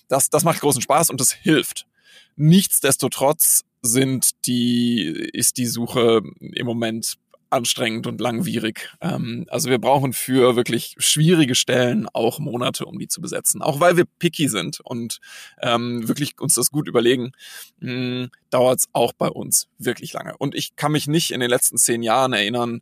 Das, 0.07 0.29
das 0.29 0.43
macht 0.43 0.59
großen 0.59 0.81
Spaß 0.81 1.09
und 1.09 1.19
das 1.19 1.31
hilft. 1.31 1.87
Nichtsdestotrotz 2.35 3.63
sind 3.81 4.45
die, 4.45 5.05
ist 5.33 5.57
die 5.57 5.65
Suche 5.65 6.21
im 6.39 6.65
Moment 6.67 7.15
anstrengend 7.51 8.07
und 8.07 8.21
langwierig. 8.21 8.89
Ähm, 9.01 9.45
also 9.49 9.69
wir 9.69 9.79
brauchen 9.79 10.13
für 10.13 10.55
wirklich 10.55 10.95
schwierige 10.97 11.55
Stellen 11.55 12.07
auch 12.13 12.39
Monate, 12.39 12.85
um 12.85 12.97
die 12.97 13.07
zu 13.07 13.21
besetzen. 13.21 13.61
Auch 13.61 13.79
weil 13.79 13.97
wir 13.97 14.05
picky 14.19 14.47
sind 14.47 14.79
und 14.81 15.19
ähm, 15.61 16.07
wirklich 16.07 16.39
uns 16.39 16.55
das 16.55 16.71
gut 16.71 16.87
überlegen, 16.87 17.31
hm, 17.79 18.29
dauert 18.49 18.79
es 18.79 18.85
auch 18.93 19.13
bei 19.13 19.27
uns 19.27 19.67
wirklich 19.77 20.13
lange. 20.13 20.37
Und 20.37 20.55
ich 20.55 20.75
kann 20.75 20.91
mich 20.91 21.07
nicht 21.07 21.31
in 21.31 21.39
den 21.39 21.49
letzten 21.49 21.77
zehn 21.77 22.03
Jahren 22.03 22.33
erinnern, 22.33 22.81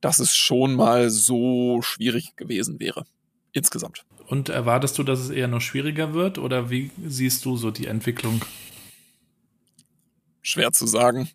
dass 0.00 0.18
es 0.18 0.36
schon 0.36 0.74
mal 0.74 1.10
so 1.10 1.82
schwierig 1.82 2.36
gewesen 2.36 2.78
wäre. 2.78 3.06
Insgesamt. 3.52 4.04
Und 4.26 4.48
erwartest 4.48 4.98
du, 4.98 5.02
dass 5.02 5.20
es 5.20 5.30
eher 5.30 5.48
noch 5.48 5.60
schwieriger 5.60 6.12
wird 6.14 6.38
oder 6.38 6.70
wie 6.70 6.90
siehst 7.06 7.44
du 7.44 7.56
so 7.56 7.70
die 7.70 7.86
Entwicklung? 7.86 8.44
Schwer 10.42 10.72
zu 10.72 10.86
sagen 10.86 11.30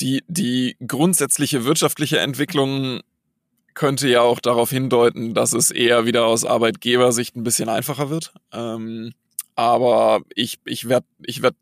die, 0.00 0.24
die 0.28 0.76
grundsätzliche 0.86 1.64
wirtschaftliche 1.64 2.18
Entwicklung 2.18 3.00
könnte 3.74 4.08
ja 4.08 4.22
auch 4.22 4.40
darauf 4.40 4.70
hindeuten, 4.70 5.34
dass 5.34 5.52
es 5.52 5.70
eher 5.70 6.04
wieder 6.04 6.26
aus 6.26 6.44
Arbeitgebersicht 6.44 7.36
ein 7.36 7.44
bisschen 7.44 7.68
einfacher 7.68 8.10
wird. 8.10 8.32
Ähm, 8.52 9.12
aber 9.54 10.20
ich, 10.34 10.58
ich 10.64 10.88
werde 10.88 11.06
ich 11.22 11.42
werd 11.42 11.54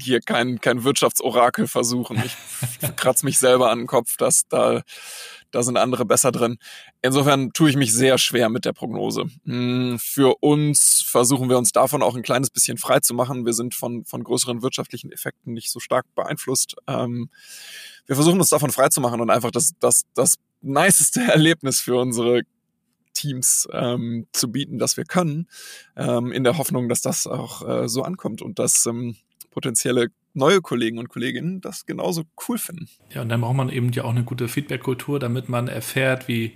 hier 0.00 0.20
kein, 0.20 0.60
kein 0.60 0.84
Wirtschaftsorakel 0.84 1.68
versuchen. 1.68 2.22
Ich 2.24 2.96
kratze 2.96 3.24
mich 3.24 3.38
selber 3.38 3.70
an 3.70 3.78
den 3.78 3.86
Kopf, 3.86 4.16
dass 4.16 4.46
da, 4.48 4.82
da 5.50 5.62
sind 5.62 5.76
andere 5.76 6.04
besser 6.04 6.32
drin. 6.32 6.58
Insofern 7.02 7.52
tue 7.52 7.70
ich 7.70 7.76
mich 7.76 7.92
sehr 7.92 8.18
schwer 8.18 8.48
mit 8.48 8.64
der 8.64 8.72
Prognose. 8.72 9.26
Hm, 9.44 9.98
für 9.98 10.36
uns 10.40 11.02
versuchen 11.06 11.48
wir 11.48 11.58
uns 11.58 11.72
davon 11.72 12.02
auch 12.02 12.16
ein 12.16 12.22
kleines 12.22 12.50
bisschen 12.50 12.78
frei 12.78 13.00
zu 13.00 13.14
machen. 13.14 13.46
Wir 13.46 13.52
sind 13.52 13.74
von, 13.74 14.04
von 14.04 14.24
größeren 14.24 14.62
wirtschaftlichen 14.62 15.12
Effekten 15.12 15.52
nicht 15.52 15.70
so 15.70 15.80
stark 15.80 16.06
beeinflusst. 16.14 16.76
Ähm, 16.86 17.30
wir 18.06 18.16
versuchen 18.16 18.38
uns 18.38 18.48
davon 18.48 18.70
frei 18.70 18.88
zu 18.88 19.00
machen 19.00 19.20
und 19.20 19.30
einfach 19.30 19.50
das, 19.50 19.72
das, 19.80 20.02
das 20.14 20.36
niceste 20.62 21.20
Erlebnis 21.28 21.80
für 21.80 21.96
unsere 21.96 22.42
Teams 23.16 23.66
ähm, 23.72 24.26
zu 24.32 24.52
bieten, 24.52 24.78
das 24.78 24.96
wir 24.96 25.04
können, 25.04 25.48
ähm, 25.96 26.32
in 26.32 26.44
der 26.44 26.58
Hoffnung, 26.58 26.88
dass 26.88 27.00
das 27.00 27.26
auch 27.26 27.66
äh, 27.66 27.88
so 27.88 28.02
ankommt 28.02 28.42
und 28.42 28.58
dass 28.58 28.84
ähm, 28.86 29.16
potenzielle 29.56 30.08
neue 30.34 30.60
Kollegen 30.60 30.98
und 30.98 31.08
Kolleginnen 31.08 31.62
das 31.62 31.86
genauso 31.86 32.24
cool 32.46 32.58
finden. 32.58 32.88
Ja, 33.14 33.22
und 33.22 33.30
dann 33.30 33.40
braucht 33.40 33.56
man 33.56 33.70
eben 33.70 33.90
ja 33.90 34.04
auch 34.04 34.10
eine 34.10 34.22
gute 34.22 34.48
Feedback-Kultur, 34.48 35.18
damit 35.18 35.48
man 35.48 35.66
erfährt, 35.66 36.28
wie, 36.28 36.52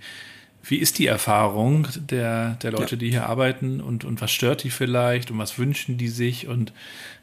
wie 0.61 0.77
ist 0.77 0.99
die 0.99 1.07
Erfahrung 1.07 1.87
der, 1.95 2.59
der 2.61 2.71
Leute, 2.71 2.91
ja. 2.91 2.99
die 2.99 3.09
hier 3.09 3.25
arbeiten 3.25 3.81
und, 3.81 4.05
und 4.05 4.21
was 4.21 4.29
stört 4.29 4.63
die 4.63 4.69
vielleicht 4.69 5.31
und 5.31 5.39
was 5.39 5.57
wünschen 5.57 5.97
die 5.97 6.09
sich. 6.09 6.47
Und 6.47 6.73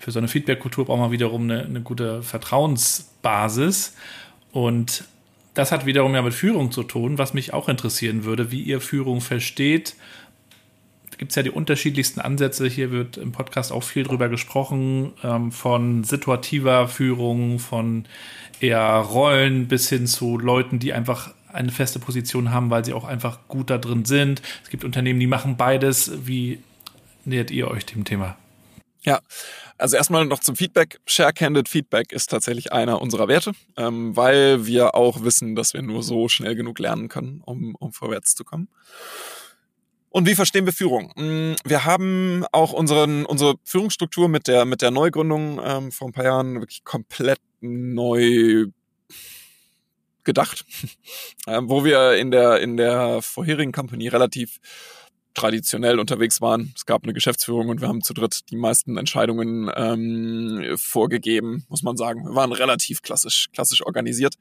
für 0.00 0.10
so 0.10 0.18
eine 0.18 0.26
Feedback-Kultur 0.26 0.86
braucht 0.86 0.98
man 0.98 1.12
wiederum 1.12 1.44
eine, 1.44 1.64
eine 1.64 1.80
gute 1.80 2.24
Vertrauensbasis. 2.24 3.94
Und 4.50 5.04
das 5.54 5.70
hat 5.70 5.86
wiederum 5.86 6.12
ja 6.12 6.22
mit 6.22 6.34
Führung 6.34 6.72
zu 6.72 6.82
tun, 6.82 7.18
was 7.18 7.34
mich 7.34 7.52
auch 7.54 7.68
interessieren 7.68 8.24
würde, 8.24 8.50
wie 8.50 8.62
ihr 8.62 8.80
Führung 8.80 9.20
versteht 9.20 9.94
gibt 11.18 11.32
es 11.32 11.36
ja 11.36 11.42
die 11.42 11.50
unterschiedlichsten 11.50 12.20
Ansätze. 12.20 12.66
Hier 12.66 12.90
wird 12.90 13.16
im 13.16 13.32
Podcast 13.32 13.72
auch 13.72 13.82
viel 13.82 14.04
drüber 14.04 14.28
gesprochen, 14.28 15.12
ähm, 15.22 15.52
von 15.52 16.04
situativer 16.04 16.88
Führung, 16.88 17.58
von 17.58 18.06
eher 18.60 18.80
Rollen 18.80 19.68
bis 19.68 19.88
hin 19.88 20.06
zu 20.06 20.38
Leuten, 20.38 20.78
die 20.78 20.92
einfach 20.92 21.34
eine 21.52 21.72
feste 21.72 21.98
Position 21.98 22.52
haben, 22.52 22.70
weil 22.70 22.84
sie 22.84 22.92
auch 22.92 23.04
einfach 23.04 23.48
gut 23.48 23.70
da 23.70 23.78
drin 23.78 24.04
sind. 24.04 24.42
Es 24.62 24.70
gibt 24.70 24.84
Unternehmen, 24.84 25.20
die 25.20 25.26
machen 25.26 25.56
beides. 25.56 26.26
Wie 26.26 26.60
nähert 27.24 27.50
ihr 27.50 27.68
euch 27.68 27.86
dem 27.86 28.04
Thema? 28.04 28.36
Ja, 29.02 29.20
also 29.78 29.96
erstmal 29.96 30.26
noch 30.26 30.40
zum 30.40 30.56
Feedback. 30.56 31.00
Share-Candid 31.06 31.68
Feedback 31.68 32.12
ist 32.12 32.30
tatsächlich 32.30 32.72
einer 32.72 33.00
unserer 33.00 33.28
Werte, 33.28 33.52
ähm, 33.76 34.16
weil 34.16 34.66
wir 34.66 34.94
auch 34.94 35.22
wissen, 35.22 35.54
dass 35.54 35.72
wir 35.72 35.82
nur 35.82 36.02
so 36.02 36.28
schnell 36.28 36.54
genug 36.56 36.78
lernen 36.78 37.08
können, 37.08 37.40
um, 37.44 37.74
um 37.76 37.92
vorwärts 37.92 38.34
zu 38.34 38.44
kommen. 38.44 38.68
Und 40.10 40.26
wie 40.26 40.34
verstehen 40.34 40.64
wir 40.66 40.72
Führung? 40.72 41.12
Mm, 41.16 41.54
wir 41.64 41.84
haben 41.84 42.44
auch 42.52 42.72
unseren, 42.72 43.26
unsere 43.26 43.56
Führungsstruktur 43.64 44.28
mit 44.28 44.46
der, 44.48 44.64
mit 44.64 44.82
der 44.82 44.90
Neugründung 44.90 45.60
ähm, 45.62 45.92
vor 45.92 46.08
ein 46.08 46.12
paar 46.12 46.24
Jahren 46.24 46.60
wirklich 46.60 46.84
komplett 46.84 47.40
neu 47.60 48.66
gedacht, 50.24 50.64
ähm, 51.46 51.68
wo 51.68 51.84
wir 51.84 52.16
in 52.16 52.30
der, 52.30 52.60
in 52.60 52.76
der 52.76 53.20
vorherigen 53.22 53.72
Company 53.72 54.08
relativ 54.08 54.60
traditionell 55.34 56.00
unterwegs 56.00 56.40
waren. 56.40 56.72
Es 56.74 56.84
gab 56.84 57.04
eine 57.04 57.12
Geschäftsführung 57.12 57.68
und 57.68 57.80
wir 57.80 57.88
haben 57.88 58.02
zu 58.02 58.12
dritt 58.12 58.50
die 58.50 58.56
meisten 58.56 58.96
Entscheidungen 58.96 59.70
ähm, 59.74 60.76
vorgegeben, 60.76 61.64
muss 61.68 61.82
man 61.82 61.96
sagen. 61.96 62.24
Wir 62.24 62.34
waren 62.34 62.52
relativ 62.52 63.02
klassisch, 63.02 63.48
klassisch 63.52 63.84
organisiert. 63.84 64.34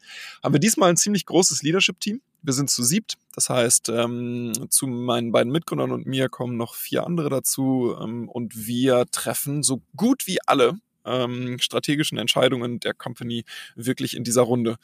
Haben 0.43 0.53
wir 0.53 0.59
diesmal 0.59 0.89
ein 0.89 0.97
ziemlich 0.97 1.25
großes 1.25 1.61
Leadership-Team. 1.61 2.21
Wir 2.41 2.53
sind 2.53 2.69
zu 2.69 2.83
siebt. 2.83 3.17
Das 3.33 3.49
heißt, 3.49 3.89
ähm, 3.89 4.53
zu 4.69 4.87
meinen 4.87 5.31
beiden 5.31 5.51
Mitgründern 5.51 5.91
und 5.91 6.05
mir 6.05 6.29
kommen 6.29 6.57
noch 6.57 6.75
vier 6.75 7.05
andere 7.05 7.29
dazu. 7.29 7.95
Ähm, 8.01 8.29
und 8.29 8.67
wir 8.67 9.05
treffen 9.11 9.63
so 9.63 9.81
gut 9.95 10.27
wie 10.27 10.39
alle 10.45 10.79
ähm, 11.07 11.57
strategischen 11.59 12.17
Entscheidungen 12.17 12.79
der 12.79 12.93
Company 12.93 13.45
wirklich 13.75 14.15
in 14.15 14.23
dieser 14.23 14.41
Runde, 14.41 14.77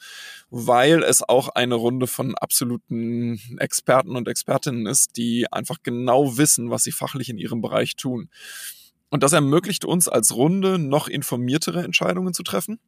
weil 0.50 1.02
es 1.02 1.22
auch 1.22 1.50
eine 1.50 1.74
Runde 1.74 2.06
von 2.06 2.34
absoluten 2.34 3.40
Experten 3.58 4.16
und 4.16 4.26
Expertinnen 4.26 4.86
ist, 4.86 5.16
die 5.16 5.50
einfach 5.52 5.78
genau 5.82 6.36
wissen, 6.36 6.70
was 6.70 6.84
sie 6.84 6.92
fachlich 6.92 7.28
in 7.28 7.38
ihrem 7.38 7.60
Bereich 7.60 7.96
tun. 7.96 8.30
Und 9.10 9.22
das 9.22 9.32
ermöglicht 9.32 9.84
uns 9.84 10.08
als 10.08 10.34
Runde 10.34 10.78
noch 10.78 11.06
informiertere 11.08 11.84
Entscheidungen 11.84 12.34
zu 12.34 12.42
treffen 12.42 12.80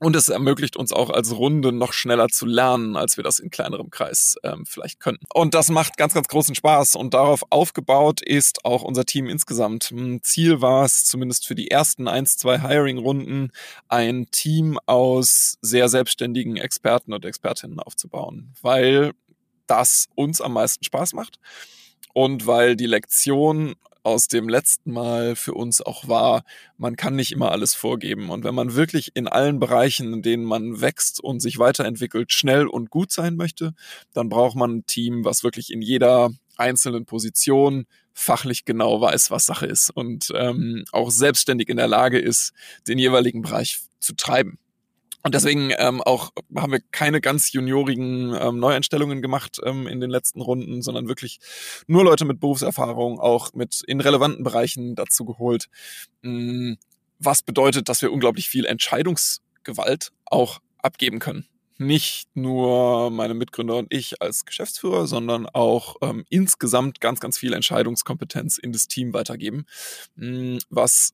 und 0.00 0.16
es 0.16 0.30
ermöglicht 0.30 0.76
uns 0.76 0.92
auch 0.92 1.10
als 1.10 1.36
Runde 1.36 1.72
noch 1.72 1.92
schneller 1.92 2.28
zu 2.28 2.46
lernen, 2.46 2.96
als 2.96 3.18
wir 3.18 3.24
das 3.24 3.38
in 3.38 3.50
kleinerem 3.50 3.90
Kreis 3.90 4.36
ähm, 4.42 4.64
vielleicht 4.64 4.98
könnten. 4.98 5.26
Und 5.32 5.52
das 5.52 5.68
macht 5.68 5.98
ganz, 5.98 6.14
ganz 6.14 6.26
großen 6.26 6.54
Spaß. 6.54 6.96
Und 6.96 7.12
darauf 7.12 7.44
aufgebaut 7.50 8.22
ist 8.22 8.64
auch 8.64 8.82
unser 8.82 9.04
Team 9.04 9.28
insgesamt. 9.28 9.94
Ziel 10.22 10.62
war 10.62 10.86
es, 10.86 11.04
zumindest 11.04 11.46
für 11.46 11.54
die 11.54 11.70
ersten 11.70 12.08
eins, 12.08 12.38
zwei 12.38 12.60
Hiring-Runden, 12.60 13.52
ein 13.88 14.26
Team 14.30 14.78
aus 14.86 15.58
sehr 15.60 15.90
selbstständigen 15.90 16.56
Experten 16.56 17.12
und 17.12 17.26
Expertinnen 17.26 17.78
aufzubauen, 17.78 18.54
weil 18.62 19.12
das 19.66 20.06
uns 20.14 20.40
am 20.40 20.54
meisten 20.54 20.82
Spaß 20.82 21.12
macht 21.12 21.38
und 22.14 22.46
weil 22.46 22.74
die 22.74 22.86
Lektion 22.86 23.74
aus 24.02 24.28
dem 24.28 24.48
letzten 24.48 24.92
Mal 24.92 25.36
für 25.36 25.54
uns 25.54 25.80
auch 25.80 26.08
war, 26.08 26.44
man 26.78 26.96
kann 26.96 27.16
nicht 27.16 27.32
immer 27.32 27.52
alles 27.52 27.74
vorgeben. 27.74 28.30
Und 28.30 28.44
wenn 28.44 28.54
man 28.54 28.74
wirklich 28.74 29.12
in 29.14 29.28
allen 29.28 29.58
Bereichen, 29.58 30.12
in 30.12 30.22
denen 30.22 30.44
man 30.44 30.80
wächst 30.80 31.20
und 31.22 31.40
sich 31.40 31.58
weiterentwickelt, 31.58 32.32
schnell 32.32 32.66
und 32.66 32.90
gut 32.90 33.12
sein 33.12 33.36
möchte, 33.36 33.74
dann 34.12 34.28
braucht 34.28 34.56
man 34.56 34.76
ein 34.76 34.86
Team, 34.86 35.24
was 35.24 35.44
wirklich 35.44 35.72
in 35.72 35.82
jeder 35.82 36.30
einzelnen 36.56 37.06
Position 37.06 37.86
fachlich 38.12 38.64
genau 38.64 39.00
weiß, 39.00 39.30
was 39.30 39.46
Sache 39.46 39.66
ist 39.66 39.90
und 39.90 40.30
ähm, 40.34 40.84
auch 40.92 41.10
selbstständig 41.10 41.68
in 41.68 41.78
der 41.78 41.88
Lage 41.88 42.18
ist, 42.18 42.52
den 42.86 42.98
jeweiligen 42.98 43.42
Bereich 43.42 43.80
zu 43.98 44.14
treiben. 44.14 44.58
Und 45.22 45.34
deswegen 45.34 45.72
ähm, 45.78 46.00
auch 46.00 46.30
haben 46.56 46.72
wir 46.72 46.80
keine 46.92 47.20
ganz 47.20 47.52
juniorigen 47.52 48.34
ähm, 48.34 48.58
Neueinstellungen 48.58 49.20
gemacht 49.20 49.60
ähm, 49.64 49.86
in 49.86 50.00
den 50.00 50.10
letzten 50.10 50.40
Runden, 50.40 50.82
sondern 50.82 51.08
wirklich 51.08 51.40
nur 51.86 52.04
Leute 52.04 52.24
mit 52.24 52.40
Berufserfahrung, 52.40 53.20
auch 53.20 53.52
mit 53.52 53.82
in 53.86 54.00
relevanten 54.00 54.44
Bereichen 54.44 54.94
dazu 54.94 55.24
geholt. 55.24 55.66
Mm, 56.22 56.74
was 57.18 57.42
bedeutet, 57.42 57.88
dass 57.88 58.00
wir 58.00 58.12
unglaublich 58.12 58.48
viel 58.48 58.64
Entscheidungsgewalt 58.64 60.12
auch 60.24 60.60
abgeben 60.78 61.18
können. 61.18 61.46
Nicht 61.76 62.28
nur 62.34 63.10
meine 63.10 63.34
Mitgründer 63.34 63.76
und 63.76 63.92
ich 63.92 64.20
als 64.20 64.44
Geschäftsführer, 64.44 65.06
sondern 65.06 65.46
auch 65.46 65.96
ähm, 66.02 66.24
insgesamt 66.28 67.00
ganz, 67.00 67.20
ganz 67.20 67.38
viel 67.38 67.52
Entscheidungskompetenz 67.52 68.58
in 68.58 68.72
das 68.72 68.86
Team 68.86 69.12
weitergeben, 69.12 69.66
mm, 70.16 70.58
was 70.70 71.12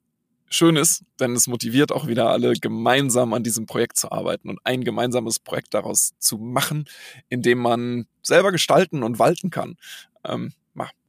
schön 0.48 0.76
ist, 0.76 1.04
denn 1.20 1.32
es 1.32 1.46
motiviert 1.46 1.92
auch 1.92 2.06
wieder 2.06 2.30
alle, 2.30 2.52
gemeinsam 2.54 3.32
an 3.32 3.42
diesem 3.42 3.66
Projekt 3.66 3.96
zu 3.96 4.12
arbeiten 4.12 4.48
und 4.48 4.58
ein 4.64 4.84
gemeinsames 4.84 5.38
Projekt 5.38 5.74
daraus 5.74 6.14
zu 6.18 6.38
machen, 6.38 6.86
in 7.28 7.42
dem 7.42 7.58
man 7.58 8.06
selber 8.22 8.52
gestalten 8.52 9.02
und 9.02 9.18
walten 9.18 9.50
kann. 9.50 9.76
Ähm, 10.24 10.52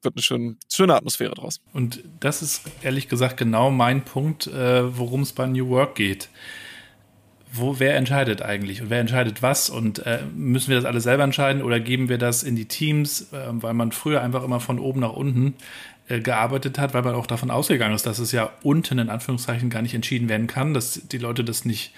wird 0.07 0.15
eine 0.15 0.23
schöne, 0.23 0.55
schöne 0.71 0.95
Atmosphäre 0.95 1.35
draus. 1.35 1.59
Und 1.73 2.03
das 2.19 2.41
ist 2.41 2.63
ehrlich 2.81 3.09
gesagt 3.09 3.37
genau 3.37 3.71
mein 3.71 4.03
Punkt, 4.03 4.47
äh, 4.47 4.97
worum 4.97 5.21
es 5.21 5.33
bei 5.33 5.45
New 5.47 5.69
Work 5.69 5.95
geht. 5.95 6.29
Wo, 7.51 7.79
wer 7.79 7.95
entscheidet 7.95 8.41
eigentlich 8.41 8.81
und 8.81 8.89
wer 8.89 8.99
entscheidet 8.99 9.41
was 9.41 9.69
und 9.69 9.99
äh, 10.05 10.19
müssen 10.35 10.69
wir 10.69 10.75
das 10.75 10.85
alle 10.85 10.99
selber 10.99 11.23
entscheiden 11.23 11.61
oder 11.61 11.79
geben 11.79 12.09
wir 12.09 12.17
das 12.17 12.43
in 12.43 12.55
die 12.55 12.67
Teams, 12.67 13.31
äh, 13.31 13.47
weil 13.49 13.73
man 13.73 13.91
früher 13.91 14.21
einfach 14.21 14.43
immer 14.43 14.59
von 14.59 14.79
oben 14.79 14.99
nach 14.99 15.13
unten 15.13 15.55
äh, 16.07 16.19
gearbeitet 16.19 16.79
hat, 16.79 16.93
weil 16.93 17.03
man 17.03 17.15
auch 17.15 17.27
davon 17.27 17.51
ausgegangen 17.51 17.95
ist, 17.95 18.05
dass 18.05 18.19
es 18.19 18.31
ja 18.31 18.51
unten 18.63 18.99
in 18.99 19.09
Anführungszeichen 19.09 19.69
gar 19.69 19.81
nicht 19.81 19.93
entschieden 19.93 20.29
werden 20.29 20.47
kann, 20.47 20.73
dass 20.73 21.07
die 21.07 21.17
Leute 21.17 21.43
das 21.43 21.65
nicht 21.65 21.93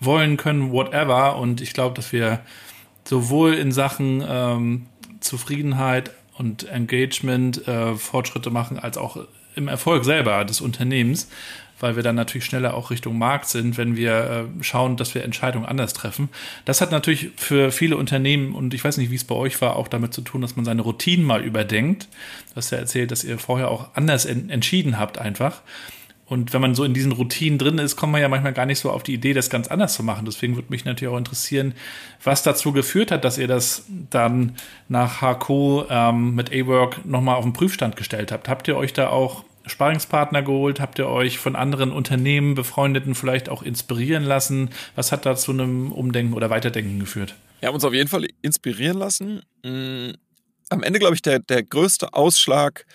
wollen 0.00 0.36
können, 0.36 0.72
whatever. 0.72 1.36
Und 1.38 1.60
ich 1.60 1.72
glaube, 1.72 1.94
dass 1.94 2.12
wir 2.12 2.40
sowohl 3.04 3.54
in 3.54 3.72
Sachen 3.72 4.24
ähm, 4.26 4.86
Zufriedenheit 5.20 6.12
und 6.36 6.68
Engagement 6.68 7.66
äh, 7.66 7.94
Fortschritte 7.94 8.50
machen, 8.50 8.78
als 8.78 8.96
auch 8.96 9.18
im 9.54 9.68
Erfolg 9.68 10.04
selber 10.04 10.44
des 10.44 10.60
Unternehmens 10.60 11.28
weil 11.80 11.96
wir 11.96 12.02
dann 12.02 12.16
natürlich 12.16 12.44
schneller 12.44 12.74
auch 12.74 12.90
Richtung 12.90 13.18
Markt 13.18 13.48
sind, 13.48 13.76
wenn 13.76 13.96
wir 13.96 14.48
äh, 14.58 14.64
schauen, 14.64 14.96
dass 14.96 15.14
wir 15.14 15.24
Entscheidungen 15.24 15.66
anders 15.66 15.92
treffen. 15.92 16.28
Das 16.64 16.80
hat 16.80 16.90
natürlich 16.90 17.30
für 17.36 17.70
viele 17.70 17.96
Unternehmen, 17.96 18.54
und 18.54 18.74
ich 18.74 18.84
weiß 18.84 18.96
nicht, 18.96 19.10
wie 19.10 19.16
es 19.16 19.24
bei 19.24 19.34
euch 19.34 19.60
war, 19.60 19.76
auch 19.76 19.88
damit 19.88 20.14
zu 20.14 20.22
tun, 20.22 20.40
dass 20.40 20.56
man 20.56 20.64
seine 20.64 20.82
Routinen 20.82 21.24
mal 21.24 21.42
überdenkt. 21.42 22.08
Du 22.50 22.56
hast 22.56 22.70
ja 22.70 22.78
erzählt, 22.78 23.10
dass 23.10 23.24
ihr 23.24 23.38
vorher 23.38 23.70
auch 23.70 23.94
anders 23.94 24.24
en 24.24 24.50
entschieden 24.50 24.98
habt 24.98 25.18
einfach. 25.18 25.62
Und 26.28 26.52
wenn 26.52 26.60
man 26.60 26.74
so 26.74 26.84
in 26.84 26.92
diesen 26.92 27.12
Routinen 27.12 27.58
drin 27.58 27.78
ist, 27.78 27.96
kommt 27.96 28.12
man 28.12 28.20
ja 28.20 28.28
manchmal 28.28 28.52
gar 28.52 28.66
nicht 28.66 28.78
so 28.78 28.90
auf 28.90 29.02
die 29.02 29.14
Idee, 29.14 29.32
das 29.32 29.48
ganz 29.48 29.68
anders 29.68 29.94
zu 29.94 30.02
machen. 30.02 30.26
Deswegen 30.26 30.56
würde 30.56 30.68
mich 30.68 30.84
natürlich 30.84 31.12
auch 31.12 31.18
interessieren, 31.18 31.74
was 32.22 32.42
dazu 32.42 32.72
geführt 32.72 33.10
hat, 33.10 33.24
dass 33.24 33.38
ihr 33.38 33.48
das 33.48 33.86
dann 34.10 34.56
nach 34.88 35.22
HQ 35.22 35.86
ähm, 35.88 36.34
mit 36.34 36.52
A-Work 36.52 37.06
nochmal 37.06 37.36
auf 37.36 37.44
den 37.44 37.54
Prüfstand 37.54 37.96
gestellt 37.96 38.30
habt. 38.30 38.48
Habt 38.48 38.68
ihr 38.68 38.76
euch 38.76 38.92
da 38.92 39.08
auch 39.08 39.44
Sparingspartner 39.68 40.42
geholt? 40.42 40.80
Habt 40.80 40.98
ihr 40.98 41.08
euch 41.08 41.38
von 41.38 41.56
anderen 41.56 41.92
Unternehmen, 41.92 42.54
Befreundeten 42.54 43.14
vielleicht 43.14 43.48
auch 43.48 43.62
inspirieren 43.62 44.24
lassen? 44.24 44.70
Was 44.94 45.12
hat 45.12 45.26
da 45.26 45.36
zu 45.36 45.52
einem 45.52 45.92
Umdenken 45.92 46.34
oder 46.34 46.50
Weiterdenken 46.50 46.98
geführt? 46.98 47.34
Wir 47.60 47.68
haben 47.68 47.74
uns 47.74 47.84
auf 47.84 47.94
jeden 47.94 48.08
Fall 48.08 48.26
inspirieren 48.42 48.98
lassen. 48.98 49.42
Mm, 49.64 50.10
am 50.70 50.82
Ende, 50.82 50.98
glaube 50.98 51.14
ich, 51.14 51.22
der, 51.22 51.40
der 51.40 51.62
größte 51.62 52.12
Ausschlag, 52.12 52.86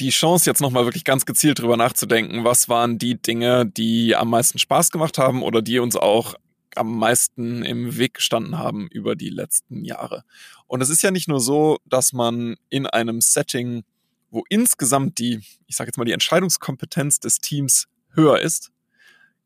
die 0.00 0.10
Chance, 0.10 0.48
jetzt 0.48 0.60
nochmal 0.60 0.84
wirklich 0.84 1.04
ganz 1.04 1.26
gezielt 1.26 1.58
drüber 1.58 1.76
nachzudenken, 1.76 2.44
was 2.44 2.68
waren 2.68 2.98
die 2.98 3.20
Dinge, 3.20 3.66
die 3.66 4.16
am 4.16 4.30
meisten 4.30 4.58
Spaß 4.58 4.90
gemacht 4.90 5.18
haben 5.18 5.42
oder 5.42 5.60
die 5.60 5.78
uns 5.78 5.96
auch 5.96 6.34
am 6.76 6.98
meisten 6.98 7.62
im 7.64 7.98
Weg 7.98 8.14
gestanden 8.14 8.58
haben 8.58 8.88
über 8.88 9.16
die 9.16 9.28
letzten 9.28 9.84
Jahre. 9.84 10.24
Und 10.66 10.80
es 10.80 10.88
ist 10.88 11.02
ja 11.02 11.10
nicht 11.10 11.28
nur 11.28 11.40
so, 11.40 11.78
dass 11.84 12.12
man 12.12 12.56
in 12.68 12.86
einem 12.86 13.20
Setting, 13.20 13.82
wo 14.30 14.44
insgesamt 14.48 15.18
die, 15.18 15.40
ich 15.66 15.76
sage 15.76 15.88
jetzt 15.88 15.96
mal, 15.96 16.04
die 16.04 16.12
Entscheidungskompetenz 16.12 17.20
des 17.20 17.38
Teams 17.38 17.86
höher 18.14 18.40
ist, 18.40 18.70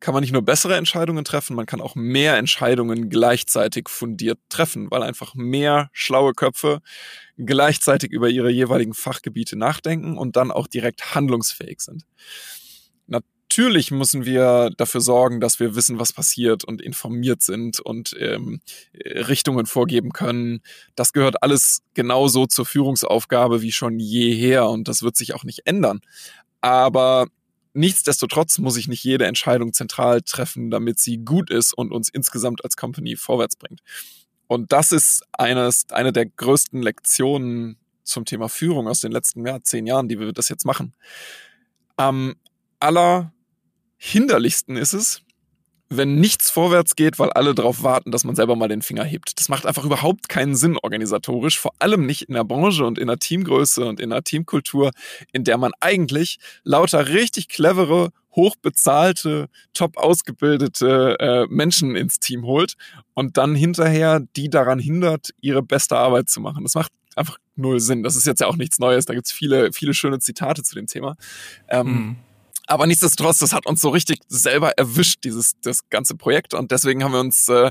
kann 0.01 0.13
man 0.13 0.21
nicht 0.21 0.33
nur 0.33 0.43
bessere 0.43 0.77
Entscheidungen 0.77 1.25
treffen, 1.25 1.57
man 1.57 1.65
kann 1.65 1.81
auch 1.81 1.95
mehr 1.95 2.37
Entscheidungen 2.37 3.09
gleichzeitig 3.09 3.89
fundiert 3.89 4.39
treffen, 4.51 4.91
weil 4.91 5.03
einfach 5.03 5.35
mehr 5.35 5.89
schlaue 5.93 6.35
Köpfe 6.35 6.83
gleichzeitig 7.39 8.11
über 8.13 8.29
ihre 8.29 8.51
jeweiligen 8.51 8.93
Fachgebiete 8.93 9.57
nachdenken 9.57 10.19
und 10.19 10.37
dann 10.37 10.51
auch 10.51 10.67
direkt 10.67 11.15
handlungsfähig 11.15 11.81
sind. 11.81 12.05
Natürlich 13.51 13.91
müssen 13.91 14.25
wir 14.25 14.71
dafür 14.77 15.01
sorgen, 15.01 15.39
dass 15.39 15.61
wir 15.61 15.77
wissen, 15.77 16.01
was 16.01 16.13
passiert 16.13 16.65
und 16.65 16.83
informiert 16.83 17.43
sind 17.43 17.79
und 17.79 18.17
ähm, 18.19 18.61
Richtungen 18.95 19.67
vorgeben 19.67 20.11
können. 20.13 20.61
Das 20.97 21.13
gehört 21.13 21.43
alles 21.43 21.83
genauso 21.95 22.47
zur 22.47 22.67
Führungsaufgabe 22.67 23.63
wie 23.63 23.71
schon 23.71 24.01
jeher 24.01 24.69
und 24.69 24.89
das 24.89 25.03
wird 25.03 25.17
sich 25.17 25.35
auch 25.35 25.45
nicht 25.45 25.67
ändern. 25.67 26.01
Aber 26.61 27.29
nichtsdestotrotz 27.75 28.59
muss 28.59 28.77
ich 28.77 28.89
nicht 28.89 29.05
jede 29.05 29.27
Entscheidung 29.27 29.73
zentral 29.73 30.23
treffen, 30.23 30.71
damit 30.71 30.99
sie 30.99 31.19
gut 31.19 31.51
ist 31.51 31.75
und 31.75 31.93
uns 31.93 32.09
insgesamt 32.09 32.65
als 32.65 32.77
Company 32.77 33.15
vorwärts 33.15 33.57
bringt. 33.57 33.83
Und 34.47 34.73
das 34.73 34.91
ist 34.91 35.23
eines, 35.33 35.87
eine 35.91 36.13
der 36.13 36.27
größten 36.27 36.83
Lektionen 36.83 37.77
zum 38.03 38.25
Thema 38.25 38.49
Führung 38.49 38.89
aus 38.89 39.01
den 39.01 39.13
letzten 39.13 39.47
ja, 39.47 39.63
zehn 39.63 39.87
Jahren, 39.87 40.09
die 40.09 40.19
wir 40.19 40.33
das 40.33 40.49
jetzt 40.49 40.65
machen. 40.65 40.95
Am 41.97 42.35
aller 42.81 43.34
hinderlichsten 44.05 44.77
ist 44.77 44.93
es, 44.93 45.23
wenn 45.89 46.17
nichts 46.17 46.51
vorwärts 46.51 46.97
geht, 46.97 47.19
weil 47.19 47.31
alle 47.31 47.55
darauf 47.55 47.83
warten, 47.83 48.11
dass 48.11 48.25
man 48.25 48.37
selber 48.37 48.57
mal 48.57 48.69
den 48.69 48.83
Finger 48.83 49.05
hebt. 49.05 49.39
Das 49.39 49.49
macht 49.49 49.67
einfach 49.67 49.85
überhaupt 49.85 50.29
keinen 50.29 50.57
Sinn 50.57 50.77
organisatorisch, 50.83 51.59
vor 51.59 51.73
allem 51.79 52.05
nicht 52.05 52.23
in 52.23 52.35
der 52.35 52.45
Branche 52.45 52.85
und 52.85 52.99
in 52.99 53.07
der 53.07 53.19
Teamgröße 53.19 53.85
und 53.85 54.01
in 54.01 54.11
der 54.11 54.23
Teamkultur, 54.23 54.91
in 55.33 55.45
der 55.45 55.57
man 55.57 55.73
eigentlich 55.81 56.39
lauter 56.65 57.09
richtig 57.09 57.49
clevere, 57.49 58.11
hochbezahlte, 58.35 59.49
top 59.73 59.97
ausgebildete 59.97 61.17
äh, 61.21 61.47
Menschen 61.49 61.97
ins 61.97 62.19
Team 62.19 62.45
holt 62.45 62.75
und 63.15 63.37
dann 63.37 63.55
hinterher 63.55 64.21
die 64.37 64.51
daran 64.51 64.79
hindert, 64.79 65.31
ihre 65.41 65.63
beste 65.63 65.97
Arbeit 65.97 66.29
zu 66.29 66.41
machen. 66.41 66.65
Das 66.65 66.75
macht 66.75 66.93
einfach 67.17 67.39
null 67.57 67.81
Sinn. 67.81 68.03
Das 68.03 68.17
ist 68.17 68.27
jetzt 68.27 68.41
ja 68.41 68.49
auch 68.49 68.57
nichts 68.57 68.79
Neues. 68.79 69.07
Da 69.07 69.15
gibt's 69.15 69.33
viele, 69.33 69.73
viele 69.73 69.95
schöne 69.95 70.19
Zitate 70.19 70.63
zu 70.63 70.75
dem 70.75 70.87
Thema. 70.87 71.17
Ähm, 71.69 71.87
mhm. 71.87 72.17
Aber 72.67 72.87
nichtsdestotrotz, 72.87 73.39
das 73.39 73.53
hat 73.53 73.67
uns 73.67 73.81
so 73.81 73.91
richtig 73.91 74.21
selber 74.29 74.73
erwischt, 74.79 75.25
dieses 75.25 75.61
das 75.61 75.89
ganze 75.91 76.17
Projekt. 76.17 76.55
Und 76.55 76.71
deswegen 76.71 77.05
haben 77.05 77.13
wir 77.13 77.21
uns 77.21 77.49
äh, 77.49 77.71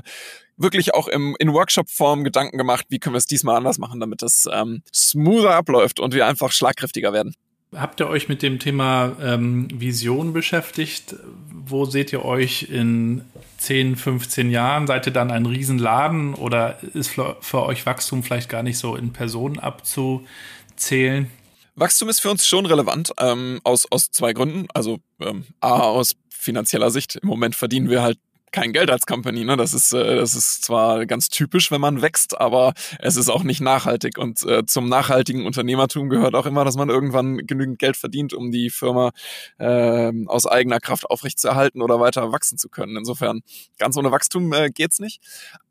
wirklich 0.56 0.94
auch 0.94 1.08
im, 1.08 1.36
in 1.38 1.52
Workshop-Form 1.52 2.24
Gedanken 2.24 2.58
gemacht, 2.58 2.86
wie 2.88 2.98
können 2.98 3.14
wir 3.14 3.18
es 3.18 3.26
diesmal 3.26 3.56
anders 3.56 3.78
machen, 3.78 4.00
damit 4.00 4.22
das 4.22 4.48
ähm, 4.52 4.82
smoother 4.94 5.54
abläuft 5.54 6.00
und 6.00 6.14
wir 6.14 6.26
einfach 6.26 6.52
schlagkräftiger 6.52 7.12
werden. 7.12 7.34
Habt 7.74 8.00
ihr 8.00 8.08
euch 8.08 8.28
mit 8.28 8.42
dem 8.42 8.60
Thema 8.60 9.16
ähm, 9.20 9.66
Vision 9.72 10.32
beschäftigt? 10.32 11.16
Wo 11.50 11.86
seht 11.86 12.12
ihr 12.12 12.24
euch 12.24 12.68
in 12.70 13.22
10, 13.58 13.96
15 13.96 14.50
Jahren? 14.50 14.86
Seid 14.86 15.06
ihr 15.06 15.12
dann 15.12 15.32
ein 15.32 15.44
Riesenladen 15.44 16.34
oder 16.34 16.78
ist 16.94 17.08
für, 17.08 17.36
für 17.40 17.64
euch 17.64 17.84
Wachstum 17.84 18.22
vielleicht 18.22 18.48
gar 18.48 18.62
nicht 18.62 18.78
so 18.78 18.94
in 18.94 19.12
Personen 19.12 19.58
abzuzählen? 19.58 21.30
Wachstum 21.76 22.08
ist 22.08 22.20
für 22.20 22.30
uns 22.30 22.46
schon 22.46 22.66
relevant, 22.66 23.12
ähm, 23.18 23.60
aus, 23.64 23.90
aus 23.90 24.10
zwei 24.10 24.32
Gründen. 24.32 24.66
Also 24.74 24.98
ähm, 25.20 25.44
A, 25.60 25.80
aus 25.80 26.14
finanzieller 26.28 26.90
Sicht. 26.90 27.16
Im 27.16 27.28
Moment 27.28 27.54
verdienen 27.54 27.88
wir 27.88 28.02
halt 28.02 28.18
kein 28.54 28.72
Geld 28.72 28.88
als 28.88 29.04
Company. 29.04 29.44
Ne? 29.44 29.56
Das 29.56 29.74
ist 29.74 29.92
äh, 29.92 30.16
das 30.16 30.36
ist 30.36 30.62
zwar 30.62 31.06
ganz 31.06 31.28
typisch, 31.28 31.72
wenn 31.72 31.80
man 31.80 32.02
wächst, 32.02 32.40
aber 32.40 32.72
es 33.00 33.16
ist 33.16 33.28
auch 33.28 33.42
nicht 33.42 33.60
nachhaltig. 33.60 34.16
Und 34.16 34.44
äh, 34.44 34.64
zum 34.64 34.88
nachhaltigen 34.88 35.44
Unternehmertum 35.44 36.08
gehört 36.08 36.36
auch 36.36 36.46
immer, 36.46 36.64
dass 36.64 36.76
man 36.76 36.88
irgendwann 36.88 37.38
genügend 37.38 37.80
Geld 37.80 37.96
verdient, 37.96 38.32
um 38.32 38.52
die 38.52 38.70
Firma 38.70 39.10
äh, 39.58 40.12
aus 40.26 40.46
eigener 40.46 40.78
Kraft 40.78 41.10
aufrechtzuerhalten 41.10 41.82
oder 41.82 41.98
weiter 41.98 42.30
wachsen 42.30 42.56
zu 42.56 42.68
können. 42.68 42.96
Insofern 42.96 43.40
ganz 43.78 43.96
ohne 43.96 44.12
Wachstum 44.12 44.52
äh, 44.52 44.70
geht's 44.70 45.00
nicht. 45.00 45.20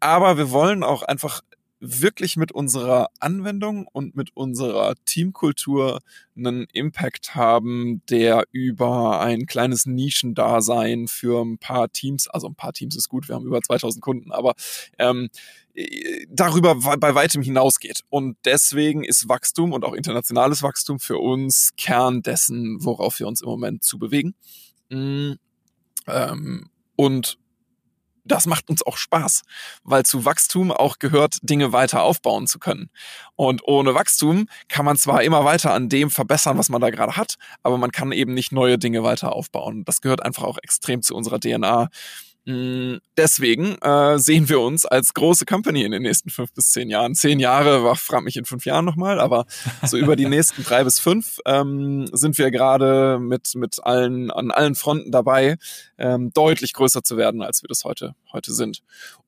Aber 0.02 0.38
wir 0.38 0.52
wollen 0.52 0.84
auch 0.84 1.04
einfach 1.04 1.40
wirklich 1.86 2.38
mit 2.38 2.54
unserer 2.54 3.10
Anwendung 3.20 3.88
und 3.92 4.16
mit 4.16 4.36
unserer 4.36 4.96
Teamkultur 5.04 6.00
einen 6.36 6.66
Impact 6.72 7.36
haben, 7.36 8.02
der 8.10 8.46
über 8.52 9.20
ein 9.20 9.46
kleines 9.46 9.86
Nischendasein 9.86 11.08
für 11.10 11.44
ein 11.44 11.58
paar 11.58 11.92
Teams, 11.92 12.30
also 12.30 12.48
ein 12.48 12.56
paar 12.56 12.72
Teams 12.72 12.96
ist 12.96 13.10
gut, 13.10 13.28
wir 13.28 13.36
haben 13.36 13.46
über 13.46 13.62
2000 13.62 14.02
Kunden, 14.02 14.32
aber 14.32 14.54
ähm, 14.98 15.30
darüber 16.30 16.76
bei 16.76 17.16
weitem 17.16 17.42
hinausgeht. 17.42 18.02
Und 18.10 18.38
deswegen 18.46 19.04
ist 19.04 19.28
Wachstum 19.28 19.74
und 19.74 19.84
auch 19.84 19.94
internationales 19.94 20.64
Wachstum 20.64 21.00
für 21.00 21.18
uns 21.18 21.74
Kern 21.76 22.22
dessen, 22.22 22.78
worauf 22.84 23.20
wir 23.20 23.28
uns 23.28 23.42
im 23.42 23.50
Moment 23.50 23.84
zu 23.84 24.00
bewegen. 24.00 24.36
Mm, 24.90 25.34
ähm, 26.08 26.70
und 26.96 27.38
das 28.26 28.46
macht 28.46 28.70
uns 28.70 28.86
auch 28.86 28.98
Spaß, 28.98 29.42
weil 29.84 30.04
zu 30.04 30.26
Wachstum 30.26 30.72
auch 30.72 31.00
gehört, 31.00 31.38
Dinge 31.42 31.74
weiter 31.74 32.02
aufbauen 32.04 32.48
zu 32.48 32.60
können. 32.60 32.90
Und 33.36 33.64
ohne 33.68 33.94
Wachstum 33.96 34.48
kann 34.70 34.86
man 34.86 34.98
zwar 34.98 35.24
immer 35.24 35.46
weiter 35.46 35.74
an 35.74 35.90
dem 35.90 36.10
verbessern, 36.10 36.58
was 36.58 36.70
man 36.70 36.82
da 36.82 36.90
gerade 36.90 37.18
hat, 37.18 37.36
aber 37.64 37.78
man 37.78 37.92
kann 37.92 38.12
eben 38.12 38.34
nicht 38.34 38.52
neue 38.52 38.78
Dinge 38.78 39.04
weiter 39.04 39.34
aufbauen. 39.34 39.84
Das 39.86 40.02
gehört 40.02 40.24
einfach 40.24 40.44
auch 40.44 40.58
extrem 40.62 41.02
zu 41.02 41.16
unserer 41.16 41.40
DNA. 41.40 41.90
Mm, 42.46 42.96
deswegen 43.16 43.78
äh, 43.82 44.20
sehen 44.20 44.50
wir 44.50 44.60
uns 44.60 44.86
als 44.86 45.14
große 45.14 45.46
Company 45.46 45.84
in 45.84 45.92
den 45.92 46.02
nächsten 46.02 46.30
fünf 46.30 46.52
bis 46.54 46.72
zehn 46.72 46.90
Jahren. 46.90 47.16
Zehn 47.16 47.40
Jahre, 47.40 47.86
war, 47.86 47.96
frag 47.96 48.24
mich 48.24 48.36
in 48.36 48.44
fünf 48.44 48.66
Jahren 48.66 48.84
nochmal, 48.84 49.22
aber 49.22 49.46
so 49.86 49.98
über 49.98 50.18
die 50.18 50.26
nächsten 50.28 50.64
drei 50.64 50.84
bis 50.84 51.00
fünf 51.00 51.40
ähm, 51.46 52.06
sind 52.12 52.38
wir 52.38 52.52
gerade 52.52 53.18
mit, 53.20 53.56
mit 53.56 53.78
allen, 53.84 54.30
an 54.30 54.52
allen 54.52 54.76
Fronten 54.76 55.10
dabei, 55.10 55.58
ähm, 55.98 56.32
deutlich 56.34 56.74
größer 56.74 57.02
zu 57.02 57.16
werden, 57.16 57.42
als 57.42 57.64
wir 57.64 57.70
das 57.70 57.86
heute, 57.86 58.14
heute 58.34 58.54
sind. 58.54 58.82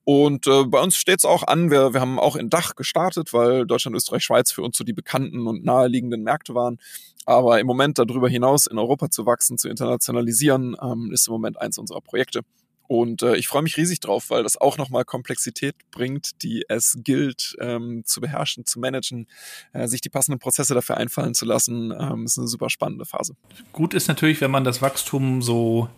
Und 0.04 0.46
äh, 0.46 0.64
bei 0.64 0.82
uns 0.82 0.96
steht 0.96 1.18
es 1.18 1.24
auch 1.24 1.42
an, 1.42 1.70
wir, 1.70 1.94
wir 1.94 2.02
haben 2.02 2.18
auch 2.18 2.36
in 2.36 2.50
Dach 2.50 2.76
gestartet, 2.76 3.32
weil 3.32 3.66
Deutschland, 3.66 3.96
Österreich, 3.96 4.24
Schweiz 4.24 4.52
für 4.52 4.62
uns 4.62 4.76
so 4.76 4.84
die 4.84 4.92
bekannten 4.92 5.46
und 5.46 5.64
naheliegenden 5.64 6.22
Märkte 6.22 6.54
waren. 6.54 6.78
Aber 7.24 7.58
im 7.60 7.66
Moment 7.66 7.98
darüber 7.98 8.28
hinaus 8.28 8.66
in 8.66 8.78
Europa 8.78 9.10
zu 9.10 9.24
wachsen, 9.24 9.56
zu 9.56 9.70
internationalisieren, 9.70 10.76
ähm, 10.80 11.10
ist 11.12 11.28
im 11.28 11.32
Moment 11.32 11.58
eins 11.60 11.78
unserer 11.78 12.02
Projekte. 12.02 12.42
Und 12.88 13.22
äh, 13.22 13.36
ich 13.36 13.48
freue 13.48 13.62
mich 13.62 13.76
riesig 13.76 14.00
drauf, 14.00 14.30
weil 14.30 14.42
das 14.42 14.56
auch 14.56 14.78
nochmal 14.78 15.04
Komplexität 15.04 15.74
bringt, 15.90 16.42
die 16.42 16.64
es 16.68 16.96
gilt 16.98 17.56
ähm, 17.60 18.02
zu 18.04 18.20
beherrschen, 18.20 18.64
zu 18.66 18.78
managen, 18.80 19.26
äh, 19.72 19.86
sich 19.88 20.00
die 20.00 20.08
passenden 20.08 20.38
Prozesse 20.38 20.74
dafür 20.74 20.96
einfallen 20.96 21.34
zu 21.34 21.44
lassen. 21.44 21.92
Ähm, 21.98 22.24
ist 22.24 22.38
eine 22.38 22.48
super 22.48 22.70
spannende 22.70 23.04
Phase. 23.04 23.34
Gut 23.72 23.94
ist 23.94 24.08
natürlich, 24.08 24.40
wenn 24.40 24.50
man 24.50 24.64
das 24.64 24.82
Wachstum 24.82 25.42
so 25.42 25.88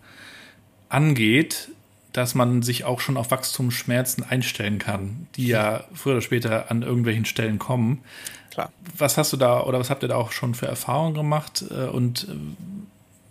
angeht, 0.89 1.71
dass 2.13 2.35
man 2.35 2.63
sich 2.63 2.85
auch 2.85 3.01
schon 3.01 3.17
auf 3.17 3.31
Wachstumsschmerzen 3.31 4.25
einstellen 4.25 4.79
kann, 4.79 5.29
die 5.37 5.49
ja 5.49 5.85
früher 5.93 6.15
oder 6.15 6.23
später 6.23 6.71
an 6.71 6.83
irgendwelchen 6.83 7.25
Stellen 7.25 7.59
kommen. 7.59 8.03
Klar. 8.51 8.73
Was 8.97 9.17
hast 9.17 9.33
du 9.33 9.37
da 9.37 9.63
oder 9.63 9.79
was 9.79 9.91
habt 9.91 10.03
ihr 10.03 10.09
da 10.09 10.17
auch 10.17 10.33
schon 10.33 10.55
für 10.55 10.67
Erfahrungen 10.67 11.15
gemacht 11.15 11.65
äh, 11.71 11.85
und 11.85 12.29
äh, 12.29 12.33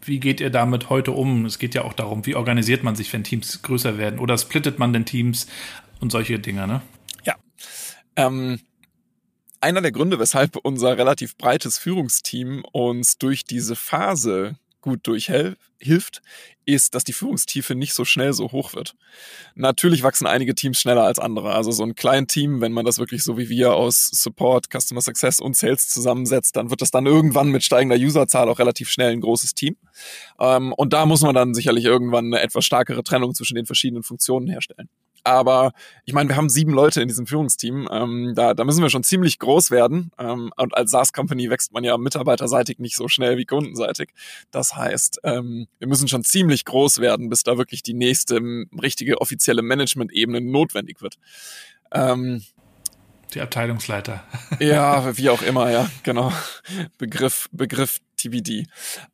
wie 0.08 0.20
geht 0.20 0.40
ihr 0.42 0.50
damit 0.50 0.90
heute 0.90 1.12
um? 1.12 1.46
Es 1.46 1.60
geht 1.60 1.76
ja 1.76 1.84
auch 1.84 1.94
darum, 1.94 2.26
wie 2.26 2.36
organisiert 2.36 2.84
man 2.84 2.96
sich, 2.96 3.12
wenn 3.14 3.24
Teams 3.24 3.62
größer 3.62 3.98
werden? 3.98 4.20
Oder 4.20 4.38
splittet 4.38 4.80
man 4.80 4.94
denn 4.94 5.06
Teams 5.06 5.48
und 6.00 6.12
solche 6.12 6.40
Dinge, 6.40 6.68
ne? 6.68 6.82
Ja. 7.24 7.36
Ähm, 8.16 8.60
einer 9.60 9.82
der 9.82 9.92
Gründe, 9.92 10.20
weshalb 10.20 10.56
unser 10.58 10.98
relativ 10.98 11.38
breites 11.38 11.78
Führungsteam 11.78 12.64
uns 12.72 13.18
durch 13.18 13.44
diese 13.44 13.76
Phase 13.76 14.58
gut 14.82 15.06
durchhilft, 15.08 16.22
ist, 16.66 16.96
dass 16.96 17.04
die 17.04 17.14
Führungstiefe 17.14 17.76
nicht 17.76 17.94
so 17.94 18.06
schnell 18.06 18.34
so 18.34 18.52
hoch 18.52 18.74
wird. 18.74 18.96
Natürlich 19.56 20.04
wachsen 20.04 20.28
einige 20.28 20.56
Teams 20.56 20.80
schneller 20.80 21.04
als 21.04 21.20
andere. 21.20 21.54
Also 21.54 21.72
so 21.72 21.84
ein 21.84 21.96
kleines 21.96 22.28
Team, 22.28 22.62
wenn 22.62 22.74
man 22.74 22.86
das 22.86 23.00
wirklich 23.00 23.24
so 23.24 23.38
wie 23.38 23.50
wir 23.50 23.74
aus 23.74 24.10
Support, 24.12 24.68
Customer 24.70 25.02
Success 25.02 25.40
und 25.40 25.56
Sales 25.56 25.88
zusammensetzt, 25.90 26.56
dann 26.56 26.70
wird 26.70 26.82
das 26.82 26.92
dann 26.92 27.06
irgendwann 27.06 27.50
mit 27.50 27.64
steigender 27.64 27.96
Userzahl 27.96 28.50
auch 28.50 28.60
relativ 28.60 28.90
schnell 28.90 29.12
ein 29.12 29.22
großes 29.22 29.54
Team. 29.54 29.78
Ähm, 30.40 30.74
und 30.74 30.94
da 30.94 31.06
muss 31.06 31.22
man 31.22 31.36
dann 31.36 31.54
sicherlich 31.54 31.86
irgendwann 31.86 32.26
eine 32.26 32.42
etwas 32.42 32.66
stärkere 32.66 33.04
Trennung 33.04 33.34
zwischen 33.34 33.56
den 33.56 33.66
verschiedenen 33.66 34.04
Funktionen 34.04 34.48
herstellen. 34.48 34.90
Aber 35.28 35.74
ich 36.06 36.14
meine, 36.14 36.30
wir 36.30 36.38
haben 36.38 36.48
sieben 36.48 36.72
Leute 36.72 37.02
in 37.02 37.10
diesem 37.10 37.28
Führungsteam. 37.28 37.90
Ähm, 37.92 38.32
da, 38.34 38.54
da 38.54 38.64
müssen 38.64 38.82
wir 38.82 38.90
schon 38.90 39.04
ziemlich 39.04 39.40
groß 39.40 39.72
werden. 39.72 40.12
Ähm, 40.18 40.54
und 40.56 40.74
als 40.74 40.92
SaaS-Company 40.92 41.50
wächst 41.50 41.74
man 41.74 41.84
ja 41.84 41.98
mitarbeiterseitig 41.98 42.80
nicht 42.80 42.96
so 42.96 43.10
schnell 43.10 43.36
wie 43.38 43.44
kundenseitig. 43.44 44.12
Das 44.52 44.78
heißt, 44.78 45.20
ähm, 45.26 45.68
wir 45.80 45.88
müssen 45.90 46.08
schon 46.08 46.24
ziemlich 46.24 46.64
groß 46.64 47.00
werden, 47.00 47.28
bis 47.28 47.44
da 47.44 47.58
wirklich 47.58 47.84
die 47.84 47.94
nächste 47.94 48.40
richtige 48.82 49.20
offizielle 49.20 49.64
Management-Ebene 49.64 50.40
notwendig 50.40 51.02
wird. 51.02 51.18
Ähm, 51.92 52.42
die 53.34 53.42
Abteilungsleiter. 53.42 54.24
ja, 54.60 55.18
wie 55.18 55.30
auch 55.30 55.42
immer, 55.42 55.70
ja, 55.70 55.90
genau. 56.04 56.32
Begriff, 56.98 57.50
Begriff 57.52 58.00
TBD. 58.18 58.68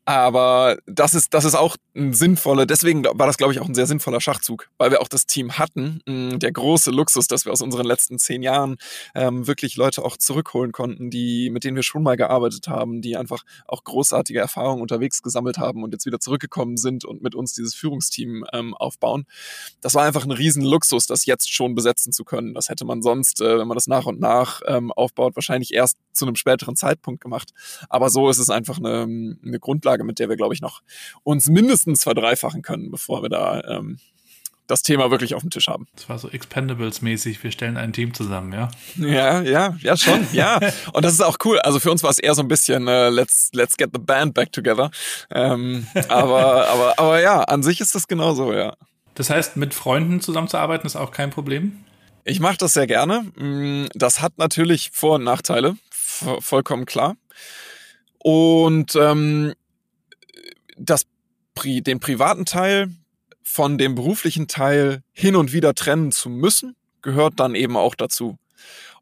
Aber 0.06 0.78
das 0.86 1.14
ist, 1.14 1.34
das 1.34 1.46
ist 1.46 1.56
auch 1.56 1.78
ein 1.96 2.14
sinnvoller, 2.14 2.66
deswegen 2.66 3.04
war 3.04 3.28
das, 3.28 3.38
glaube 3.38 3.54
ich, 3.54 3.60
auch 3.60 3.68
ein 3.68 3.76
sehr 3.76 3.86
sinnvoller 3.86 4.20
Schachzug, 4.20 4.70
weil 4.78 4.92
wir 4.92 5.02
auch 5.02 5.08
das 5.08 5.26
Team 5.26 5.58
hatten. 5.58 6.02
Mm, 6.06 6.40
der 6.40 6.52
große 6.52 6.92
Luxus, 6.92 7.28
dass 7.28 7.46
wir 7.46 7.52
aus 7.52 7.62
unseren 7.62 7.86
letzten 7.86 8.18
zehn 8.18 8.42
Jahren 8.42 8.78
ähm, 9.16 9.48
wirklich 9.48 9.76
Leute 9.76 10.04
auch 10.04 10.18
zurückholen 10.18 10.72
konnten, 10.72 11.10
die, 11.10 11.50
mit 11.50 11.64
denen 11.64 11.76
wir 11.76 11.84
schon 11.84 12.04
mal 12.04 12.18
gearbeitet 12.18 12.68
haben, 12.68 13.02
die 13.02 13.16
einfach 13.16 13.44
auch 13.68 13.84
großartige 13.84 14.40
Erfahrungen 14.40 14.82
unterwegs 14.82 15.22
gesammelt 15.22 15.58
haben 15.58 15.84
und 15.84 15.94
jetzt 15.94 16.06
wieder 16.06 16.20
zurückgekommen 16.20 16.78
sind 16.78 17.06
und 17.06 17.22
mit 17.22 17.36
uns 17.36 17.54
dieses 17.54 17.76
Führungsteam 17.76 18.46
ähm, 18.54 18.74
aufbauen. 18.74 19.26
Das 19.82 19.94
war 19.94 20.04
einfach 20.04 20.26
ein 20.26 20.32
riesen 20.32 20.64
Luxus, 20.64 21.06
das 21.06 21.26
jetzt 21.26 21.54
schon 21.54 21.76
besetzen 21.76 22.12
zu 22.12 22.24
können. 22.24 22.54
Das 22.54 22.70
hätte 22.70 22.86
man 22.86 23.02
sonst, 23.02 23.42
äh, 23.42 23.60
wenn 23.60 23.68
man 23.68 23.76
das 23.76 23.88
nach 23.88 24.06
und 24.06 24.20
nach 24.20 24.62
ähm, 24.66 24.92
aufbaut, 24.92 25.36
wahrscheinlich 25.36 25.74
erst 25.74 25.98
zu 26.14 26.26
einem 26.26 26.36
späteren 26.36 26.76
Zeitpunkt 26.76 27.22
gemacht. 27.22 27.52
Aber 27.90 28.10
so 28.10 28.30
ist 28.30 28.38
es 28.38 28.50
einfach 28.50 28.78
eine, 28.78 28.93
eine 29.02 29.60
Grundlage, 29.60 30.04
mit 30.04 30.20
der 30.20 30.30
wir, 30.30 30.36
glaube 30.36 30.54
ich, 30.54 30.62
noch 30.62 30.82
uns 31.24 31.50
mindestens 31.50 32.04
verdreifachen 32.04 32.62
können, 32.62 32.92
bevor 32.92 33.22
wir 33.24 33.30
da 33.30 33.62
ähm, 33.62 34.00
das 34.68 34.82
Thema 34.82 35.12
wirklich 35.12 35.36
auf 35.36 35.42
dem 35.42 35.50
Tisch 35.50 35.68
haben. 35.68 35.88
Das 35.96 36.08
war 36.10 36.18
so 36.18 36.30
Expendables-mäßig, 36.30 37.44
wir 37.44 37.52
stellen 37.52 37.78
ein 37.78 37.94
Team 37.94 38.14
zusammen, 38.14 38.54
ja? 38.54 38.70
Ja, 38.96 39.42
ja, 39.42 39.76
ja, 39.80 39.98
schon, 39.98 40.26
ja. 40.32 40.60
Und 40.94 41.04
das 41.04 41.14
ist 41.14 41.22
auch 41.22 41.38
cool. 41.44 41.60
Also 41.60 41.80
für 41.80 41.92
uns 41.92 42.04
war 42.04 42.10
es 42.10 42.20
eher 42.20 42.34
so 42.34 42.42
ein 42.42 42.48
bisschen 42.48 42.88
äh, 42.88 43.10
let's, 43.10 43.50
let's 43.54 43.76
get 43.78 43.90
the 43.94 44.00
band 44.00 44.34
back 44.34 44.52
together. 44.52 44.90
Ähm, 45.32 45.88
aber, 46.08 46.68
aber, 46.70 47.00
aber 47.00 47.22
ja, 47.22 47.42
an 47.44 47.64
sich 47.64 47.82
ist 47.82 47.96
das 47.96 48.08
genauso, 48.08 48.54
ja. 48.54 48.76
Das 49.16 49.30
heißt, 49.30 49.58
mit 49.58 49.74
Freunden 49.74 50.22
zusammenzuarbeiten 50.22 50.88
ist 50.88 50.96
auch 50.96 51.12
kein 51.12 51.30
Problem? 51.30 51.84
Ich 52.24 52.40
mache 52.40 52.58
das 52.58 52.74
sehr 52.74 52.88
gerne. 52.88 53.32
Mm, 53.36 53.88
das 53.94 54.22
hat 54.22 54.38
natürlich 54.38 54.92
Vor- 54.94 55.16
und 55.16 55.24
Nachteile, 55.24 55.76
vollkommen 56.40 56.86
klar. 56.86 57.16
Und 58.24 58.96
ähm, 58.96 59.54
das, 60.78 61.06
den 61.64 62.00
privaten 62.00 62.46
Teil 62.46 62.90
von 63.44 63.78
dem 63.78 63.96
beruflichen 63.96 64.48
Teil 64.48 65.04
hin 65.12 65.36
und 65.36 65.54
wieder 65.54 65.76
trennen 65.76 66.12
zu 66.12 66.30
müssen, 66.30 66.76
gehört 67.02 67.40
dann 67.40 67.54
eben 67.54 67.78
auch 67.78 67.94
dazu. 67.94 68.38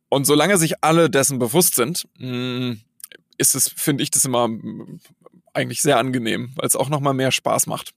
Und 0.10 0.26
solange 0.26 0.58
sich 0.58 0.84
alle 0.84 1.10
dessen 1.10 1.40
bewusst 1.40 1.76
sind, 1.76 2.08
mm, 2.18 2.74
ist 3.38 3.56
es, 3.56 3.70
finde 3.70 4.04
ich, 4.04 4.12
das 4.12 4.26
immer 4.26 4.48
mm, 4.50 5.00
eigentlich 5.54 5.82
sehr 5.82 5.98
angenehm, 5.98 6.52
weil 6.56 6.68
es 6.68 6.76
auch 6.76 6.90
nochmal 6.90 7.14
mehr 7.14 7.32
Spaß 7.32 7.68
macht. 7.68 7.94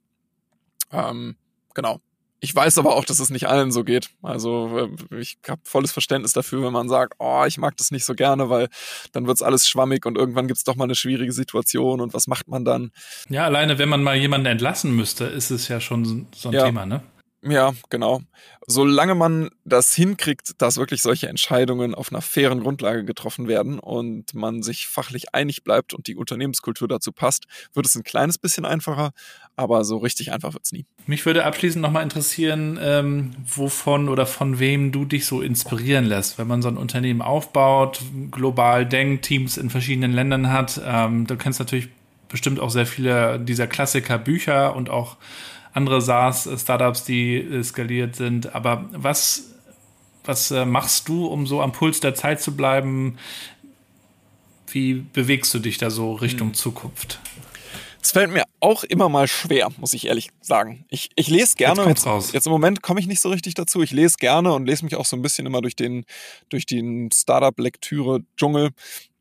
Ähm, 0.92 1.36
genau. 1.74 2.00
Ich 2.44 2.54
weiß 2.54 2.76
aber 2.76 2.94
auch, 2.94 3.06
dass 3.06 3.20
es 3.20 3.30
nicht 3.30 3.48
allen 3.48 3.72
so 3.72 3.84
geht. 3.84 4.10
Also 4.20 4.90
äh, 5.10 5.18
ich 5.18 5.38
habe 5.48 5.62
volles 5.64 5.92
Verständnis 5.92 6.34
dafür, 6.34 6.62
wenn 6.62 6.74
man 6.74 6.90
sagt, 6.90 7.14
oh, 7.18 7.44
ich 7.46 7.56
mag 7.56 7.74
das 7.78 7.90
nicht 7.90 8.04
so 8.04 8.14
gerne, 8.14 8.50
weil 8.50 8.68
dann 9.12 9.26
wird's 9.26 9.40
alles 9.40 9.66
schwammig 9.66 10.04
und 10.04 10.18
irgendwann 10.18 10.46
gibt's 10.46 10.62
doch 10.62 10.76
mal 10.76 10.84
eine 10.84 10.94
schwierige 10.94 11.32
Situation 11.32 12.02
und 12.02 12.12
was 12.12 12.26
macht 12.26 12.46
man 12.46 12.66
dann? 12.66 12.90
Ja, 13.30 13.46
alleine 13.46 13.78
wenn 13.78 13.88
man 13.88 14.02
mal 14.02 14.14
jemanden 14.14 14.46
entlassen 14.46 14.94
müsste, 14.94 15.24
ist 15.24 15.50
es 15.50 15.68
ja 15.68 15.80
schon 15.80 16.26
so 16.34 16.50
ein 16.50 16.52
ja. 16.52 16.66
Thema, 16.66 16.84
ne? 16.84 17.02
Ja, 17.46 17.74
genau. 17.90 18.22
Solange 18.66 19.14
man 19.14 19.50
das 19.64 19.94
hinkriegt, 19.94 20.62
dass 20.62 20.78
wirklich 20.78 21.02
solche 21.02 21.28
Entscheidungen 21.28 21.94
auf 21.94 22.10
einer 22.10 22.22
fairen 22.22 22.60
Grundlage 22.60 23.04
getroffen 23.04 23.48
werden 23.48 23.78
und 23.78 24.32
man 24.34 24.62
sich 24.62 24.86
fachlich 24.86 25.34
einig 25.34 25.62
bleibt 25.62 25.92
und 25.92 26.06
die 26.06 26.16
Unternehmenskultur 26.16 26.88
dazu 26.88 27.12
passt, 27.12 27.44
wird 27.74 27.84
es 27.84 27.94
ein 27.96 28.02
kleines 28.02 28.38
bisschen 28.38 28.64
einfacher, 28.64 29.10
aber 29.56 29.84
so 29.84 29.98
richtig 29.98 30.32
einfach 30.32 30.54
wird's 30.54 30.72
nie. 30.72 30.86
Mich 31.06 31.26
würde 31.26 31.44
abschließend 31.44 31.82
nochmal 31.82 32.02
interessieren, 32.02 32.78
ähm, 32.80 33.36
wovon 33.46 34.08
oder 34.08 34.24
von 34.24 34.58
wem 34.58 34.90
du 34.90 35.04
dich 35.04 35.26
so 35.26 35.42
inspirieren 35.42 36.06
lässt, 36.06 36.38
wenn 36.38 36.48
man 36.48 36.62
so 36.62 36.68
ein 36.68 36.78
Unternehmen 36.78 37.20
aufbaut, 37.20 38.00
global 38.30 38.86
denkt, 38.86 39.26
Teams 39.26 39.58
in 39.58 39.68
verschiedenen 39.68 40.14
Ländern 40.14 40.50
hat. 40.50 40.80
Ähm, 40.82 41.26
du 41.26 41.36
kennst 41.36 41.58
natürlich 41.58 41.88
bestimmt 42.28 42.58
auch 42.58 42.70
sehr 42.70 42.86
viele 42.86 43.38
dieser 43.38 43.66
Klassiker 43.66 44.18
Bücher 44.18 44.74
und 44.74 44.88
auch 44.88 45.18
andere 45.74 46.00
SaaS-Startups, 46.00 47.04
die 47.04 47.36
äh, 47.36 47.62
skaliert 47.62 48.16
sind. 48.16 48.54
Aber 48.54 48.88
was, 48.92 49.54
was 50.24 50.50
äh, 50.50 50.64
machst 50.64 51.08
du, 51.08 51.26
um 51.26 51.46
so 51.46 51.60
am 51.60 51.72
Puls 51.72 52.00
der 52.00 52.14
Zeit 52.14 52.40
zu 52.40 52.56
bleiben? 52.56 53.18
Wie 54.68 54.94
bewegst 54.94 55.52
du 55.52 55.58
dich 55.58 55.76
da 55.76 55.90
so 55.90 56.14
Richtung 56.14 56.48
hm. 56.48 56.54
Zukunft? 56.54 57.20
Es 58.00 58.12
fällt 58.12 58.30
mir 58.30 58.44
auch 58.60 58.84
immer 58.84 59.08
mal 59.08 59.26
schwer, 59.26 59.68
muss 59.78 59.94
ich 59.94 60.06
ehrlich 60.06 60.28
sagen. 60.42 60.84
Ich, 60.90 61.08
ich 61.16 61.28
lese 61.28 61.56
gerne. 61.56 61.86
Jetzt, 61.86 62.04
jetzt, 62.04 62.34
jetzt 62.34 62.46
im 62.46 62.52
Moment 62.52 62.82
komme 62.82 63.00
ich 63.00 63.06
nicht 63.06 63.20
so 63.20 63.30
richtig 63.30 63.54
dazu. 63.54 63.82
Ich 63.82 63.92
lese 63.92 64.16
gerne 64.18 64.52
und 64.52 64.66
lese 64.66 64.84
mich 64.84 64.94
auch 64.96 65.06
so 65.06 65.16
ein 65.16 65.22
bisschen 65.22 65.46
immer 65.46 65.62
durch 65.62 65.74
den, 65.74 66.04
durch 66.50 66.66
den 66.66 67.10
Startup-Lektüre-Dschungel. 67.10 68.70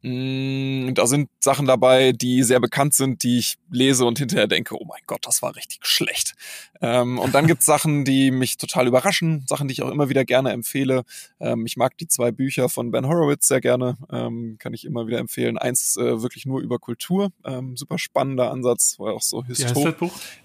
Mm, 0.04 0.94
da 0.96 1.08
sind 1.08 1.30
Sachen 1.40 1.66
dabei, 1.66 2.12
die 2.12 2.44
sehr 2.44 2.60
bekannt 2.60 2.94
sind, 2.94 3.24
die 3.24 3.40
ich 3.40 3.56
lese 3.72 4.04
und 4.06 4.20
hinterher 4.20 4.48
denke, 4.48 4.76
oh 4.76 4.84
mein 4.86 5.02
Gott, 5.08 5.26
das 5.26 5.42
war 5.42 5.56
richtig 5.56 5.86
schlecht. 5.86 6.36
Ähm, 6.82 7.18
und 7.20 7.34
dann 7.34 7.48
gibt's 7.48 7.66
Sachen, 7.74 8.04
die 8.04 8.30
mich 8.30 8.58
total 8.58 8.86
überraschen, 8.86 9.46
Sachen, 9.48 9.70
die 9.70 9.72
ich 9.72 9.82
auch 9.82 9.90
immer 9.90 10.10
wieder 10.10 10.26
gerne 10.26 10.52
empfehle. 10.52 11.04
Ähm, 11.40 11.66
ich 11.66 11.78
mag 11.78 11.98
die 11.98 12.08
zwei 12.08 12.32
Bücher 12.32 12.68
von 12.68 12.92
Ben 12.92 13.08
Horowitz 13.08 13.48
sehr 13.48 13.62
gerne, 13.62 13.98
ähm, 14.12 14.58
kann 14.60 14.74
ich 14.74 14.84
immer 14.84 15.08
wieder 15.08 15.20
empfehlen. 15.20 15.58
Eins 15.58 15.96
äh, 15.96 16.22
wirklich 16.22 16.46
nur 16.46 16.60
über 16.60 16.80
Kultur, 16.80 17.32
ähm, 17.46 17.78
super 17.78 17.98
spannender 17.98 18.52
Ansatz, 18.52 19.00
war 19.00 19.14
auch 19.14 19.22
so 19.22 19.46
historisch. 19.46 19.96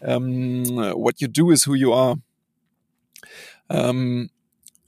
Ähm, 0.01 0.65
What 0.95 1.21
You 1.21 1.27
Do 1.27 1.51
is 1.51 1.67
Who 1.67 1.75
You 1.75 1.93
Are. 1.95 2.17
Ähm, 3.69 4.31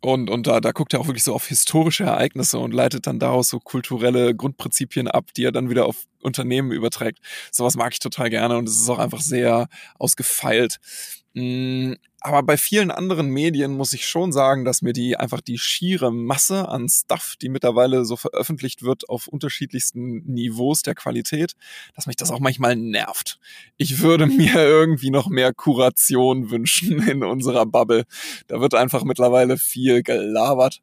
und, 0.01 0.31
und 0.31 0.47
da, 0.47 0.61
da 0.61 0.73
guckt 0.73 0.95
er 0.95 1.01
auch 1.01 1.07
wirklich 1.07 1.25
so 1.25 1.35
auf 1.35 1.47
historische 1.47 2.05
Ereignisse 2.05 2.59
und 2.59 2.73
leitet 2.73 3.07
dann 3.07 3.19
daraus 3.19 3.49
so 3.49 3.61
kulturelle 3.61 4.35
Grundprinzipien 4.35 5.09
ab, 5.09 5.27
die 5.37 5.45
er 5.45 5.53
dann 5.53 5.69
wieder 5.69 5.87
auf 5.87 6.07
Unternehmen 6.23 6.73
überträgt. 6.73 7.19
Sowas 7.51 7.77
mag 7.77 7.93
ich 7.93 7.99
total 7.99 8.31
gerne 8.31 8.57
und 8.57 8.69
es 8.69 8.81
ist 8.81 8.89
auch 8.89 8.99
einfach 8.99 9.21
sehr 9.21 9.69
ausgefeilt. 9.99 10.79
Mm, 11.35 11.95
aber 12.23 12.43
bei 12.43 12.57
vielen 12.57 12.91
anderen 12.91 13.29
Medien 13.29 13.77
muss 13.77 13.93
ich 13.93 14.07
schon 14.07 14.33
sagen, 14.33 14.65
dass 14.65 14.83
mir 14.83 14.93
die 14.93 15.17
einfach 15.17 15.41
die 15.41 15.59
schiere 15.59 16.13
Masse 16.13 16.69
an 16.69 16.89
Stuff, 16.89 17.37
die 17.41 17.49
mittlerweile 17.49 18.05
so 18.05 18.17
veröffentlicht 18.17 18.83
wird 18.83 19.09
auf 19.09 19.27
unterschiedlichsten 19.27 20.25
Niveaus 20.27 20.83
der 20.83 20.95
Qualität, 20.95 21.55
dass 21.95 22.07
mich 22.07 22.17
das 22.17 22.31
auch 22.31 22.41
manchmal 22.41 22.77
nervt. 22.77 23.39
Ich 23.77 24.01
würde 24.01 24.27
mir 24.27 24.55
irgendwie 24.57 25.11
noch 25.11 25.29
mehr 25.29 25.55
Kuration 25.55 26.51
wünschen 26.51 27.01
in 27.09 27.25
unserer 27.25 27.65
Bubble. 27.65 28.05
Da 28.49 28.61
wird 28.61 28.75
einfach 28.75 29.05
mittlerweile 29.05 29.57
viel 29.57 30.03
gelabert. 30.03 30.83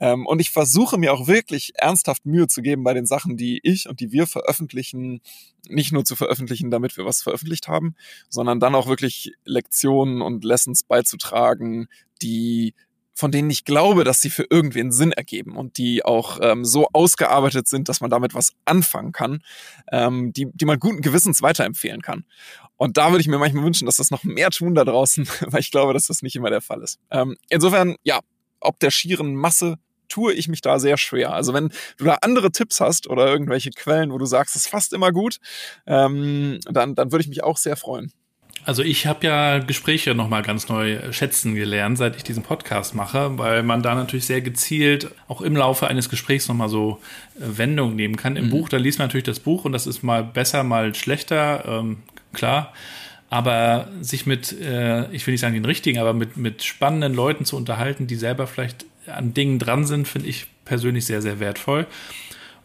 Ähm, 0.00 0.26
und 0.26 0.40
ich 0.40 0.50
versuche 0.50 0.98
mir 0.98 1.12
auch 1.12 1.26
wirklich 1.26 1.72
ernsthaft 1.76 2.26
Mühe 2.26 2.48
zu 2.48 2.62
geben 2.62 2.82
bei 2.82 2.94
den 2.94 3.06
Sachen, 3.06 3.36
die 3.36 3.60
ich 3.62 3.88
und 3.88 4.00
die 4.00 4.12
wir 4.12 4.26
veröffentlichen, 4.26 5.20
nicht 5.68 5.92
nur 5.92 6.04
zu 6.04 6.16
veröffentlichen, 6.16 6.70
damit 6.70 6.96
wir 6.96 7.04
was 7.04 7.22
veröffentlicht 7.22 7.68
haben, 7.68 7.94
sondern 8.28 8.58
dann 8.58 8.74
auch 8.74 8.88
wirklich 8.88 9.32
Lektionen 9.44 10.22
und 10.22 10.44
Lessons 10.44 10.82
beizutragen, 10.82 11.88
die 12.22 12.74
von 13.20 13.30
denen 13.30 13.50
ich 13.50 13.66
glaube, 13.66 14.02
dass 14.02 14.22
sie 14.22 14.30
für 14.30 14.46
irgendwen 14.48 14.92
Sinn 14.92 15.12
ergeben 15.12 15.54
und 15.54 15.76
die 15.76 16.02
auch 16.04 16.38
ähm, 16.40 16.64
so 16.64 16.88
ausgearbeitet 16.92 17.68
sind, 17.68 17.90
dass 17.90 18.00
man 18.00 18.08
damit 18.08 18.32
was 18.32 18.54
anfangen 18.64 19.12
kann, 19.12 19.42
ähm, 19.92 20.32
die, 20.32 20.46
die 20.54 20.64
man 20.64 20.78
guten 20.78 21.02
Gewissens 21.02 21.42
weiterempfehlen 21.42 22.00
kann. 22.00 22.24
Und 22.78 22.96
da 22.96 23.10
würde 23.10 23.20
ich 23.20 23.28
mir 23.28 23.38
manchmal 23.38 23.64
wünschen, 23.64 23.84
dass 23.84 23.96
das 23.96 24.10
noch 24.10 24.24
mehr 24.24 24.48
tun 24.48 24.74
da 24.74 24.86
draußen, 24.86 25.28
weil 25.48 25.60
ich 25.60 25.70
glaube, 25.70 25.92
dass 25.92 26.06
das 26.06 26.22
nicht 26.22 26.34
immer 26.34 26.48
der 26.48 26.62
Fall 26.62 26.82
ist. 26.82 26.98
Ähm, 27.10 27.36
insofern, 27.50 27.96
ja, 28.04 28.20
ob 28.58 28.80
der 28.80 28.90
schieren 28.90 29.34
Masse 29.34 29.76
tue 30.10 30.34
ich 30.34 30.48
mich 30.48 30.60
da 30.60 30.78
sehr 30.78 30.98
schwer. 30.98 31.32
Also 31.32 31.54
wenn 31.54 31.70
du 31.96 32.04
da 32.04 32.18
andere 32.20 32.52
Tipps 32.52 32.80
hast 32.80 33.08
oder 33.08 33.26
irgendwelche 33.26 33.70
Quellen, 33.70 34.12
wo 34.12 34.18
du 34.18 34.26
sagst, 34.26 34.56
es 34.56 34.62
ist 34.62 34.68
fast 34.68 34.92
immer 34.92 35.12
gut, 35.12 35.38
ähm, 35.86 36.58
dann, 36.70 36.94
dann 36.94 37.12
würde 37.12 37.22
ich 37.22 37.28
mich 37.28 37.42
auch 37.42 37.56
sehr 37.56 37.76
freuen. 37.76 38.12
Also 38.64 38.82
ich 38.82 39.06
habe 39.06 39.26
ja 39.26 39.58
Gespräche 39.58 40.14
nochmal 40.14 40.42
ganz 40.42 40.68
neu 40.68 41.12
schätzen 41.12 41.54
gelernt, 41.54 41.96
seit 41.96 42.16
ich 42.16 42.24
diesen 42.24 42.42
Podcast 42.42 42.94
mache, 42.94 43.38
weil 43.38 43.62
man 43.62 43.82
da 43.82 43.94
natürlich 43.94 44.26
sehr 44.26 44.42
gezielt 44.42 45.10
auch 45.28 45.40
im 45.40 45.56
Laufe 45.56 45.86
eines 45.86 46.10
Gesprächs 46.10 46.46
nochmal 46.46 46.68
so 46.68 47.00
äh, 47.36 47.58
Wendungen 47.58 47.96
nehmen 47.96 48.16
kann. 48.16 48.36
Im 48.36 48.46
mhm. 48.46 48.50
Buch, 48.50 48.68
da 48.68 48.76
liest 48.76 48.98
man 48.98 49.08
natürlich 49.08 49.24
das 49.24 49.40
Buch 49.40 49.64
und 49.64 49.72
das 49.72 49.86
ist 49.86 50.02
mal 50.02 50.22
besser, 50.22 50.62
mal 50.62 50.94
schlechter, 50.94 51.64
ähm, 51.66 51.98
klar. 52.32 52.72
Aber 53.30 53.88
sich 54.00 54.26
mit, 54.26 54.52
äh, 54.60 55.10
ich 55.12 55.26
will 55.26 55.32
nicht 55.32 55.40
sagen 55.40 55.54
den 55.54 55.64
richtigen, 55.64 55.98
aber 55.98 56.12
mit, 56.12 56.36
mit 56.36 56.62
spannenden 56.64 57.14
Leuten 57.14 57.44
zu 57.44 57.56
unterhalten, 57.56 58.08
die 58.08 58.16
selber 58.16 58.46
vielleicht 58.46 58.84
an 59.06 59.34
Dingen 59.34 59.58
dran 59.58 59.86
sind, 59.86 60.06
finde 60.06 60.28
ich 60.28 60.46
persönlich 60.64 61.06
sehr, 61.06 61.22
sehr 61.22 61.40
wertvoll. 61.40 61.86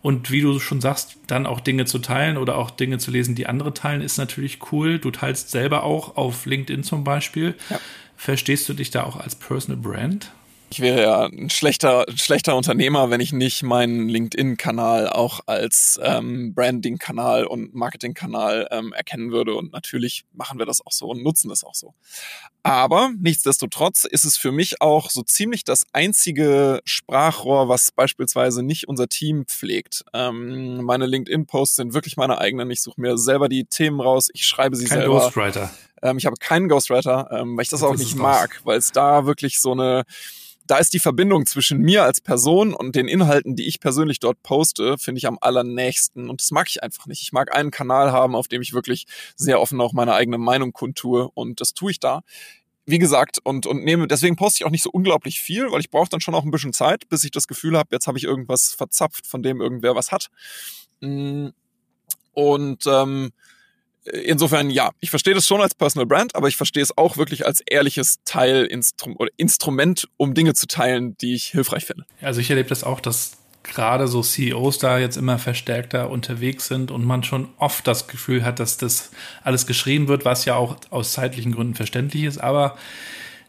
Und 0.01 0.29
wie 0.29 0.41
du 0.41 0.59
schon 0.59 0.81
sagst, 0.81 1.17
dann 1.25 1.47
auch 1.47 1.59
Dinge 1.59 1.85
zu 1.85 1.97
teilen 1.97 2.37
oder 2.37 2.57
auch 2.57 2.69
Dinge 2.69 2.99
zu 2.99 3.09
lesen, 3.09 3.33
die 3.33 3.47
andere 3.47 3.73
teilen, 3.73 4.01
ist 4.01 4.17
natürlich 4.17 4.59
cool. 4.71 4.99
Du 4.99 5.09
teilst 5.09 5.49
selber 5.49 5.83
auch 5.83 6.15
auf 6.15 6.45
LinkedIn 6.45 6.83
zum 6.83 7.03
Beispiel. 7.03 7.55
Ja. 7.71 7.79
Verstehst 8.15 8.69
du 8.69 8.73
dich 8.73 8.91
da 8.91 9.03
auch 9.03 9.15
als 9.15 9.35
Personal 9.35 9.81
Brand? 9.81 10.31
Ich 10.69 10.79
wäre 10.79 11.01
ja 11.01 11.25
ein 11.25 11.49
schlechter, 11.49 12.07
ein 12.07 12.17
schlechter 12.17 12.55
Unternehmer, 12.55 13.09
wenn 13.09 13.21
ich 13.21 13.31
nicht 13.31 13.63
meinen 13.63 14.09
LinkedIn-Kanal 14.09 15.09
auch 15.09 15.41
als 15.45 15.99
ähm, 16.03 16.53
Branding-Kanal 16.53 17.45
und 17.45 17.73
Marketing-Kanal 17.73 18.67
ähm, 18.71 18.93
erkennen 18.93 19.31
würde. 19.31 19.55
Und 19.55 19.71
natürlich 19.71 20.25
machen 20.33 20.59
wir 20.59 20.65
das 20.65 20.85
auch 20.85 20.91
so 20.91 21.07
und 21.07 21.23
nutzen 21.23 21.49
das 21.49 21.63
auch 21.63 21.75
so. 21.75 21.93
Aber 22.63 23.11
nichtsdestotrotz 23.19 24.05
ist 24.05 24.25
es 24.25 24.37
für 24.37 24.51
mich 24.51 24.81
auch 24.81 25.11
so 25.11 25.21
ziemlich 25.21 25.63
das 25.63 25.85
einzige 25.93 26.81
Sprachrohr, 26.83 27.69
was 27.69 27.91
beispielsweise 27.91 28.63
nicht 28.63 28.87
unser 28.87 29.07
Team 29.07 29.45
pflegt. 29.45 30.03
Ähm, 30.13 30.81
meine 30.83 31.05
LinkedIn-Posts 31.05 31.75
sind 31.75 31.93
wirklich 31.93 32.17
meine 32.17 32.39
eigenen. 32.39 32.71
Ich 32.71 32.81
suche 32.81 32.99
mir 32.99 33.17
selber 33.17 33.49
die 33.49 33.65
Themen 33.65 34.01
raus, 34.01 34.29
ich 34.33 34.45
schreibe 34.47 34.75
sie 34.75 34.85
Kein 34.85 34.99
selber. 34.99 35.19
Ghostwriter. 35.19 35.69
Ähm, 36.01 36.17
ich 36.17 36.25
habe 36.25 36.35
keinen 36.37 36.67
Ghostwriter, 36.67 37.29
ähm, 37.31 37.55
weil 37.55 37.63
ich 37.63 37.69
das 37.69 37.81
Jetzt 37.81 37.89
auch 37.89 37.95
nicht 37.95 38.15
mag, 38.15 38.61
weil 38.63 38.77
es 38.77 38.91
da 38.91 39.25
wirklich 39.25 39.59
so 39.59 39.71
eine 39.71 40.03
da 40.67 40.77
ist 40.77 40.93
die 40.93 40.99
Verbindung 40.99 41.45
zwischen 41.45 41.79
mir 41.79 42.03
als 42.03 42.21
Person 42.21 42.73
und 42.73 42.95
den 42.95 43.07
Inhalten, 43.07 43.55
die 43.55 43.67
ich 43.67 43.79
persönlich 43.79 44.19
dort 44.19 44.41
poste, 44.41 44.97
finde 44.97 45.19
ich 45.19 45.27
am 45.27 45.37
allernächsten. 45.39 46.29
Und 46.29 46.41
das 46.41 46.51
mag 46.51 46.67
ich 46.69 46.81
einfach 46.81 47.05
nicht. 47.05 47.21
Ich 47.21 47.31
mag 47.31 47.55
einen 47.55 47.71
Kanal 47.71 48.11
haben, 48.11 48.35
auf 48.35 48.47
dem 48.47 48.61
ich 48.61 48.73
wirklich 48.73 49.05
sehr 49.35 49.61
offen 49.61 49.79
auch 49.79 49.93
meine 49.93 50.13
eigene 50.13 50.37
Meinung 50.37 50.73
kundtue. 50.73 51.29
Und 51.33 51.61
das 51.61 51.73
tue 51.73 51.91
ich 51.91 51.99
da. 51.99 52.21
Wie 52.87 52.99
gesagt, 52.99 53.39
und, 53.43 53.65
und 53.65 53.83
nehme, 53.83 54.07
deswegen 54.07 54.35
poste 54.35 54.61
ich 54.61 54.65
auch 54.65 54.71
nicht 54.71 54.83
so 54.83 54.91
unglaublich 54.91 55.39
viel, 55.39 55.71
weil 55.71 55.79
ich 55.79 55.89
brauche 55.89 56.09
dann 56.09 56.21
schon 56.21 56.35
auch 56.35 56.43
ein 56.43 56.51
bisschen 56.51 56.73
Zeit, 56.73 57.09
bis 57.09 57.23
ich 57.23 57.31
das 57.31 57.47
Gefühl 57.47 57.77
habe, 57.77 57.89
jetzt 57.91 58.07
habe 58.07 58.17
ich 58.17 58.23
irgendwas 58.23 58.73
verzapft, 58.73 59.25
von 59.25 59.41
dem 59.41 59.61
irgendwer 59.61 59.95
was 59.95 60.11
hat. 60.11 60.29
Mm. 61.01 61.47
Und 62.33 62.85
ähm, 62.85 63.31
insofern 64.11 64.69
ja, 64.69 64.91
ich 64.99 65.09
verstehe 65.09 65.33
das 65.33 65.47
schon 65.47 65.61
als 65.61 65.75
Personal 65.75 66.05
Brand, 66.05 66.35
aber 66.35 66.47
ich 66.47 66.57
verstehe 66.57 66.83
es 66.83 66.97
auch 66.97 67.17
wirklich 67.17 67.45
als 67.45 67.61
ehrliches 67.61 68.19
Teil 68.25 68.65
Instru 68.65 69.13
oder 69.17 69.31
Instrument, 69.37 70.07
um 70.17 70.33
Dinge 70.33 70.53
zu 70.53 70.67
teilen, 70.67 71.17
die 71.17 71.33
ich 71.35 71.47
hilfreich 71.47 71.85
finde. 71.85 72.05
Also 72.21 72.41
ich 72.41 72.49
erlebe 72.49 72.69
das 72.69 72.83
auch, 72.83 72.99
dass 72.99 73.37
gerade 73.63 74.07
so 74.07 74.21
CEOs 74.21 74.77
da 74.77 74.99
jetzt 74.99 75.17
immer 75.17 75.39
verstärkter 75.39 76.09
unterwegs 76.09 76.67
sind 76.67 76.91
und 76.91 77.03
man 77.03 77.23
schon 77.23 77.49
oft 77.57 77.87
das 77.87 78.07
Gefühl 78.07 78.45
hat, 78.45 78.59
dass 78.59 78.77
das 78.77 79.11
alles 79.43 79.65
geschrieben 79.65 80.07
wird, 80.07 80.23
was 80.23 80.45
ja 80.45 80.55
auch 80.55 80.77
aus 80.91 81.13
zeitlichen 81.13 81.51
Gründen 81.51 81.73
verständlich 81.73 82.23
ist, 82.23 82.37
aber 82.37 82.77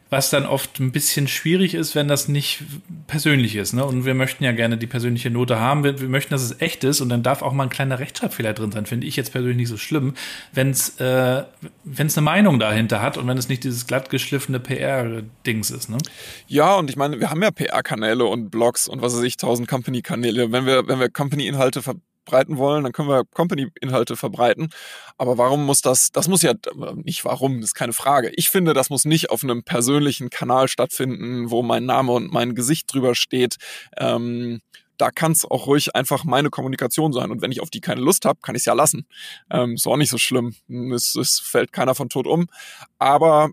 was 0.08 0.30
dann 0.30 0.46
oft 0.46 0.78
ein 0.78 0.92
bisschen 0.92 1.26
schwierig 1.26 1.74
ist, 1.74 1.96
wenn 1.96 2.06
das 2.06 2.28
nicht 2.28 2.62
persönlich 3.08 3.56
ist. 3.56 3.72
Ne? 3.72 3.84
Und 3.84 4.04
wir 4.04 4.14
möchten 4.14 4.44
ja 4.44 4.52
gerne 4.52 4.78
die 4.78 4.86
persönliche 4.86 5.30
Note 5.30 5.58
haben. 5.58 5.82
Wir, 5.82 6.00
wir 6.00 6.08
möchten, 6.08 6.30
dass 6.30 6.42
es 6.42 6.60
echt 6.60 6.84
ist 6.84 7.00
und 7.00 7.08
dann 7.08 7.24
darf 7.24 7.42
auch 7.42 7.52
mal 7.52 7.64
ein 7.64 7.70
kleiner 7.70 7.98
Rechtschreibfehler 7.98 8.52
drin 8.52 8.70
sein. 8.70 8.86
Finde 8.86 9.06
ich 9.06 9.16
jetzt 9.16 9.32
persönlich 9.32 9.56
nicht 9.56 9.68
so 9.68 9.76
schlimm, 9.76 10.14
wenn 10.52 10.70
es 10.70 11.00
äh, 11.00 11.44
eine 11.98 12.22
Meinung 12.22 12.60
dahinter 12.60 13.02
hat 13.02 13.18
und 13.18 13.26
wenn 13.26 13.36
es 13.36 13.48
nicht 13.48 13.64
dieses 13.64 13.86
glatt 13.88 14.08
geschliffene 14.08 14.60
PR-Dings 14.60 15.70
ist. 15.70 15.90
Ne? 15.90 15.98
Ja, 16.46 16.76
und 16.76 16.88
ich 16.88 16.96
meine, 16.96 17.18
wir 17.18 17.30
haben 17.30 17.42
ja 17.42 17.50
PR-Kanäle 17.50 18.24
und 18.24 18.50
Blogs 18.50 18.86
und 18.86 19.02
was 19.02 19.16
weiß 19.16 19.24
ich, 19.24 19.36
tausend 19.36 19.66
Company-Kanäle. 19.66 20.52
Wenn 20.52 20.66
wir, 20.66 20.86
wenn 20.86 21.00
wir 21.00 21.10
Company-Inhalte 21.10 21.82
ver 21.82 21.94
verbreiten 22.26 22.58
wollen, 22.58 22.84
dann 22.84 22.92
können 22.92 23.08
wir 23.08 23.24
Company-Inhalte 23.24 24.16
verbreiten. 24.16 24.68
Aber 25.16 25.38
warum 25.38 25.64
muss 25.64 25.80
das, 25.80 26.10
das 26.12 26.28
muss 26.28 26.42
ja, 26.42 26.52
nicht 26.96 27.24
warum, 27.24 27.60
ist 27.60 27.74
keine 27.74 27.92
Frage. 27.92 28.32
Ich 28.34 28.48
finde, 28.48 28.74
das 28.74 28.90
muss 28.90 29.04
nicht 29.04 29.30
auf 29.30 29.42
einem 29.42 29.62
persönlichen 29.62 30.30
Kanal 30.30 30.68
stattfinden, 30.68 31.50
wo 31.50 31.62
mein 31.62 31.86
Name 31.86 32.12
und 32.12 32.32
mein 32.32 32.54
Gesicht 32.54 32.92
drüber 32.92 33.14
steht. 33.14 33.56
Ähm, 33.96 34.60
da 34.98 35.10
kann 35.10 35.32
es 35.32 35.44
auch 35.44 35.66
ruhig 35.66 35.94
einfach 35.94 36.24
meine 36.24 36.50
Kommunikation 36.50 37.12
sein. 37.12 37.30
Und 37.30 37.42
wenn 37.42 37.52
ich 37.52 37.60
auf 37.60 37.70
die 37.70 37.80
keine 37.80 38.00
Lust 38.00 38.24
habe, 38.24 38.40
kann 38.42 38.54
ich 38.54 38.60
es 38.60 38.66
ja 38.66 38.72
lassen. 38.72 39.06
Ähm, 39.50 39.74
ist 39.74 39.86
auch 39.86 39.96
nicht 39.96 40.10
so 40.10 40.18
schlimm. 40.18 40.54
Es, 40.94 41.14
es 41.14 41.38
fällt 41.38 41.72
keiner 41.72 41.94
von 41.94 42.08
tot 42.08 42.26
um. 42.26 42.46
Aber 42.98 43.50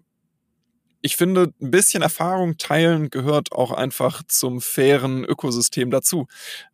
ich 1.01 1.17
finde, 1.17 1.53
ein 1.61 1.71
bisschen 1.71 2.01
Erfahrung 2.01 2.57
teilen 2.57 3.09
gehört 3.09 3.51
auch 3.51 3.71
einfach 3.71 4.24
zum 4.26 4.61
fairen 4.61 5.26
Ökosystem 5.26 5.91
dazu. 5.91 6.28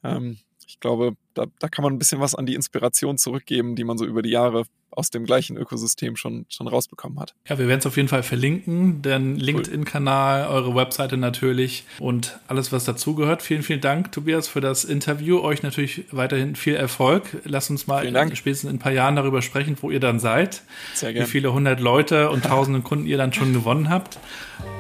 Ähm, 0.04 0.38
ich 0.68 0.80
glaube, 0.80 1.14
da, 1.40 1.46
da 1.60 1.70
kann 1.70 1.84
man 1.84 1.94
ein 1.94 2.00
bisschen 2.00 2.20
was 2.20 2.36
an 2.36 2.46
die 2.46 2.56
Inspiration 2.56 3.18
zurückgeben, 3.18 3.76
die 3.76 3.84
man 3.84 3.98
so 3.98 4.06
über 4.06 4.22
die 4.22 4.30
Jahre 4.30 4.66
aus 4.92 5.12
dem 5.12 5.24
gleichen 5.26 5.56
Ökosystem 5.56 6.16
schon, 6.16 6.46
schon 6.50 6.68
rausbekommen 6.68 7.20
hat. 7.20 7.36
Ja, 7.48 7.58
wir 7.60 7.68
werden 7.68 7.80
es 7.80 7.86
auf 7.86 7.96
jeden 7.96 8.10
Fall 8.10 8.24
verlinken, 8.24 9.02
den 9.02 9.36
LinkedIn-Kanal, 9.38 10.48
eure 10.48 10.76
Webseite 10.76 11.16
natürlich 11.16 11.86
und 12.00 12.40
alles, 12.48 12.72
was 12.72 12.86
dazugehört. 12.86 13.42
Vielen, 13.42 13.62
vielen 13.62 13.82
Dank, 13.82 14.12
Tobias, 14.12 14.48
für 14.48 14.62
das 14.62 14.84
Interview. 14.84 15.40
Euch 15.42 15.64
natürlich 15.64 16.06
weiterhin 16.12 16.56
viel 16.56 16.76
Erfolg. 16.76 17.24
Lasst 17.46 17.70
uns 17.70 17.88
mal 17.88 18.04
spätestens 18.34 18.70
in 18.70 18.78
ein 18.78 18.80
paar 18.80 18.92
Jahren 18.92 19.16
darüber 19.16 19.42
sprechen, 19.42 19.78
wo 19.80 19.92
ihr 19.92 20.00
dann 20.00 20.20
seid. 20.20 20.64
Sehr 20.96 21.14
gerne. 21.14 21.28
Wie 21.28 21.32
viele 21.32 21.54
hundert 21.54 21.80
Leute 21.80 22.30
und 22.32 22.44
tausende 22.46 22.82
Kunden 22.82 23.06
ihr 23.06 23.18
dann 23.18 23.32
schon 23.32 23.54
gewonnen 23.54 23.90
habt. 23.90 24.18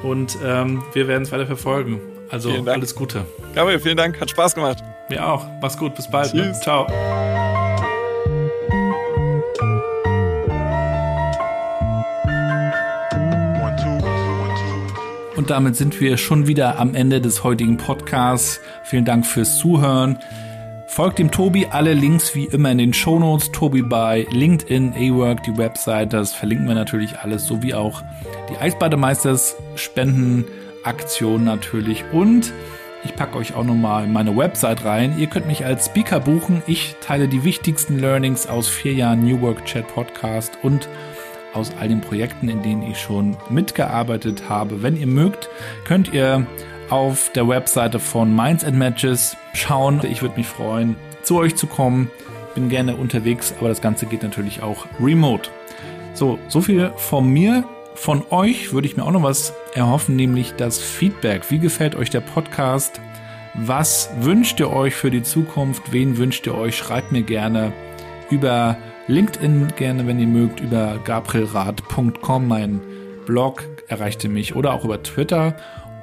Und 0.03 0.37
ähm, 0.43 0.83
wir 0.93 1.07
werden 1.07 1.23
es 1.23 1.31
weiter 1.31 1.45
verfolgen. 1.45 2.01
Also 2.29 2.51
alles 2.65 2.95
Gute. 2.95 3.25
Gabriel, 3.55 3.79
vielen 3.79 3.97
Dank. 3.97 4.19
Hat 4.19 4.29
Spaß 4.29 4.55
gemacht. 4.55 4.83
Mir 5.09 5.27
auch. 5.27 5.45
Mach's 5.59 5.77
gut. 5.77 5.95
Bis 5.95 6.07
bald. 6.07 6.33
Ne? 6.33 6.53
Ciao. 6.53 6.87
Und 15.35 15.49
damit 15.49 15.77
sind 15.77 15.99
wir 16.01 16.17
schon 16.17 16.47
wieder 16.47 16.79
am 16.79 16.93
Ende 16.93 17.21
des 17.21 17.43
heutigen 17.43 17.77
Podcasts. 17.77 18.59
Vielen 18.83 19.05
Dank 19.05 19.25
fürs 19.25 19.57
Zuhören. 19.57 20.19
Folgt 20.85 21.17
dem 21.17 21.31
Tobi, 21.31 21.65
alle 21.65 21.93
Links 21.93 22.35
wie 22.35 22.45
immer 22.45 22.71
in 22.71 22.77
den 22.77 22.93
Shownotes. 22.93 23.51
Tobi 23.51 23.81
bei 23.81 24.27
LinkedIn, 24.31 24.93
A-Work, 24.93 25.43
die 25.43 25.55
Website, 25.55 26.11
das 26.13 26.33
verlinken 26.33 26.67
wir 26.67 26.75
natürlich 26.75 27.19
alles, 27.19 27.45
sowie 27.45 27.73
auch 27.73 28.01
die 28.49 28.57
Eisbademeisters 28.57 29.55
Spendenaktion 29.75 31.45
natürlich. 31.45 32.03
Und 32.11 32.51
ich 33.03 33.15
packe 33.15 33.37
euch 33.37 33.55
auch 33.55 33.63
nochmal 33.63 34.07
meine 34.07 34.35
Website 34.35 34.83
rein. 34.83 35.17
Ihr 35.17 35.27
könnt 35.27 35.47
mich 35.47 35.65
als 35.65 35.85
Speaker 35.85 36.19
buchen. 36.19 36.61
Ich 36.67 36.95
teile 36.99 37.27
die 37.27 37.43
wichtigsten 37.43 37.97
Learnings 37.97 38.47
aus 38.47 38.67
vier 38.67 38.93
Jahren 38.93 39.23
New 39.23 39.39
Work 39.41 39.65
Chat 39.65 39.87
Podcast 39.87 40.57
und 40.63 40.89
aus 41.53 41.71
all 41.79 41.87
den 41.87 42.01
Projekten, 42.01 42.49
in 42.49 42.61
denen 42.61 42.83
ich 42.83 42.99
schon 42.99 43.37
mitgearbeitet 43.49 44.49
habe. 44.49 44.83
Wenn 44.83 44.97
ihr 44.97 45.07
mögt, 45.07 45.49
könnt 45.85 46.13
ihr 46.13 46.45
auf 46.89 47.31
der 47.33 47.47
Webseite 47.47 47.99
von 47.99 48.35
Minds 48.35 48.63
and 48.63 48.77
Matches 48.77 49.37
schauen. 49.53 50.01
Ich 50.03 50.21
würde 50.21 50.35
mich 50.37 50.47
freuen, 50.47 50.95
zu 51.23 51.37
euch 51.37 51.55
zu 51.55 51.67
kommen. 51.67 52.11
Bin 52.55 52.69
gerne 52.69 52.95
unterwegs, 52.95 53.53
aber 53.59 53.69
das 53.69 53.81
Ganze 53.81 54.07
geht 54.07 54.23
natürlich 54.23 54.61
auch 54.61 54.85
remote. 54.99 55.49
So, 56.13 56.37
so 56.47 56.61
viel 56.61 56.91
von 56.97 57.27
mir. 57.29 57.63
Von 57.99 58.23
euch 58.29 58.71
würde 58.71 58.87
ich 58.87 58.95
mir 58.95 59.03
auch 59.03 59.11
noch 59.11 59.23
was 59.23 59.53
erhoffen, 59.73 60.15
nämlich 60.15 60.53
das 60.53 60.79
Feedback. 60.79 61.51
Wie 61.51 61.59
gefällt 61.59 61.95
euch 61.95 62.09
der 62.09 62.21
Podcast? 62.21 63.01
Was 63.55 64.09
wünscht 64.21 64.57
ihr 64.61 64.71
euch 64.71 64.95
für 64.95 65.11
die 65.11 65.21
Zukunft? 65.21 65.91
Wen 65.91 66.17
wünscht 66.17 66.47
ihr 66.47 66.55
euch? 66.55 66.77
Schreibt 66.77 67.11
mir 67.11 67.23
gerne 67.23 67.73
über 68.31 68.77
LinkedIn 69.07 69.73
gerne, 69.75 70.07
wenn 70.07 70.17
ihr 70.17 70.27
mögt, 70.27 70.61
über 70.61 70.97
gabrielrad.com, 71.03 72.47
mein 72.47 72.79
Blog 73.25 73.65
erreicht 73.89 74.23
ihr 74.23 74.29
mich 74.29 74.55
oder 74.55 74.73
auch 74.73 74.85
über 74.85 75.03
Twitter. 75.03 75.57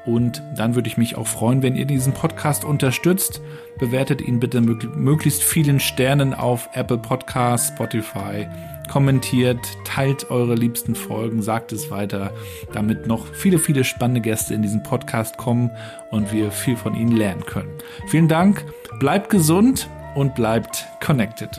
Und 0.05 0.43
dann 0.55 0.75
würde 0.75 0.89
ich 0.89 0.99
mich 0.99 1.17
auch 1.17 1.27
freuen, 1.27 1.63
wenn 1.63 1.77
ihr 1.77 1.87
diesen 1.87 2.13
Podcast 2.13 2.67
unterstützt. 2.67 3.41
Bewertet 3.79 4.21
ihn 4.21 4.39
bitte 4.39 4.61
möglichst 4.61 5.43
vielen 5.43 5.81
Sternen 5.81 6.35
auf 6.35 6.69
Apple 6.75 6.99
Podcasts, 6.99 7.69
Spotify. 7.69 8.47
Kommentiert, 8.89 9.59
teilt 9.85 10.31
eure 10.31 10.55
liebsten 10.55 10.95
Folgen, 10.95 11.43
sagt 11.43 11.73
es 11.73 11.91
weiter, 11.91 12.33
damit 12.73 13.07
noch 13.07 13.27
viele, 13.27 13.59
viele 13.59 13.85
spannende 13.85 14.21
Gäste 14.21 14.55
in 14.55 14.63
diesen 14.63 14.83
Podcast 14.83 15.37
kommen 15.37 15.71
und 16.11 16.33
wir 16.33 16.51
viel 16.51 16.77
von 16.77 16.95
ihnen 16.95 17.17
lernen 17.17 17.45
können. 17.45 17.71
Vielen 18.09 18.29
Dank, 18.29 18.65
bleibt 18.99 19.31
gesund 19.31 19.89
und 20.15 20.35
bleibt 20.35 20.87
connected. 21.05 21.51